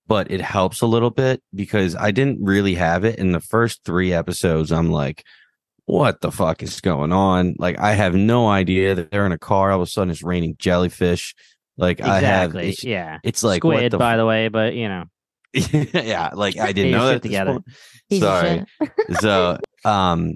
but 0.05 0.29
it 0.29 0.41
helps 0.41 0.81
a 0.81 0.87
little 0.87 1.11
bit 1.11 1.41
because 1.55 1.95
I 1.95 2.11
didn't 2.11 2.37
really 2.43 2.75
have 2.75 3.03
it 3.03 3.17
in 3.17 3.31
the 3.31 3.39
first 3.39 3.83
3 3.83 4.13
episodes. 4.13 4.71
I'm 4.71 4.91
like 4.91 5.23
what 5.85 6.21
the 6.21 6.31
fuck 6.31 6.63
is 6.63 6.81
going 6.81 7.11
on? 7.11 7.55
Like 7.57 7.79
I 7.79 7.93
have 7.93 8.15
no 8.15 8.47
idea 8.47 8.95
that 8.95 9.11
they're 9.11 9.25
in 9.25 9.31
a 9.31 9.37
car. 9.37 9.71
All 9.71 9.81
of 9.81 9.87
a 9.87 9.89
sudden 9.89 10.11
it's 10.11 10.23
raining 10.23 10.55
jellyfish. 10.57 11.35
Like 11.77 12.01
I 12.01 12.21
have 12.21 12.55
it's, 12.55 12.83
yeah. 12.83 13.19
it's 13.23 13.43
like 13.43 13.63
what 13.63 13.77
Squid, 13.77 13.91
the 13.91 13.97
by 13.97 14.13
f- 14.13 14.17
the 14.17 14.25
way, 14.25 14.47
but 14.47 14.75
you 14.75 14.87
know. 14.87 15.05
yeah, 15.53 16.31
like 16.33 16.57
I 16.57 16.71
didn't 16.71 16.91
know 16.91 17.07
that 17.07 17.21
together. 17.21 17.53
point. 17.53 17.65
Piece 18.09 18.23
of 18.23 18.27
Sorry. 18.27 18.65
so 19.19 19.57
um 19.83 20.35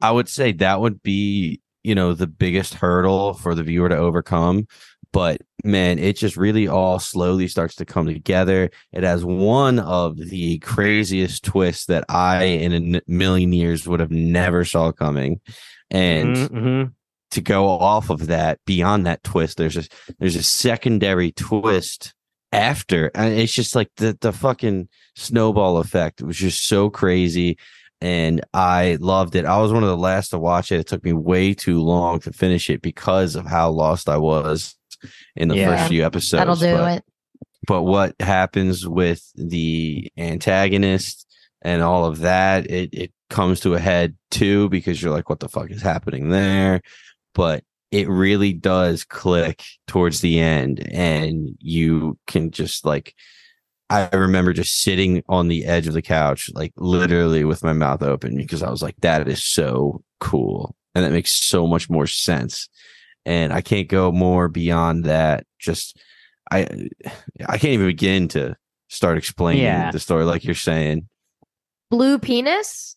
i 0.00 0.10
would 0.10 0.28
say 0.28 0.52
that 0.52 0.80
would 0.80 1.02
be 1.02 1.60
you 1.82 1.94
know 1.94 2.14
the 2.14 2.26
biggest 2.26 2.74
hurdle 2.74 3.34
for 3.34 3.54
the 3.54 3.62
viewer 3.62 3.88
to 3.88 3.96
overcome 3.96 4.66
but 5.12 5.40
man 5.64 5.98
it 5.98 6.16
just 6.16 6.36
really 6.36 6.68
all 6.68 6.98
slowly 6.98 7.48
starts 7.48 7.74
to 7.76 7.84
come 7.84 8.06
together. 8.06 8.70
It 8.92 9.02
has 9.02 9.24
one 9.24 9.78
of 9.78 10.16
the 10.16 10.58
craziest 10.58 11.44
twists 11.44 11.86
that 11.86 12.04
i 12.08 12.44
in 12.44 12.94
a 12.96 13.00
million 13.06 13.52
years 13.52 13.86
would 13.86 14.00
have 14.00 14.10
never 14.10 14.64
saw 14.64 14.92
coming. 14.92 15.40
And 15.90 16.36
Mhm, 16.36 16.48
mhm. 16.50 16.92
to 17.32 17.40
go 17.40 17.66
off 17.68 18.10
of 18.10 18.26
that 18.28 18.58
beyond 18.66 19.06
that 19.06 19.22
twist 19.24 19.56
there's 19.56 19.76
a 19.76 19.84
there's 20.18 20.36
a 20.36 20.42
secondary 20.42 21.32
twist 21.32 22.14
after 22.52 23.10
and 23.14 23.34
it's 23.34 23.52
just 23.52 23.74
like 23.74 23.90
the 23.96 24.16
the 24.22 24.32
fucking 24.32 24.88
snowball 25.16 25.76
effect 25.78 26.20
it 26.22 26.24
was 26.24 26.36
just 26.38 26.66
so 26.66 26.88
crazy 26.88 27.58
and 28.00 28.40
i 28.54 28.96
loved 29.00 29.34
it. 29.34 29.44
I 29.44 29.58
was 29.58 29.72
one 29.72 29.82
of 29.82 29.88
the 29.90 29.96
last 29.96 30.28
to 30.30 30.38
watch 30.38 30.70
it. 30.72 30.80
It 30.80 30.86
took 30.86 31.04
me 31.04 31.12
way 31.12 31.52
too 31.52 31.82
long 31.82 32.20
to 32.20 32.32
finish 32.32 32.70
it 32.70 32.80
because 32.80 33.34
of 33.34 33.44
how 33.46 33.70
lost 33.70 34.08
i 34.08 34.16
was 34.16 34.76
in 35.36 35.48
the 35.48 35.56
Yeah. 35.56 35.76
first 35.76 35.88
few 35.88 36.04
episodes 36.04 36.38
That'll 36.38 36.56
do 36.56 36.76
but, 36.76 36.98
it. 36.98 37.04
but 37.66 37.82
what 37.82 38.14
happens 38.20 38.86
with 38.86 39.22
the 39.34 40.10
antagonist 40.16 41.26
and 41.62 41.82
all 41.82 42.04
of 42.04 42.20
that 42.20 42.70
it 42.70 42.90
it 42.92 43.12
comes 43.30 43.60
to 43.60 43.74
a 43.74 43.78
head 43.78 44.16
too 44.30 44.68
because 44.68 45.02
you're 45.02 45.12
like 45.12 45.28
what 45.28 45.40
the 45.40 45.48
fuck 45.48 45.70
is 45.70 45.82
happening 45.82 46.30
there 46.30 46.80
but 47.34 47.62
it 47.90 48.08
really 48.08 48.52
does 48.52 49.04
click 49.04 49.62
towards 49.86 50.20
the 50.20 50.38
end 50.40 50.86
and 50.92 51.48
you 51.58 52.18
can 52.26 52.50
just 52.50 52.84
like 52.84 53.14
I 53.90 54.08
remember 54.14 54.52
just 54.52 54.82
sitting 54.82 55.22
on 55.30 55.48
the 55.48 55.64
edge 55.64 55.86
of 55.86 55.94
the 55.94 56.02
couch, 56.02 56.50
like 56.54 56.74
literally 56.76 57.44
with 57.44 57.62
my 57.64 57.72
mouth 57.72 58.02
open 58.02 58.36
because 58.36 58.62
I 58.62 58.68
was 58.68 58.82
like, 58.82 58.96
that 59.00 59.26
is 59.26 59.42
so 59.42 60.02
cool. 60.20 60.76
And 60.94 61.02
that 61.02 61.10
makes 61.12 61.32
so 61.32 61.66
much 61.66 61.88
more 61.88 62.06
sense. 62.06 62.68
And 63.26 63.52
I 63.52 63.60
can't 63.60 63.88
go 63.88 64.10
more 64.12 64.48
beyond 64.48 65.04
that. 65.04 65.44
Just 65.58 65.98
I 66.50 66.60
I 67.46 67.58
can't 67.58 67.74
even 67.74 67.86
begin 67.86 68.28
to 68.28 68.56
start 68.88 69.18
explaining 69.18 69.62
Yeah. 69.64 69.90
the 69.90 70.00
story 70.00 70.24
like 70.24 70.44
you're 70.44 70.54
saying. 70.54 71.08
Blue 71.90 72.18
penis? 72.18 72.96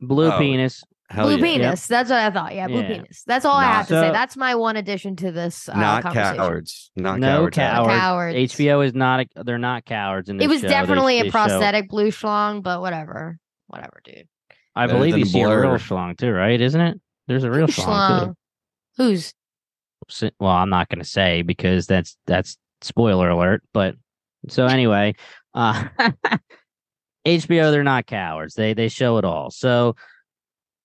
Blue 0.00 0.30
Oh, 0.30 0.38
penis. 0.38 0.82
Blue 1.14 1.36
yeah. 1.36 1.42
penis. 1.42 1.86
That's 1.86 2.10
what 2.10 2.18
I 2.18 2.30
thought. 2.30 2.54
Yeah, 2.54 2.66
blue 2.66 2.80
Yeah. 2.80 2.88
penis. 2.88 3.22
That's 3.26 3.44
all 3.44 3.54
I 3.56 3.64
Not- 3.66 3.74
have 3.74 3.88
to 3.88 4.00
say. 4.00 4.10
That's 4.10 4.36
my 4.36 4.54
one 4.54 4.76
addition 4.76 5.16
to 5.16 5.30
this 5.32 5.68
uh, 5.68 5.78
Not 5.78 6.02
conversation. 6.02 6.36
cowards. 6.36 6.90
Not 6.96 7.20
no 7.20 7.48
cowards. 7.48 7.56
cowards. 7.56 7.94
Cowards. 8.00 8.36
HBO 8.36 8.80
is 8.86 8.94
not. 8.94 9.26
A, 9.36 9.44
they're 9.44 9.58
not 9.58 9.84
cowards. 9.84 10.28
In 10.28 10.38
this 10.38 10.46
It 10.46 10.48
was 10.48 10.60
show. 10.62 10.68
Definitely 10.68 11.14
they 11.20 11.28
a 11.28 11.30
show- 11.30 11.30
prosthetic 11.30 11.88
blue 11.88 12.08
schlong, 12.08 12.62
but 12.62 12.80
whatever. 12.80 13.38
Whatever, 13.68 14.00
dude. 14.04 14.28
I 14.74 14.86
Better 14.86 14.98
believe 14.98 15.12
than 15.12 15.20
you 15.20 15.26
see 15.26 15.40
a 15.42 15.48
real 15.48 15.68
Blur. 15.70 15.78
schlong 15.78 16.16
too, 16.18 16.32
right? 16.32 16.60
Isn't 16.60 16.80
it? 16.80 17.00
There's 17.28 17.44
a 17.44 17.50
real 17.50 17.66
schlong 17.68 18.26
too. 18.26 18.34
Who's? 18.96 19.32
Well, 20.38 20.50
I'm 20.50 20.70
not 20.70 20.88
going 20.88 20.98
to 20.98 21.08
say 21.08 21.42
because 21.42 21.86
that's 21.86 22.16
that's 22.26 22.56
spoiler 22.82 23.28
alert. 23.30 23.62
But 23.72 23.96
so 24.48 24.66
anyway, 24.66 25.14
uh, 25.54 25.88
HBO 27.26 27.70
they're 27.70 27.82
not 27.82 28.06
cowards. 28.06 28.54
They 28.54 28.74
they 28.74 28.88
show 28.88 29.18
it 29.18 29.24
all. 29.24 29.50
So 29.50 29.96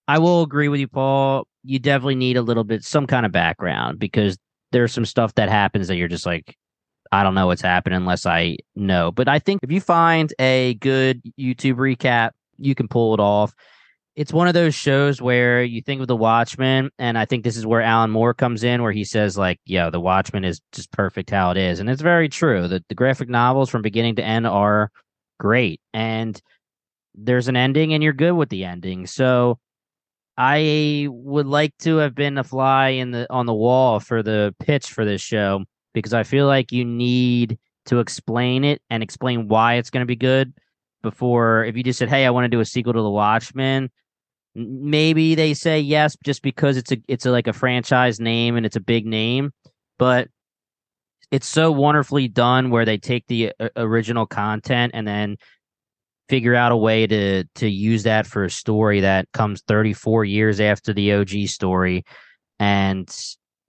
I 0.07 0.19
will 0.19 0.41
agree 0.41 0.69
with 0.69 0.79
you, 0.79 0.87
Paul. 0.87 1.47
You 1.63 1.79
definitely 1.79 2.15
need 2.15 2.37
a 2.37 2.41
little 2.41 2.63
bit 2.63 2.83
some 2.83 3.05
kind 3.05 3.25
of 3.25 3.31
background 3.31 3.99
because 3.99 4.37
there's 4.71 4.93
some 4.93 5.05
stuff 5.05 5.35
that 5.35 5.49
happens 5.49 5.87
that 5.87 5.97
you're 5.97 6.07
just 6.07 6.25
like, 6.25 6.55
I 7.11 7.23
don't 7.23 7.35
know 7.35 7.47
what's 7.47 7.61
happening 7.61 7.97
unless 7.97 8.25
I 8.25 8.57
know. 8.75 9.11
But 9.11 9.27
I 9.27 9.39
think 9.39 9.61
if 9.63 9.71
you 9.71 9.81
find 9.81 10.33
a 10.39 10.75
good 10.75 11.21
YouTube 11.39 11.75
recap, 11.75 12.31
you 12.57 12.75
can 12.75 12.87
pull 12.87 13.13
it 13.13 13.19
off. 13.19 13.53
It's 14.19 14.33
one 14.33 14.49
of 14.49 14.53
those 14.53 14.75
shows 14.75 15.21
where 15.21 15.63
you 15.63 15.81
think 15.81 16.01
of 16.01 16.07
The 16.07 16.15
Watchmen, 16.15 16.89
and 16.99 17.17
I 17.17 17.23
think 17.23 17.45
this 17.45 17.55
is 17.55 17.65
where 17.65 17.81
Alan 17.81 18.11
Moore 18.11 18.33
comes 18.33 18.65
in, 18.65 18.83
where 18.83 18.91
he 18.91 19.05
says, 19.05 19.37
like, 19.37 19.61
yo, 19.63 19.89
The 19.89 20.01
Watchmen 20.01 20.43
is 20.43 20.59
just 20.73 20.91
perfect 20.91 21.29
how 21.29 21.51
it 21.51 21.57
is. 21.57 21.79
And 21.79 21.89
it's 21.89 22.01
very 22.01 22.27
true. 22.27 22.67
The, 22.67 22.83
the 22.89 22.95
graphic 22.95 23.29
novels 23.29 23.69
from 23.69 23.81
beginning 23.81 24.17
to 24.17 24.21
end 24.21 24.45
are 24.45 24.91
great. 25.39 25.79
And 25.93 26.37
there's 27.15 27.47
an 27.47 27.55
ending, 27.55 27.93
and 27.93 28.03
you're 28.03 28.11
good 28.11 28.33
with 28.33 28.49
the 28.49 28.65
ending. 28.65 29.07
So 29.07 29.57
I 30.35 31.07
would 31.09 31.47
like 31.47 31.77
to 31.79 31.95
have 31.95 32.13
been 32.13 32.37
a 32.37 32.43
fly 32.43 32.89
in 32.89 33.11
the 33.11 33.25
on 33.29 33.45
the 33.45 33.53
wall 33.53 34.01
for 34.01 34.21
the 34.21 34.53
pitch 34.59 34.87
for 34.87 35.05
this 35.05 35.21
show 35.21 35.63
because 35.93 36.13
I 36.13 36.23
feel 36.23 36.45
like 36.45 36.73
you 36.73 36.83
need 36.83 37.57
to 37.85 37.99
explain 37.99 38.65
it 38.65 38.81
and 38.89 39.01
explain 39.01 39.47
why 39.47 39.75
it's 39.75 39.89
going 39.89 40.01
to 40.01 40.05
be 40.05 40.17
good 40.17 40.53
before 41.03 41.63
if 41.63 41.77
you 41.77 41.83
just 41.83 41.99
said, 41.99 42.09
"Hey, 42.09 42.25
I 42.25 42.31
want 42.31 42.43
to 42.43 42.49
do 42.49 42.59
a 42.59 42.65
sequel 42.65 42.91
to 42.91 43.01
The 43.01 43.09
Watchmen," 43.09 43.89
maybe 44.55 45.35
they 45.35 45.53
say 45.53 45.79
yes 45.79 46.15
just 46.23 46.41
because 46.41 46.77
it's 46.77 46.91
a 46.91 46.97
it's 47.07 47.25
a, 47.25 47.31
like 47.31 47.47
a 47.47 47.53
franchise 47.53 48.19
name 48.19 48.55
and 48.55 48.65
it's 48.65 48.75
a 48.75 48.81
big 48.81 49.05
name, 49.05 49.51
but 49.97 50.27
it's 51.31 51.47
so 51.47 51.71
wonderfully 51.71 52.27
done 52.27 52.69
where 52.69 52.85
they 52.85 52.97
take 52.97 53.27
the 53.27 53.53
uh, 53.59 53.69
original 53.75 54.25
content 54.25 54.91
and 54.95 55.07
then 55.07 55.37
figure 56.27 56.55
out 56.55 56.71
a 56.71 56.77
way 56.77 57.07
to 57.07 57.43
to 57.55 57.67
use 57.67 58.03
that 58.03 58.25
for 58.25 58.43
a 58.43 58.49
story 58.49 59.01
that 59.01 59.27
comes 59.33 59.61
34 59.67 60.25
years 60.25 60.59
after 60.59 60.93
the 60.93 61.13
OG 61.13 61.47
story. 61.47 62.03
And 62.59 63.09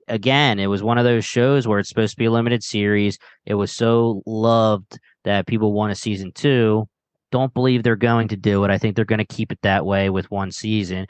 again 0.08 0.58
it 0.58 0.66
was 0.66 0.82
one 0.82 0.98
of 0.98 1.04
those 1.04 1.24
shows 1.24 1.68
where 1.68 1.78
it's 1.78 1.88
supposed 1.88 2.12
to 2.12 2.18
be 2.18 2.26
a 2.26 2.30
limited 2.30 2.62
series. 2.62 3.18
It 3.46 3.54
was 3.54 3.72
so 3.72 4.22
loved 4.26 4.98
that 5.24 5.46
people 5.46 5.72
want 5.72 5.92
a 5.92 5.94
season 5.94 6.32
2 6.34 6.86
don't 7.30 7.54
believe 7.54 7.82
they're 7.82 7.96
going 7.96 8.28
to 8.28 8.36
do 8.36 8.64
it 8.64 8.70
i 8.70 8.78
think 8.78 8.96
they're 8.96 9.04
going 9.04 9.18
to 9.18 9.24
keep 9.24 9.50
it 9.52 9.58
that 9.62 9.84
way 9.86 10.10
with 10.10 10.30
one 10.30 10.50
season 10.50 11.06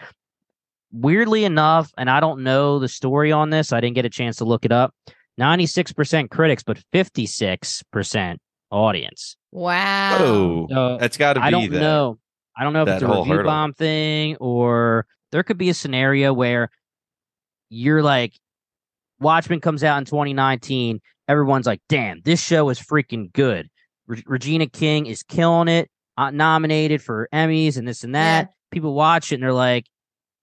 weirdly 0.93 1.45
enough 1.45 1.93
and 1.97 2.11
i 2.11 2.21
don't 2.21 2.43
know 2.43 2.79
the 2.79 2.89
story 2.89 3.31
on 3.33 3.51
this 3.51 3.73
i 3.73 3.81
didn't 3.81 3.95
get 3.95 4.05
a 4.05 4.11
chance 4.11 4.37
to 4.37 4.45
look 4.45 4.65
it 4.65 4.73
up 4.73 4.95
96% 5.39 6.29
critics 6.31 6.63
but 6.63 6.79
56% 6.93 8.37
audience 8.71 9.37
Wow. 9.53 10.17
Oh, 10.21 10.67
so 10.71 10.99
that's 10.99 11.17
got 11.17 11.33
to 11.33 11.41
be 11.41 11.47
I 11.47 11.51
don't 11.51 11.71
that. 11.71 11.81
know. 11.81 12.19
I 12.57 12.63
don't 12.63 12.73
know 12.73 12.83
if 12.83 12.89
it's 12.89 13.03
a 13.03 13.07
whole 13.09 13.23
review 13.23 13.35
hurdle. 13.39 13.51
bomb 13.51 13.73
thing 13.73 14.37
or 14.37 15.07
there 15.33 15.43
could 15.43 15.59
be 15.59 15.71
a 15.71 15.75
scenario 15.75 16.33
where 16.33 16.71
you're 17.69 18.03
like, 18.03 18.33
Watchmen 19.19 19.61
comes 19.61 19.83
out 19.83 19.99
in 19.99 20.05
2019. 20.05 21.01
Everyone's 21.27 21.67
like, 21.67 21.81
damn, 21.89 22.21
this 22.23 22.41
show 22.41 22.69
is 22.69 22.79
freaking 22.79 23.33
good. 23.33 23.69
Re- 24.07 24.23
Regina 24.27 24.67
King 24.69 25.07
is 25.07 25.23
killing 25.25 25.67
it, 25.69 25.91
Uh, 26.21 26.31
nominated 26.31 27.01
for 27.01 27.31
Emmys 27.33 27.79
and 27.79 27.89
this 27.89 28.05
and 28.05 28.15
that. 28.15 28.51
People 28.71 28.93
watch 28.93 29.33
it 29.33 29.37
and 29.37 29.43
they're 29.43 29.55
like, 29.55 29.87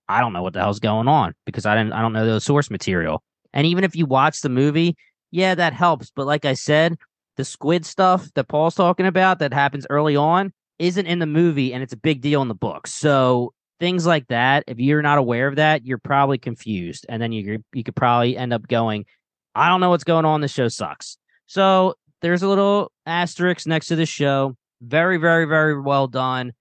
I 0.09 0.21
don't 0.21 0.33
know 0.33 0.41
what 0.41 0.53
the 0.53 0.59
hell's 0.59 0.79
going 0.79 1.07
on 1.07 1.35
because 1.45 1.67
I 1.67 1.75
didn't, 1.75 1.93
I 1.93 2.01
don't 2.01 2.13
know 2.13 2.25
the 2.25 2.41
source 2.41 2.71
material. 2.71 3.21
And 3.53 3.67
even 3.67 3.83
if 3.83 3.95
you 3.95 4.07
watch 4.07 4.41
the 4.41 4.49
movie, 4.49 4.97
yeah, 5.29 5.53
that 5.53 5.73
helps. 5.73 6.09
But 6.09 6.25
like 6.25 6.45
I 6.45 6.55
said, 6.55 6.97
the 7.35 7.45
squid 7.45 7.85
stuff 7.85 8.27
that 8.33 8.47
Paul's 8.47 8.73
talking 8.73 9.05
about 9.05 9.37
that 9.37 9.53
happens 9.53 9.85
early 9.91 10.15
on 10.15 10.51
isn't 10.79 11.05
in 11.05 11.19
the 11.19 11.27
movie 11.27 11.75
and 11.75 11.83
it's 11.83 11.93
a 11.93 11.97
big 11.97 12.21
deal 12.21 12.41
in 12.41 12.47
the 12.47 12.55
book. 12.55 12.87
So 12.87 13.53
things 13.79 14.07
like 14.07 14.29
that, 14.29 14.63
if 14.65 14.79
you're 14.79 15.03
not 15.03 15.19
aware 15.19 15.47
of 15.47 15.57
that, 15.57 15.85
you're 15.85 15.99
probably 15.99 16.39
confused. 16.39 17.05
And 17.07 17.21
then 17.21 17.31
you 17.31 17.63
you 17.71 17.83
could 17.83 17.95
probably 17.95 18.35
end 18.35 18.51
up 18.51 18.67
going, 18.67 19.05
I 19.53 19.69
don't 19.69 19.79
know 19.79 19.91
what's 19.91 20.03
going 20.03 20.25
on. 20.25 20.41
This 20.41 20.53
show 20.53 20.69
sucks. 20.69 21.19
So 21.45 21.93
there's 22.23 22.41
a 22.41 22.47
little 22.47 22.91
asterisk 23.05 23.67
next 23.67 23.89
to 23.89 23.95
the 23.95 24.07
show. 24.07 24.56
Very, 24.81 25.17
very, 25.17 25.45
very 25.45 25.79
well 25.79 26.07
done. 26.07 26.53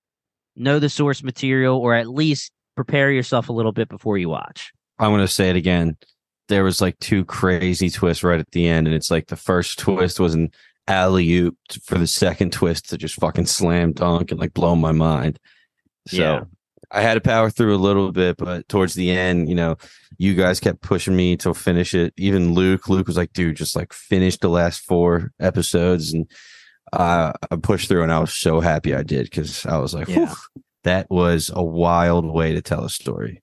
Know 0.57 0.79
the 0.79 0.89
source 0.89 1.23
material 1.23 1.79
or 1.79 1.95
at 1.95 2.09
least 2.09 2.51
prepare 2.77 3.11
yourself 3.11 3.49
a 3.49 3.53
little 3.53 3.73
bit 3.73 3.89
before 3.89 4.17
you 4.19 4.29
watch. 4.29 4.73
I'm 4.99 5.11
gonna 5.11 5.29
say 5.29 5.51
it 5.51 5.57
again. 5.57 5.97
There 6.49 6.65
was 6.65 6.81
like 6.81 6.99
two 7.01 7.25
crazy 7.25 7.91
twists 7.91 8.23
right 8.23 8.41
at 8.41 8.51
the 8.53 8.69
end, 8.69 8.87
and 8.87 8.95
it's 8.95 9.11
like 9.11 9.27
the 9.27 9.37
first 9.37 9.79
twist 9.79 10.21
was 10.21 10.35
an 10.35 10.51
alley 10.89 11.31
oop 11.35 11.57
for 11.83 11.99
the 11.99 12.07
second 12.07 12.53
twist 12.53 12.89
to 12.91 12.97
just 12.97 13.17
fucking 13.21 13.47
slam 13.47 13.93
dunk 13.93 14.31
and 14.31 14.41
like 14.41 14.55
blow 14.55 14.77
my 14.77 14.93
mind. 14.93 15.39
So 16.07 16.17
Yeah. 16.17 16.41
I 16.93 17.03
had 17.03 17.15
to 17.15 17.21
power 17.21 17.51
through 17.51 17.75
a 17.75 17.79
little 17.79 18.13
bit, 18.13 18.37
but 18.37 18.69
towards 18.69 18.95
the 18.95 19.11
end, 19.11 19.49
you 19.49 19.57
know, 19.57 19.77
you 20.19 20.35
guys 20.35 20.61
kept 20.61 20.83
pushing 20.83 21.17
me 21.17 21.37
to 21.39 21.53
finish 21.53 21.95
it. 21.95 22.15
Even 22.17 22.55
Luke, 22.55 22.89
Luke 22.89 23.09
was 23.09 23.17
like, 23.17 23.33
dude, 23.33 23.57
just 23.57 23.75
like 23.75 23.93
finish 23.93 24.39
the 24.39 24.49
last 24.49 24.83
four 24.85 25.33
episodes. 25.41 26.13
And 26.13 26.31
uh, 26.93 27.33
I 27.51 27.57
pushed 27.57 27.89
through 27.89 28.03
and 28.03 28.13
I 28.13 28.19
was 28.19 28.33
so 28.33 28.61
happy 28.61 28.95
I 28.95 29.03
did 29.03 29.25
because 29.25 29.67
I 29.67 29.79
was 29.79 29.95
like, 29.95 30.09
Yeah. 30.09 30.33
That 30.85 31.11
was 31.11 31.51
a 31.53 31.65
wild 31.65 32.27
way 32.27 32.53
to 32.53 32.63
tell 32.63 32.85
a 32.85 32.89
story. 32.91 33.43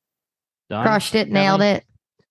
Done? 0.69 0.85
Crushed 0.85 1.13
it, 1.13 1.29
nailed 1.29 1.61
it. 1.61 1.83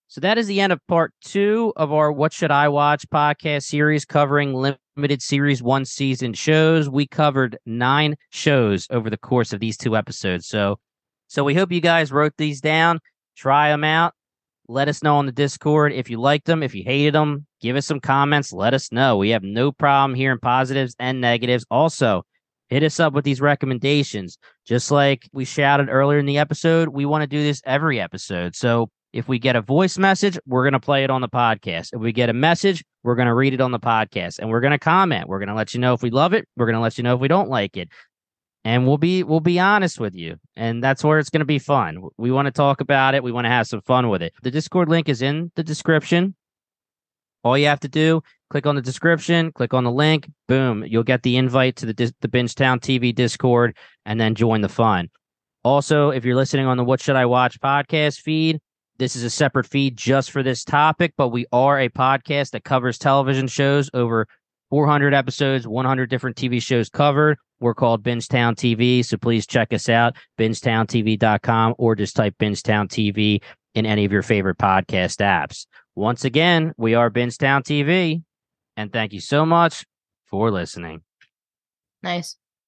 So 0.08 0.22
that 0.22 0.38
is 0.38 0.46
the 0.46 0.58
end 0.58 0.72
of 0.72 0.80
part 0.88 1.12
two 1.22 1.74
of 1.76 1.92
our 1.92 2.10
What 2.10 2.32
Should 2.32 2.50
I 2.50 2.68
Watch 2.68 3.06
podcast 3.10 3.64
series 3.64 4.06
covering 4.06 4.54
limited 4.54 5.20
series 5.20 5.62
one 5.62 5.84
season 5.84 6.32
shows. 6.32 6.88
We 6.88 7.06
covered 7.06 7.58
nine 7.66 8.16
shows 8.30 8.86
over 8.90 9.10
the 9.10 9.18
course 9.18 9.52
of 9.52 9.60
these 9.60 9.76
two 9.76 9.98
episodes. 9.98 10.46
So 10.48 10.78
so 11.28 11.44
we 11.44 11.54
hope 11.54 11.72
you 11.72 11.82
guys 11.82 12.10
wrote 12.10 12.32
these 12.38 12.62
down, 12.62 12.98
try 13.36 13.68
them 13.68 13.84
out. 13.84 14.14
Let 14.66 14.88
us 14.88 15.02
know 15.02 15.16
on 15.16 15.26
the 15.26 15.32
Discord 15.32 15.92
if 15.92 16.08
you 16.08 16.18
liked 16.18 16.46
them, 16.46 16.62
if 16.62 16.74
you 16.74 16.84
hated 16.84 17.14
them, 17.14 17.46
give 17.62 17.76
us 17.76 17.86
some 17.86 18.00
comments, 18.00 18.52
let 18.52 18.74
us 18.74 18.92
know. 18.92 19.16
We 19.16 19.30
have 19.30 19.42
no 19.42 19.72
problem 19.72 20.14
hearing 20.14 20.40
positives 20.40 20.94
and 20.98 21.20
negatives. 21.20 21.64
Also, 21.70 22.24
hit 22.68 22.82
us 22.82 23.00
up 23.00 23.12
with 23.12 23.24
these 23.24 23.40
recommendations. 23.40 24.36
Just 24.66 24.90
like 24.90 25.28
we 25.32 25.44
shouted 25.44 25.88
earlier 25.88 26.18
in 26.18 26.26
the 26.26 26.38
episode, 26.38 26.88
we 26.88 27.06
want 27.06 27.22
to 27.22 27.26
do 27.26 27.42
this 27.42 27.62
every 27.64 28.00
episode. 28.00 28.56
So 28.56 28.90
if 29.12 29.28
we 29.28 29.38
get 29.38 29.56
a 29.56 29.62
voice 29.62 29.98
message, 29.98 30.38
we're 30.46 30.64
going 30.64 30.72
to 30.72 30.80
play 30.80 31.04
it 31.04 31.10
on 31.10 31.20
the 31.20 31.28
podcast. 31.28 31.90
If 31.92 32.00
we 32.00 32.12
get 32.12 32.30
a 32.30 32.34
message, 32.34 32.84
we're 33.02 33.14
going 33.14 33.26
to 33.26 33.34
read 33.34 33.54
it 33.54 33.60
on 33.60 33.70
the 33.70 33.80
podcast 33.80 34.38
and 34.38 34.50
we're 34.50 34.60
going 34.60 34.72
to 34.72 34.78
comment. 34.78 35.28
We're 35.28 35.38
going 35.38 35.48
to 35.48 35.54
let 35.54 35.74
you 35.74 35.80
know 35.80 35.92
if 35.92 36.02
we 36.02 36.10
love 36.10 36.32
it. 36.32 36.48
We're 36.56 36.66
going 36.66 36.76
to 36.76 36.80
let 36.80 36.98
you 36.98 37.04
know 37.04 37.14
if 37.14 37.20
we 37.20 37.28
don't 37.28 37.48
like 37.48 37.76
it. 37.76 37.88
And 38.64 38.86
we'll 38.86 38.98
be 38.98 39.24
we'll 39.24 39.40
be 39.40 39.58
honest 39.58 39.98
with 39.98 40.14
you. 40.14 40.36
And 40.56 40.82
that's 40.82 41.02
where 41.02 41.18
it's 41.18 41.30
going 41.30 41.40
to 41.40 41.44
be 41.44 41.58
fun. 41.58 42.08
We 42.16 42.30
want 42.30 42.46
to 42.46 42.52
talk 42.52 42.80
about 42.80 43.14
it. 43.14 43.22
We 43.22 43.32
want 43.32 43.44
to 43.44 43.50
have 43.50 43.66
some 43.66 43.80
fun 43.82 44.08
with 44.08 44.22
it. 44.22 44.32
The 44.42 44.52
Discord 44.52 44.88
link 44.88 45.08
is 45.08 45.20
in 45.20 45.50
the 45.56 45.64
description. 45.64 46.36
All 47.44 47.58
you 47.58 47.66
have 47.66 47.80
to 47.80 47.88
do, 47.88 48.22
click 48.50 48.66
on 48.66 48.76
the 48.76 48.82
description, 48.82 49.52
click 49.52 49.74
on 49.74 49.84
the 49.84 49.90
link, 49.90 50.30
boom, 50.46 50.84
you'll 50.86 51.02
get 51.02 51.22
the 51.22 51.36
invite 51.36 51.76
to 51.76 51.86
the 51.86 52.14
the 52.20 52.28
Bingetown 52.28 52.80
TV 52.80 53.14
Discord 53.14 53.76
and 54.06 54.20
then 54.20 54.34
join 54.34 54.60
the 54.60 54.68
fun. 54.68 55.10
Also, 55.64 56.10
if 56.10 56.24
you're 56.24 56.36
listening 56.36 56.66
on 56.66 56.76
the 56.76 56.84
What 56.84 57.00
Should 57.00 57.16
I 57.16 57.26
Watch 57.26 57.60
podcast 57.60 58.20
feed, 58.20 58.60
this 58.98 59.16
is 59.16 59.22
a 59.22 59.30
separate 59.30 59.66
feed 59.66 59.96
just 59.96 60.30
for 60.30 60.42
this 60.42 60.64
topic, 60.64 61.14
but 61.16 61.28
we 61.28 61.46
are 61.52 61.80
a 61.80 61.88
podcast 61.88 62.50
that 62.50 62.64
covers 62.64 62.98
television 62.98 63.48
shows 63.48 63.90
over 63.94 64.26
400 64.70 65.14
episodes, 65.14 65.66
100 65.66 66.08
different 66.08 66.36
TV 66.36 66.62
shows 66.62 66.88
covered. 66.88 67.38
We're 67.60 67.74
called 67.74 68.02
Bingetown 68.02 68.54
TV, 68.54 69.04
so 69.04 69.16
please 69.16 69.46
check 69.46 69.72
us 69.72 69.88
out, 69.88 70.16
bingetowntv.com, 70.38 71.74
or 71.78 71.94
just 71.94 72.16
type 72.16 72.34
Bingetown 72.38 72.88
TV 72.88 73.42
in 73.74 73.86
any 73.86 74.04
of 74.04 74.12
your 74.12 74.22
favorite 74.22 74.58
podcast 74.58 75.18
apps. 75.18 75.66
Once 75.94 76.24
again, 76.24 76.72
we 76.78 76.94
are 76.94 77.10
Bingetown 77.10 77.62
TV, 77.62 78.22
and 78.76 78.92
thank 78.92 79.12
you 79.12 79.20
so 79.20 79.44
much 79.44 79.84
for 80.24 80.50
listening. 80.50 81.02
Nice. 82.02 82.36